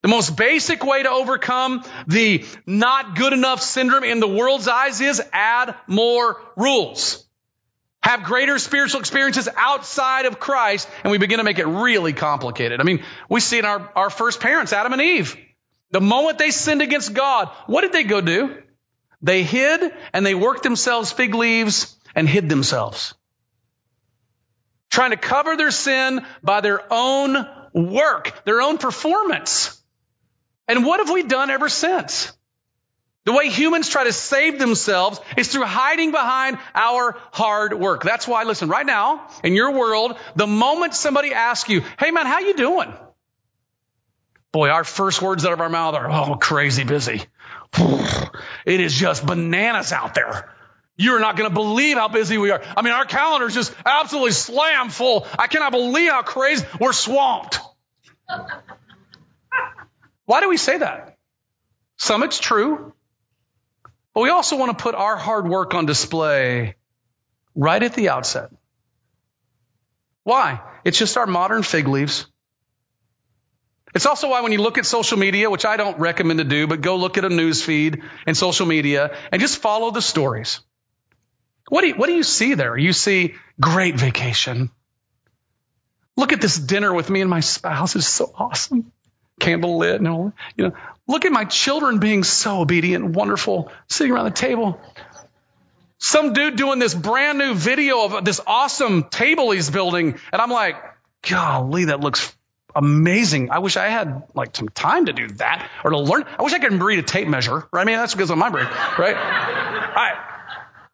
The 0.03 0.09
most 0.09 0.37
basic 0.37 0.83
way 0.83 1.01
to 1.01 1.09
overcome 1.09 1.83
the 2.05 2.45
not 2.67 3.15
good 3.15 3.33
enough 3.33 3.59
syndrome 3.59 4.03
in 4.03 4.19
the 4.19 4.27
world's 4.27 4.67
eyes 4.67 5.01
is 5.01 5.19
add 5.33 5.73
more 5.87 6.39
rules. 6.55 7.25
Have 8.03 8.23
greater 8.23 8.59
spiritual 8.59 8.99
experiences 8.99 9.49
outside 9.57 10.27
of 10.27 10.39
Christ, 10.39 10.87
and 11.03 11.09
we 11.09 11.17
begin 11.17 11.39
to 11.39 11.43
make 11.43 11.57
it 11.57 11.65
really 11.65 12.13
complicated. 12.13 12.79
I 12.79 12.83
mean, 12.83 13.03
we 13.29 13.39
see 13.39 13.57
in 13.57 13.65
our, 13.65 13.91
our 13.95 14.11
first 14.11 14.41
parents, 14.41 14.73
Adam 14.73 14.93
and 14.93 15.01
Eve. 15.01 15.35
The 15.89 16.01
moment 16.01 16.37
they 16.37 16.51
sinned 16.51 16.83
against 16.83 17.15
God, 17.15 17.49
what 17.65 17.81
did 17.81 17.91
they 17.91 18.03
go 18.03 18.21
do? 18.21 18.61
They 19.25 19.41
hid 19.41 19.91
and 20.13 20.23
they 20.23 20.35
worked 20.35 20.61
themselves 20.61 21.11
fig 21.11 21.33
leaves 21.33 21.97
and 22.13 22.29
hid 22.29 22.47
themselves. 22.47 23.15
Trying 24.91 25.09
to 25.11 25.17
cover 25.17 25.57
their 25.57 25.71
sin 25.71 26.23
by 26.43 26.61
their 26.61 26.81
own 26.93 27.35
work, 27.73 28.45
their 28.45 28.61
own 28.61 28.77
performance. 28.77 29.81
And 30.67 30.85
what 30.85 30.99
have 30.99 31.09
we 31.09 31.23
done 31.23 31.49
ever 31.49 31.69
since? 31.69 32.31
The 33.23 33.33
way 33.33 33.49
humans 33.49 33.89
try 33.89 34.03
to 34.03 34.13
save 34.13 34.59
themselves 34.59 35.19
is 35.35 35.47
through 35.47 35.65
hiding 35.65 36.11
behind 36.11 36.59
our 36.75 37.17
hard 37.31 37.73
work. 37.73 38.03
That's 38.03 38.27
why, 38.27 38.43
listen, 38.43 38.69
right 38.69 38.85
now, 38.85 39.27
in 39.43 39.53
your 39.53 39.71
world, 39.71 40.19
the 40.35 40.45
moment 40.45 40.93
somebody 40.93 41.33
asks 41.33 41.67
you, 41.67 41.81
hey 41.97 42.11
man, 42.11 42.27
how 42.27 42.41
you 42.41 42.53
doing? 42.53 42.93
Boy, 44.51 44.69
our 44.69 44.83
first 44.83 45.19
words 45.23 45.43
out 45.47 45.53
of 45.53 45.61
our 45.61 45.69
mouth 45.69 45.95
are, 45.95 46.11
oh, 46.11 46.35
crazy 46.35 46.83
busy. 46.83 47.25
It 48.65 48.79
is 48.79 48.93
just 48.93 49.25
bananas 49.25 49.91
out 49.91 50.15
there. 50.15 50.51
You're 50.97 51.19
not 51.19 51.35
going 51.35 51.49
to 51.49 51.53
believe 51.53 51.97
how 51.97 52.07
busy 52.07 52.37
we 52.37 52.51
are. 52.51 52.61
I 52.75 52.81
mean, 52.81 52.93
our 52.93 53.05
calendar's 53.05 53.53
just 53.53 53.73
absolutely 53.85 54.31
slam 54.31 54.89
full. 54.89 55.27
I 55.37 55.47
cannot 55.47 55.71
believe 55.71 56.09
how 56.09 56.21
crazy 56.21 56.65
we're 56.79 56.93
swamped. 56.93 57.59
Why 60.25 60.41
do 60.41 60.49
we 60.49 60.57
say 60.57 60.77
that? 60.77 61.17
Some 61.97 62.23
it's 62.23 62.39
true, 62.39 62.93
but 64.13 64.21
we 64.21 64.29
also 64.29 64.57
want 64.57 64.77
to 64.77 64.81
put 64.81 64.95
our 64.95 65.17
hard 65.17 65.47
work 65.47 65.73
on 65.73 65.85
display 65.85 66.75
right 67.55 67.81
at 67.81 67.93
the 67.93 68.09
outset. 68.09 68.49
Why? 70.23 70.61
It's 70.83 70.97
just 70.97 71.17
our 71.17 71.27
modern 71.27 71.63
fig 71.63 71.87
leaves. 71.87 72.25
It's 73.95 74.05
also 74.05 74.29
why 74.29 74.41
when 74.41 74.51
you 74.51 74.61
look 74.61 74.77
at 74.77 74.85
social 74.85 75.17
media, 75.17 75.49
which 75.49 75.63
I 75.63 75.77
don't 75.77 75.97
recommend 75.99 76.39
to 76.39 76.43
do, 76.43 76.67
but 76.67 76.81
go 76.81 76.97
look 76.97 77.17
at 77.17 77.23
a 77.23 77.29
news 77.29 77.63
feed 77.63 78.03
and 78.27 78.35
social 78.35 78.65
media 78.65 79.15
and 79.31 79.41
just 79.41 79.57
follow 79.59 79.89
the 79.89 80.01
stories. 80.01 80.59
What 81.69 81.81
do 81.81 81.87
you, 81.87 81.95
what 81.95 82.07
do 82.07 82.13
you 82.13 82.23
see 82.23 82.55
there? 82.55 82.77
You 82.77 82.91
see 82.91 83.35
great 83.59 83.95
vacation. 83.95 84.69
Look 86.17 86.33
at 86.33 86.41
this 86.41 86.57
dinner 86.57 86.93
with 86.93 87.09
me 87.09 87.21
and 87.21 87.29
my 87.29 87.39
spouse 87.39 87.95
is 87.95 88.05
so 88.05 88.33
awesome. 88.35 88.91
Candle 89.39 89.77
lit 89.77 89.95
and 89.95 90.07
all, 90.09 90.33
you 90.57 90.65
know, 90.65 90.75
look 91.07 91.23
at 91.23 91.31
my 91.31 91.45
children 91.45 91.99
being 91.99 92.25
so 92.25 92.59
obedient 92.61 93.05
and 93.05 93.15
wonderful, 93.15 93.71
sitting 93.87 94.11
around 94.11 94.25
the 94.25 94.31
table. 94.31 94.79
Some 95.99 96.33
dude 96.33 96.57
doing 96.57 96.79
this 96.79 96.93
brand 96.93 97.37
new 97.37 97.53
video 97.53 98.03
of 98.03 98.25
this 98.25 98.41
awesome 98.45 99.05
table 99.05 99.51
he's 99.51 99.69
building. 99.69 100.19
And 100.33 100.41
I'm 100.41 100.51
like, 100.51 100.75
golly, 101.21 101.85
that 101.85 102.01
looks 102.01 102.35
amazing. 102.75 103.51
I 103.51 103.59
wish 103.59 103.77
I 103.77 103.87
had 103.87 104.23
like 104.33 104.55
some 104.55 104.69
time 104.69 105.05
to 105.05 105.13
do 105.13 105.27
that 105.35 105.69
or 105.83 105.91
to 105.91 105.97
learn. 105.97 106.25
I 106.37 106.43
wish 106.43 106.53
I 106.53 106.59
could 106.59 106.73
read 106.73 106.99
a 106.99 107.03
tape 107.03 107.27
measure, 107.27 107.67
right? 107.71 107.81
I 107.81 107.85
mean, 107.85 107.97
that's 107.97 108.13
because 108.13 108.29
of 108.29 108.37
my 108.37 108.49
brain, 108.49 108.65
right? 108.65 109.15
I, 109.17 110.13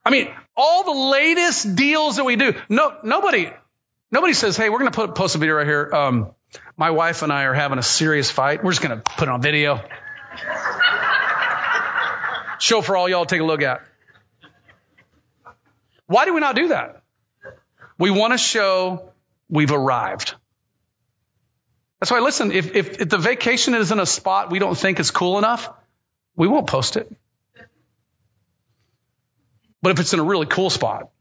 I 0.05 0.09
mean, 0.09 0.29
all 0.55 0.83
the 0.83 0.99
latest 1.11 1.75
deals 1.75 2.17
that 2.17 2.23
we 2.23 2.35
do. 2.35 2.53
No, 2.69 2.97
nobody, 3.03 3.51
nobody 4.11 4.33
says, 4.33 4.55
Hey, 4.57 4.69
we're 4.69 4.79
going 4.79 4.91
to 4.91 4.95
put, 4.95 5.15
post 5.15 5.35
a 5.35 5.37
video 5.37 5.55
right 5.55 5.67
here. 5.67 5.89
Um, 5.93 6.31
my 6.77 6.91
wife 6.91 7.21
and 7.21 7.31
I 7.31 7.43
are 7.43 7.53
having 7.53 7.79
a 7.79 7.83
serious 7.83 8.29
fight. 8.29 8.63
We're 8.63 8.71
just 8.71 8.81
going 8.81 8.97
to 8.97 9.03
put 9.03 9.27
it 9.27 9.31
on 9.31 9.41
video. 9.41 9.81
Show 12.59 12.81
for 12.81 12.95
all 12.95 13.09
y'all 13.09 13.25
to 13.25 13.35
take 13.35 13.41
a 13.41 13.45
look 13.45 13.63
at. 13.63 13.81
Why 16.05 16.25
do 16.25 16.33
we 16.33 16.41
not 16.41 16.55
do 16.55 16.67
that? 16.69 17.01
We 17.97 18.11
want 18.11 18.33
to 18.33 18.37
show 18.37 19.13
we've 19.49 19.71
arrived. 19.71 20.35
That's 22.01 22.09
why, 22.09 22.19
listen, 22.19 22.51
if, 22.51 22.75
if, 22.75 22.99
if 22.99 23.09
the 23.09 23.19
vacation 23.19 23.75
is 23.75 23.91
in 23.91 23.99
a 23.99 24.07
spot 24.07 24.49
we 24.49 24.57
don't 24.57 24.75
think 24.75 24.99
is 24.99 25.11
cool 25.11 25.37
enough, 25.37 25.69
we 26.35 26.47
won't 26.47 26.65
post 26.65 26.97
it. 26.97 27.15
But 29.83 29.91
if 29.91 29.99
it's 29.99 30.11
in 30.11 30.19
a 30.19 30.23
really 30.23 30.47
cool 30.47 30.71
spot, 30.71 31.11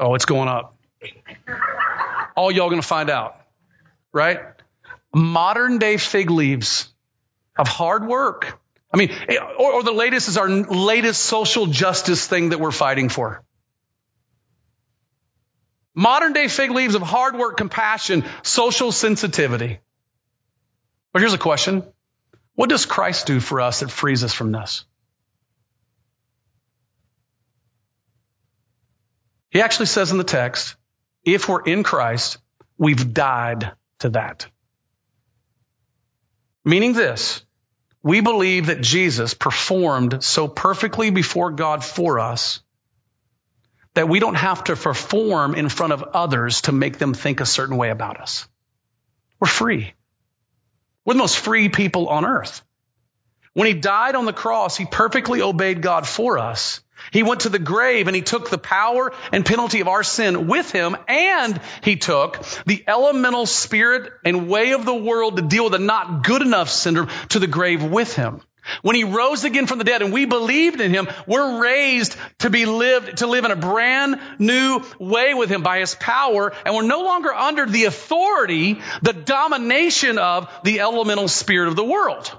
oh, 0.00 0.14
it's 0.14 0.24
going 0.24 0.48
up. 0.48 0.74
All 2.34 2.50
y'all 2.50 2.70
gonna 2.70 2.80
find 2.80 3.10
out, 3.10 3.38
right? 4.10 4.40
Modern 5.14 5.78
day 5.78 5.98
fig 5.98 6.30
leaves 6.30 6.88
of 7.58 7.68
hard 7.68 8.06
work. 8.06 8.58
I 8.92 8.96
mean, 8.96 9.10
eh, 9.10 9.36
or, 9.36 9.74
or 9.74 9.82
the 9.82 9.92
latest 9.92 10.28
is 10.28 10.38
our 10.38 10.48
latest 10.48 11.22
social 11.22 11.66
justice 11.66 12.26
thing 12.26 12.50
that 12.50 12.60
we're 12.60 12.72
fighting 12.72 13.10
for. 13.10 13.42
Modern 15.94 16.32
day 16.32 16.48
fig 16.48 16.70
leaves 16.70 16.94
of 16.94 17.02
hard 17.02 17.36
work, 17.36 17.58
compassion, 17.58 18.24
social 18.42 18.92
sensitivity. 18.92 19.80
But 21.16 21.22
here's 21.22 21.32
a 21.32 21.38
question. 21.38 21.82
What 22.56 22.68
does 22.68 22.84
Christ 22.84 23.26
do 23.26 23.40
for 23.40 23.62
us 23.62 23.80
that 23.80 23.90
frees 23.90 24.22
us 24.22 24.34
from 24.34 24.52
this? 24.52 24.84
He 29.48 29.62
actually 29.62 29.86
says 29.86 30.12
in 30.12 30.18
the 30.18 30.24
text, 30.24 30.76
if 31.24 31.48
we're 31.48 31.62
in 31.62 31.84
Christ, 31.84 32.36
we've 32.76 33.14
died 33.14 33.72
to 34.00 34.10
that. 34.10 34.46
Meaning 36.66 36.92
this, 36.92 37.42
we 38.02 38.20
believe 38.20 38.66
that 38.66 38.82
Jesus 38.82 39.32
performed 39.32 40.22
so 40.22 40.48
perfectly 40.48 41.08
before 41.08 41.50
God 41.50 41.82
for 41.82 42.20
us 42.20 42.60
that 43.94 44.06
we 44.06 44.20
don't 44.20 44.34
have 44.34 44.64
to 44.64 44.76
perform 44.76 45.54
in 45.54 45.70
front 45.70 45.94
of 45.94 46.02
others 46.02 46.60
to 46.60 46.72
make 46.72 46.98
them 46.98 47.14
think 47.14 47.40
a 47.40 47.46
certain 47.46 47.78
way 47.78 47.88
about 47.88 48.20
us. 48.20 48.46
We're 49.40 49.48
free. 49.48 49.94
We're 51.06 51.14
the 51.14 51.18
most 51.18 51.38
free 51.38 51.70
people 51.70 52.08
on 52.08 52.26
earth. 52.26 52.62
When 53.54 53.66
he 53.66 53.72
died 53.72 54.16
on 54.16 54.26
the 54.26 54.34
cross, 54.34 54.76
he 54.76 54.84
perfectly 54.84 55.40
obeyed 55.40 55.80
God 55.80 56.06
for 56.06 56.38
us. 56.38 56.82
He 57.12 57.22
went 57.22 57.40
to 57.42 57.48
the 57.48 57.58
grave 57.58 58.08
and 58.08 58.16
he 58.16 58.22
took 58.22 58.50
the 58.50 58.58
power 58.58 59.12
and 59.32 59.46
penalty 59.46 59.80
of 59.80 59.88
our 59.88 60.02
sin 60.02 60.48
with 60.48 60.70
him 60.70 60.96
and 61.08 61.58
he 61.82 61.96
took 61.96 62.44
the 62.66 62.82
elemental 62.86 63.46
spirit 63.46 64.12
and 64.24 64.48
way 64.48 64.72
of 64.72 64.84
the 64.84 64.94
world 64.94 65.36
to 65.36 65.42
deal 65.42 65.64
with 65.64 65.72
the 65.72 65.78
not 65.78 66.24
good 66.24 66.42
enough 66.42 66.68
syndrome 66.68 67.08
to 67.30 67.38
the 67.38 67.46
grave 67.46 67.82
with 67.82 68.14
him. 68.14 68.42
When 68.82 68.96
he 68.96 69.04
rose 69.04 69.44
again 69.44 69.66
from 69.66 69.78
the 69.78 69.84
dead 69.84 70.02
and 70.02 70.12
we 70.12 70.24
believed 70.24 70.80
in 70.80 70.92
him, 70.92 71.08
we're 71.26 71.62
raised 71.62 72.16
to 72.38 72.50
be 72.50 72.66
lived, 72.66 73.18
to 73.18 73.26
live 73.26 73.44
in 73.44 73.50
a 73.50 73.56
brand 73.56 74.20
new 74.38 74.82
way 74.98 75.34
with 75.34 75.50
him 75.50 75.62
by 75.62 75.80
his 75.80 75.94
power. 75.94 76.52
And 76.64 76.74
we're 76.74 76.82
no 76.82 77.02
longer 77.02 77.32
under 77.32 77.66
the 77.66 77.84
authority, 77.84 78.80
the 79.02 79.12
domination 79.12 80.18
of 80.18 80.50
the 80.64 80.80
elemental 80.80 81.28
spirit 81.28 81.68
of 81.68 81.76
the 81.76 81.84
world. 81.84 82.30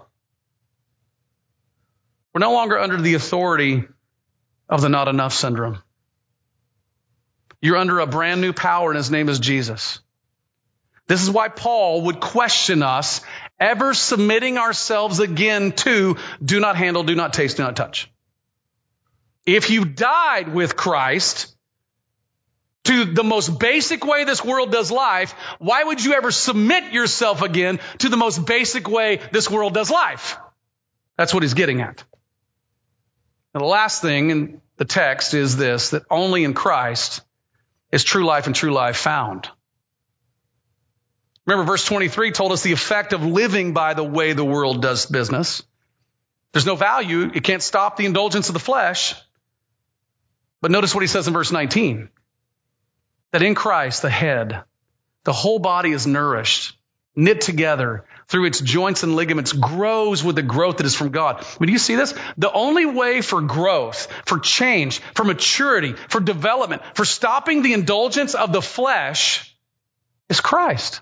We're 2.34 2.40
no 2.40 2.54
longer 2.54 2.78
under 2.78 3.02
the 3.02 3.16
authority 3.16 3.84
of 4.70 4.82
the 4.82 4.90
not 4.90 5.08
enough 5.08 5.34
syndrome. 5.34 5.82
You're 7.62 7.78
under 7.78 8.00
a 8.00 8.08
brand 8.08 8.42
new 8.42 8.54
power 8.54 8.92
and 8.92 8.98
his 8.98 9.10
name 9.10 9.30
is 9.30 9.40
Jesus. 9.40 10.00
This 11.08 11.24
is 11.24 11.32
why 11.32 11.48
Paul 11.48 12.04
would 12.04 12.20
question 12.20 12.84
us 12.84 13.22
ever 13.60 13.94
submitting 13.94 14.58
ourselves 14.58 15.20
again 15.20 15.72
to 15.74 16.18
do 16.44 16.60
not 16.60 16.76
handle, 16.76 17.04
do 17.04 17.16
not 17.16 17.34
taste, 17.34 17.58
do 17.58 17.64
not 17.64 17.76
touch. 17.76 18.12
If 19.46 19.70
you 19.70 19.86
died 19.86 20.54
with 20.54 20.76
Christ 20.76 21.56
to 22.84 23.06
the 23.06 23.24
most 23.24 23.60
basic 23.60 24.06
way 24.06 24.24
this 24.24 24.44
world 24.44 24.72
does 24.72 24.92
life, 24.92 25.34
why 25.60 25.84
would 25.84 26.04
you 26.04 26.14
ever 26.14 26.32
submit 26.32 26.94
yourself 26.94 27.42
again 27.42 27.80
to 28.00 28.10
the 28.10 28.18
most 28.18 28.46
basic 28.46 28.88
way 28.90 29.20
this 29.32 29.50
world 29.50 29.74
does 29.74 29.90
life? 29.90 30.38
That's 31.18 31.34
what 31.34 31.44
he's 31.44 31.54
getting 31.54 31.82
at. 31.82 32.04
And 33.54 33.62
the 33.62 33.68
last 33.68 34.02
thing 34.02 34.30
in 34.30 34.62
the 34.78 34.86
text 34.86 35.34
is 35.34 35.58
this, 35.58 35.90
that 35.90 36.04
only 36.12 36.44
in 36.44 36.54
Christ 36.54 37.22
is 37.92 38.04
true 38.04 38.26
life 38.26 38.46
and 38.46 38.56
true 38.56 38.72
life 38.72 38.98
found. 38.98 39.50
Remember, 41.48 41.72
verse 41.72 41.86
23 41.86 42.32
told 42.32 42.52
us 42.52 42.62
the 42.62 42.74
effect 42.74 43.14
of 43.14 43.26
living 43.26 43.74
by 43.74 43.94
the 43.94 44.04
way 44.04 44.34
the 44.34 44.44
world 44.44 44.82
does 44.82 45.06
business. 45.06 45.64
There's 46.52 46.66
no 46.66 46.76
value. 46.76 47.32
It 47.34 47.44
can't 47.44 47.64
stop 47.64 47.96
the 47.96 48.06
indulgence 48.06 48.50
of 48.50 48.54
the 48.54 48.60
flesh. 48.60 49.16
But 50.62 50.72
notice 50.72 50.94
what 50.94 51.02
he 51.02 51.08
says 51.08 51.28
in 51.28 51.34
verse 51.34 51.52
19 51.52 52.10
that 53.32 53.44
in 53.44 53.56
Christ, 53.56 54.02
the 54.02 54.10
head, 54.10 54.64
the 55.24 55.34
whole 55.34 55.60
body 55.60 55.92
is 55.92 56.08
nourished, 56.08 56.78
knit 57.16 57.42
together 57.42 58.06
through 58.28 58.46
its 58.46 58.60
joints 58.60 59.04
and 59.04 59.16
ligaments, 59.16 59.54
grows 59.54 60.24
with 60.24 60.36
the 60.36 60.42
growth 60.42 60.78
that 60.78 60.86
is 60.86 60.96
from 60.96 61.10
God. 61.10 61.44
When 61.58 61.70
you 61.70 61.78
see 61.78 61.96
this, 61.96 62.14
the 62.38 62.52
only 62.52 62.86
way 62.86 63.22
for 63.22 63.42
growth, 63.42 64.08
for 64.26 64.40
change, 64.40 65.00
for 65.14 65.24
maturity, 65.24 65.94
for 66.10 66.20
development, 66.20 66.82
for 66.94 67.06
stopping 67.06 67.62
the 67.62 67.74
indulgence 67.74 68.34
of 68.34 68.52
the 68.52 68.62
flesh 68.62 69.56
is 70.30 70.42
Christ. 70.42 71.02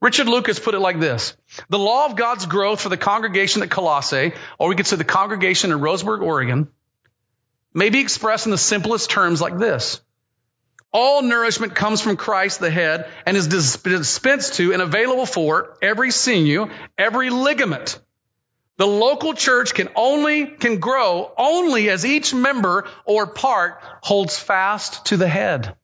Richard 0.00 0.28
Lucas 0.28 0.60
put 0.60 0.74
it 0.74 0.80
like 0.80 1.00
this. 1.00 1.36
The 1.68 1.78
law 1.78 2.06
of 2.06 2.16
God's 2.16 2.46
growth 2.46 2.80
for 2.80 2.88
the 2.88 2.96
congregation 2.96 3.62
at 3.62 3.70
Colossae, 3.70 4.32
or 4.58 4.68
we 4.68 4.76
could 4.76 4.86
say 4.86 4.96
the 4.96 5.04
congregation 5.04 5.72
in 5.72 5.78
Roseburg, 5.78 6.22
Oregon, 6.22 6.68
may 7.74 7.90
be 7.90 8.00
expressed 8.00 8.46
in 8.46 8.52
the 8.52 8.58
simplest 8.58 9.10
terms 9.10 9.40
like 9.40 9.58
this. 9.58 10.00
All 10.92 11.22
nourishment 11.22 11.74
comes 11.74 12.00
from 12.00 12.16
Christ, 12.16 12.60
the 12.60 12.70
head, 12.70 13.10
and 13.26 13.36
is 13.36 13.48
dispensed 13.48 14.54
to 14.54 14.72
and 14.72 14.80
available 14.80 15.26
for 15.26 15.76
every 15.82 16.10
sinew, 16.10 16.70
every 16.96 17.30
ligament. 17.30 18.00
The 18.78 18.86
local 18.86 19.34
church 19.34 19.74
can 19.74 19.88
only, 19.96 20.46
can 20.46 20.78
grow 20.78 21.32
only 21.36 21.90
as 21.90 22.06
each 22.06 22.32
member 22.32 22.88
or 23.04 23.26
part 23.26 23.82
holds 24.00 24.38
fast 24.38 25.06
to 25.06 25.16
the 25.16 25.28
head. 25.28 25.76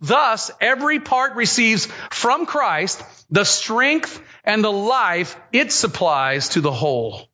Thus, 0.00 0.50
every 0.60 0.98
part 0.98 1.36
receives 1.36 1.86
from 2.10 2.46
Christ 2.46 3.02
the 3.30 3.44
strength 3.44 4.20
and 4.44 4.64
the 4.64 4.72
life 4.72 5.36
it 5.52 5.72
supplies 5.72 6.50
to 6.50 6.60
the 6.60 6.72
whole. 6.72 7.28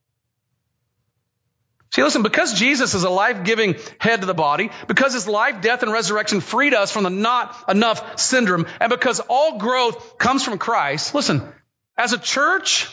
See, 1.91 2.03
listen, 2.03 2.21
because 2.21 2.53
Jesus 2.53 2.93
is 2.93 3.03
a 3.03 3.09
life-giving 3.09 3.75
head 3.99 4.19
to 4.19 4.27
the 4.27 4.33
body, 4.33 4.69
because 4.87 5.13
his 5.13 5.27
life, 5.27 5.61
death, 5.61 5.83
and 5.83 5.91
resurrection 5.91 6.41
freed 6.41 6.73
us 6.73 6.91
from 6.91 7.05
the 7.05 7.09
not 7.09 7.55
enough 7.69 8.19
syndrome, 8.19 8.67
and 8.81 8.89
because 8.89 9.21
all 9.21 9.57
growth 9.57 10.17
comes 10.17 10.43
from 10.43 10.57
Christ, 10.57 11.15
listen, 11.15 11.41
as 11.97 12.11
a 12.11 12.17
church, 12.17 12.87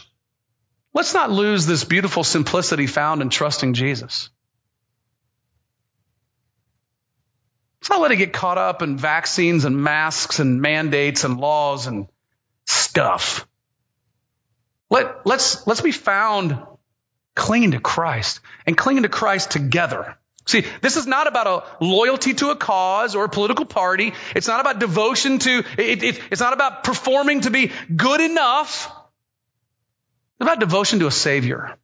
let's 0.93 1.13
not 1.13 1.33
lose 1.33 1.67
this 1.67 1.83
beautiful 1.83 2.23
simplicity 2.23 2.87
found 2.87 3.21
in 3.21 3.31
trusting 3.31 3.75
Jesus. 3.75 4.31
Let's 7.85 7.91
not 7.91 8.01
let 8.01 8.13
it 8.13 8.17
get 8.17 8.33
caught 8.33 8.57
up 8.57 8.81
in 8.81 8.97
vaccines 8.97 9.67
and 9.67 9.77
masks 9.77 10.39
and 10.39 10.63
mandates 10.63 11.25
and 11.25 11.39
laws 11.39 11.87
and 11.87 12.09
stuff. 12.65 13.47
Let, 14.89 15.27
let's, 15.27 15.67
let's 15.67 15.83
be 15.83 15.93
found 15.93 16.57
clinging 17.35 17.73
to 17.73 17.81
Christ 17.81 18.41
and 18.65 18.75
clinging 18.75 19.03
to 19.03 19.11
Christ 19.11 19.51
together. 19.51 20.17
See, 20.47 20.65
this 20.81 20.97
is 20.97 21.07
not 21.07 21.27
about 21.27 21.47
a 21.47 21.85
loyalty 21.85 22.33
to 22.33 22.49
a 22.49 22.57
cause 22.57 23.15
or 23.15 23.25
a 23.25 23.29
political 23.29 23.67
party. 23.67 24.15
It's 24.35 24.49
not 24.49 24.61
about 24.61 24.79
devotion 24.79 25.39
to, 25.41 25.63
it, 25.77 26.03
it, 26.03 26.21
it's 26.31 26.41
not 26.41 26.55
about 26.55 26.85
performing 26.85 27.43
to 27.43 27.51
be 27.51 27.71
good 27.95 28.23
enough. 28.23 28.87
It's 28.87 30.49
about 30.49 30.59
devotion 30.59 31.01
to 31.01 31.07
a 31.07 31.11
savior, 31.11 31.77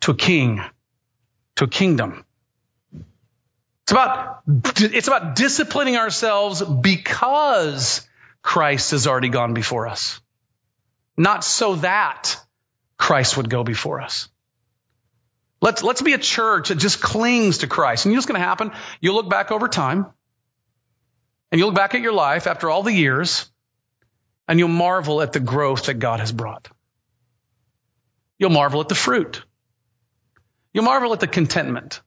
to 0.00 0.10
a 0.10 0.16
king, 0.16 0.62
to 1.56 1.64
a 1.64 1.68
kingdom. 1.68 2.26
It's 3.90 3.92
about, 3.92 4.42
it's 4.46 5.08
about 5.08 5.34
disciplining 5.34 5.96
ourselves 5.96 6.62
because 6.62 8.06
Christ 8.40 8.92
has 8.92 9.08
already 9.08 9.30
gone 9.30 9.52
before 9.52 9.88
us. 9.88 10.20
Not 11.16 11.42
so 11.42 11.74
that 11.74 12.36
Christ 12.96 13.36
would 13.36 13.50
go 13.50 13.64
before 13.64 14.00
us. 14.00 14.28
Let's, 15.60 15.82
let's 15.82 16.02
be 16.02 16.12
a 16.12 16.18
church 16.18 16.68
that 16.68 16.76
just 16.76 17.00
clings 17.00 17.58
to 17.58 17.66
Christ. 17.66 18.04
And 18.04 18.12
you 18.12 18.14
know 18.14 18.18
what's 18.18 18.26
going 18.26 18.40
to 18.40 18.46
happen? 18.46 18.70
You'll 19.00 19.16
look 19.16 19.28
back 19.28 19.50
over 19.50 19.66
time 19.66 20.06
and 21.50 21.58
you'll 21.58 21.70
look 21.70 21.76
back 21.76 21.96
at 21.96 22.00
your 22.00 22.12
life 22.12 22.46
after 22.46 22.70
all 22.70 22.84
the 22.84 22.92
years 22.92 23.50
and 24.46 24.60
you'll 24.60 24.68
marvel 24.68 25.20
at 25.20 25.32
the 25.32 25.40
growth 25.40 25.86
that 25.86 25.94
God 25.94 26.20
has 26.20 26.30
brought. 26.30 26.68
You'll 28.38 28.50
marvel 28.50 28.80
at 28.82 28.88
the 28.88 28.94
fruit. 28.94 29.42
You'll 30.72 30.84
marvel 30.84 31.12
at 31.12 31.18
the 31.18 31.26
contentment. 31.26 32.02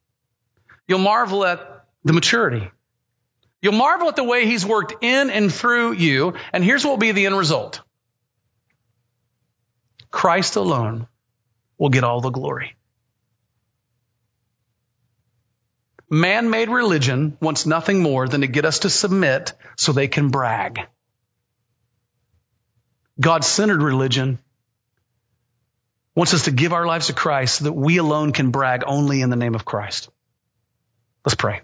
You'll 0.88 1.00
marvel 1.00 1.46
at 1.46 1.73
the 2.04 2.14
maturity. 2.14 2.70
You'll 3.62 3.74
marvel 3.74 4.10
at 4.10 4.18
the 4.18 4.24
way 4.24 4.46
he's 4.46 4.66
worked 4.66 5.04
in 5.04 5.30
and 5.30 5.52
through 5.52 5.94
you. 5.94 6.34
And 6.52 6.64
here's 6.64 6.84
what 6.84 6.92
will 6.92 6.98
be 6.98 7.14
the 7.14 7.26
end 7.26 7.38
result. 7.38 7.82
Christ 10.12 10.58
alone 10.58 11.08
will 11.78 11.90
get 11.90 12.04
all 12.04 12.20
the 12.20 12.30
glory. 12.30 12.76
Man 16.10 16.50
made 16.50 16.70
religion 16.70 17.38
wants 17.42 17.66
nothing 17.66 18.02
more 18.02 18.28
than 18.28 18.42
to 18.42 18.48
get 18.48 18.66
us 18.66 18.80
to 18.80 18.90
submit 18.90 19.54
so 19.78 19.94
they 19.94 20.08
can 20.08 20.30
brag. 20.30 20.82
God 23.20 23.44
centered 23.44 23.82
religion 23.82 24.40
wants 26.16 26.34
us 26.34 26.44
to 26.44 26.52
give 26.52 26.74
our 26.74 26.86
lives 26.86 27.08
to 27.08 27.14
Christ 27.14 27.60
so 27.60 27.64
that 27.64 27.74
we 27.74 27.98
alone 27.98 28.34
can 28.34 28.52
brag 28.52 28.84
only 28.86 29.22
in 29.22 29.30
the 29.30 29.36
name 29.36 29.56
of 29.56 29.66
Christ. 29.66 30.10
Let's 31.26 31.36
pray. 31.36 31.62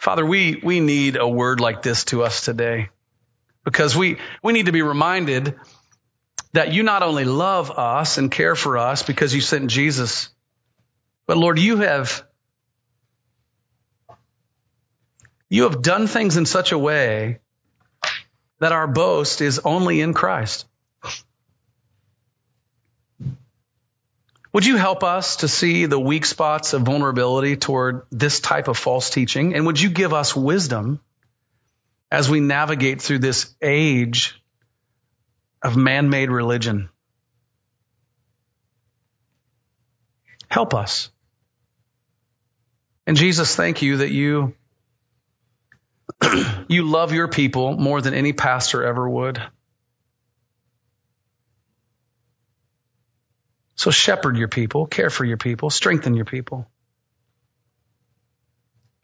Father, 0.00 0.24
we, 0.24 0.58
we 0.64 0.80
need 0.80 1.16
a 1.16 1.28
word 1.28 1.60
like 1.60 1.82
this 1.82 2.04
to 2.06 2.22
us 2.22 2.42
today 2.42 2.88
because 3.66 3.94
we, 3.94 4.16
we 4.42 4.54
need 4.54 4.64
to 4.64 4.72
be 4.72 4.80
reminded 4.80 5.56
that 6.54 6.72
you 6.72 6.82
not 6.82 7.02
only 7.02 7.26
love 7.26 7.70
us 7.70 8.16
and 8.16 8.30
care 8.30 8.56
for 8.56 8.78
us 8.78 9.02
because 9.02 9.34
you 9.34 9.42
sent 9.42 9.70
Jesus, 9.70 10.30
but 11.26 11.36
Lord, 11.36 11.58
you 11.58 11.76
have, 11.76 12.24
you 15.50 15.64
have 15.64 15.82
done 15.82 16.06
things 16.06 16.38
in 16.38 16.46
such 16.46 16.72
a 16.72 16.78
way 16.78 17.40
that 18.58 18.72
our 18.72 18.86
boast 18.86 19.42
is 19.42 19.58
only 19.66 20.00
in 20.00 20.14
Christ. 20.14 20.64
Would 24.52 24.66
you 24.66 24.76
help 24.76 25.04
us 25.04 25.36
to 25.36 25.48
see 25.48 25.86
the 25.86 25.98
weak 25.98 26.26
spots 26.26 26.72
of 26.72 26.82
vulnerability 26.82 27.56
toward 27.56 28.02
this 28.10 28.40
type 28.40 28.66
of 28.66 28.76
false 28.76 29.10
teaching? 29.10 29.54
And 29.54 29.64
would 29.66 29.80
you 29.80 29.90
give 29.90 30.12
us 30.12 30.34
wisdom 30.34 31.00
as 32.10 32.28
we 32.28 32.40
navigate 32.40 33.00
through 33.00 33.20
this 33.20 33.54
age 33.62 34.42
of 35.62 35.76
man 35.76 36.10
made 36.10 36.30
religion? 36.30 36.88
Help 40.48 40.74
us. 40.74 41.10
And 43.06 43.16
Jesus, 43.16 43.54
thank 43.54 43.82
you 43.82 43.98
that 43.98 44.10
you, 44.10 44.54
you 46.68 46.82
love 46.84 47.12
your 47.12 47.28
people 47.28 47.76
more 47.76 48.00
than 48.00 48.14
any 48.14 48.32
pastor 48.32 48.84
ever 48.84 49.08
would. 49.08 49.40
So 53.80 53.90
shepherd 53.90 54.36
your 54.36 54.48
people, 54.48 54.84
care 54.84 55.08
for 55.08 55.24
your 55.24 55.38
people, 55.38 55.70
strengthen 55.70 56.12
your 56.12 56.26
people. 56.26 56.70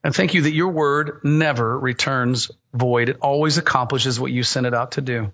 And 0.05 0.14
thank 0.14 0.35
you 0.35 0.43
that 0.43 0.53
your 0.53 0.68
word 0.68 1.20
never 1.24 1.79
returns 1.79 2.51
void. 2.74 3.09
It 3.09 3.16
always 3.22 3.57
accomplishes 3.57 4.20
what 4.20 4.33
you 4.33 4.43
sent 4.43 4.66
it 4.66 4.74
out 4.74 4.93
to 4.93 5.01
do. 5.01 5.33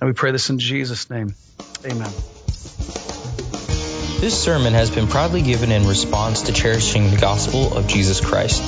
And 0.00 0.08
we 0.08 0.12
pray 0.12 0.30
this 0.30 0.48
in 0.50 0.60
Jesus' 0.60 1.10
name. 1.10 1.34
Amen. 1.84 2.12
This 4.20 4.40
sermon 4.40 4.72
has 4.72 4.88
been 4.88 5.08
proudly 5.08 5.42
given 5.42 5.72
in 5.72 5.84
response 5.88 6.42
to 6.42 6.52
cherishing 6.52 7.10
the 7.10 7.16
gospel 7.16 7.76
of 7.76 7.88
Jesus 7.88 8.20
Christ. 8.20 8.62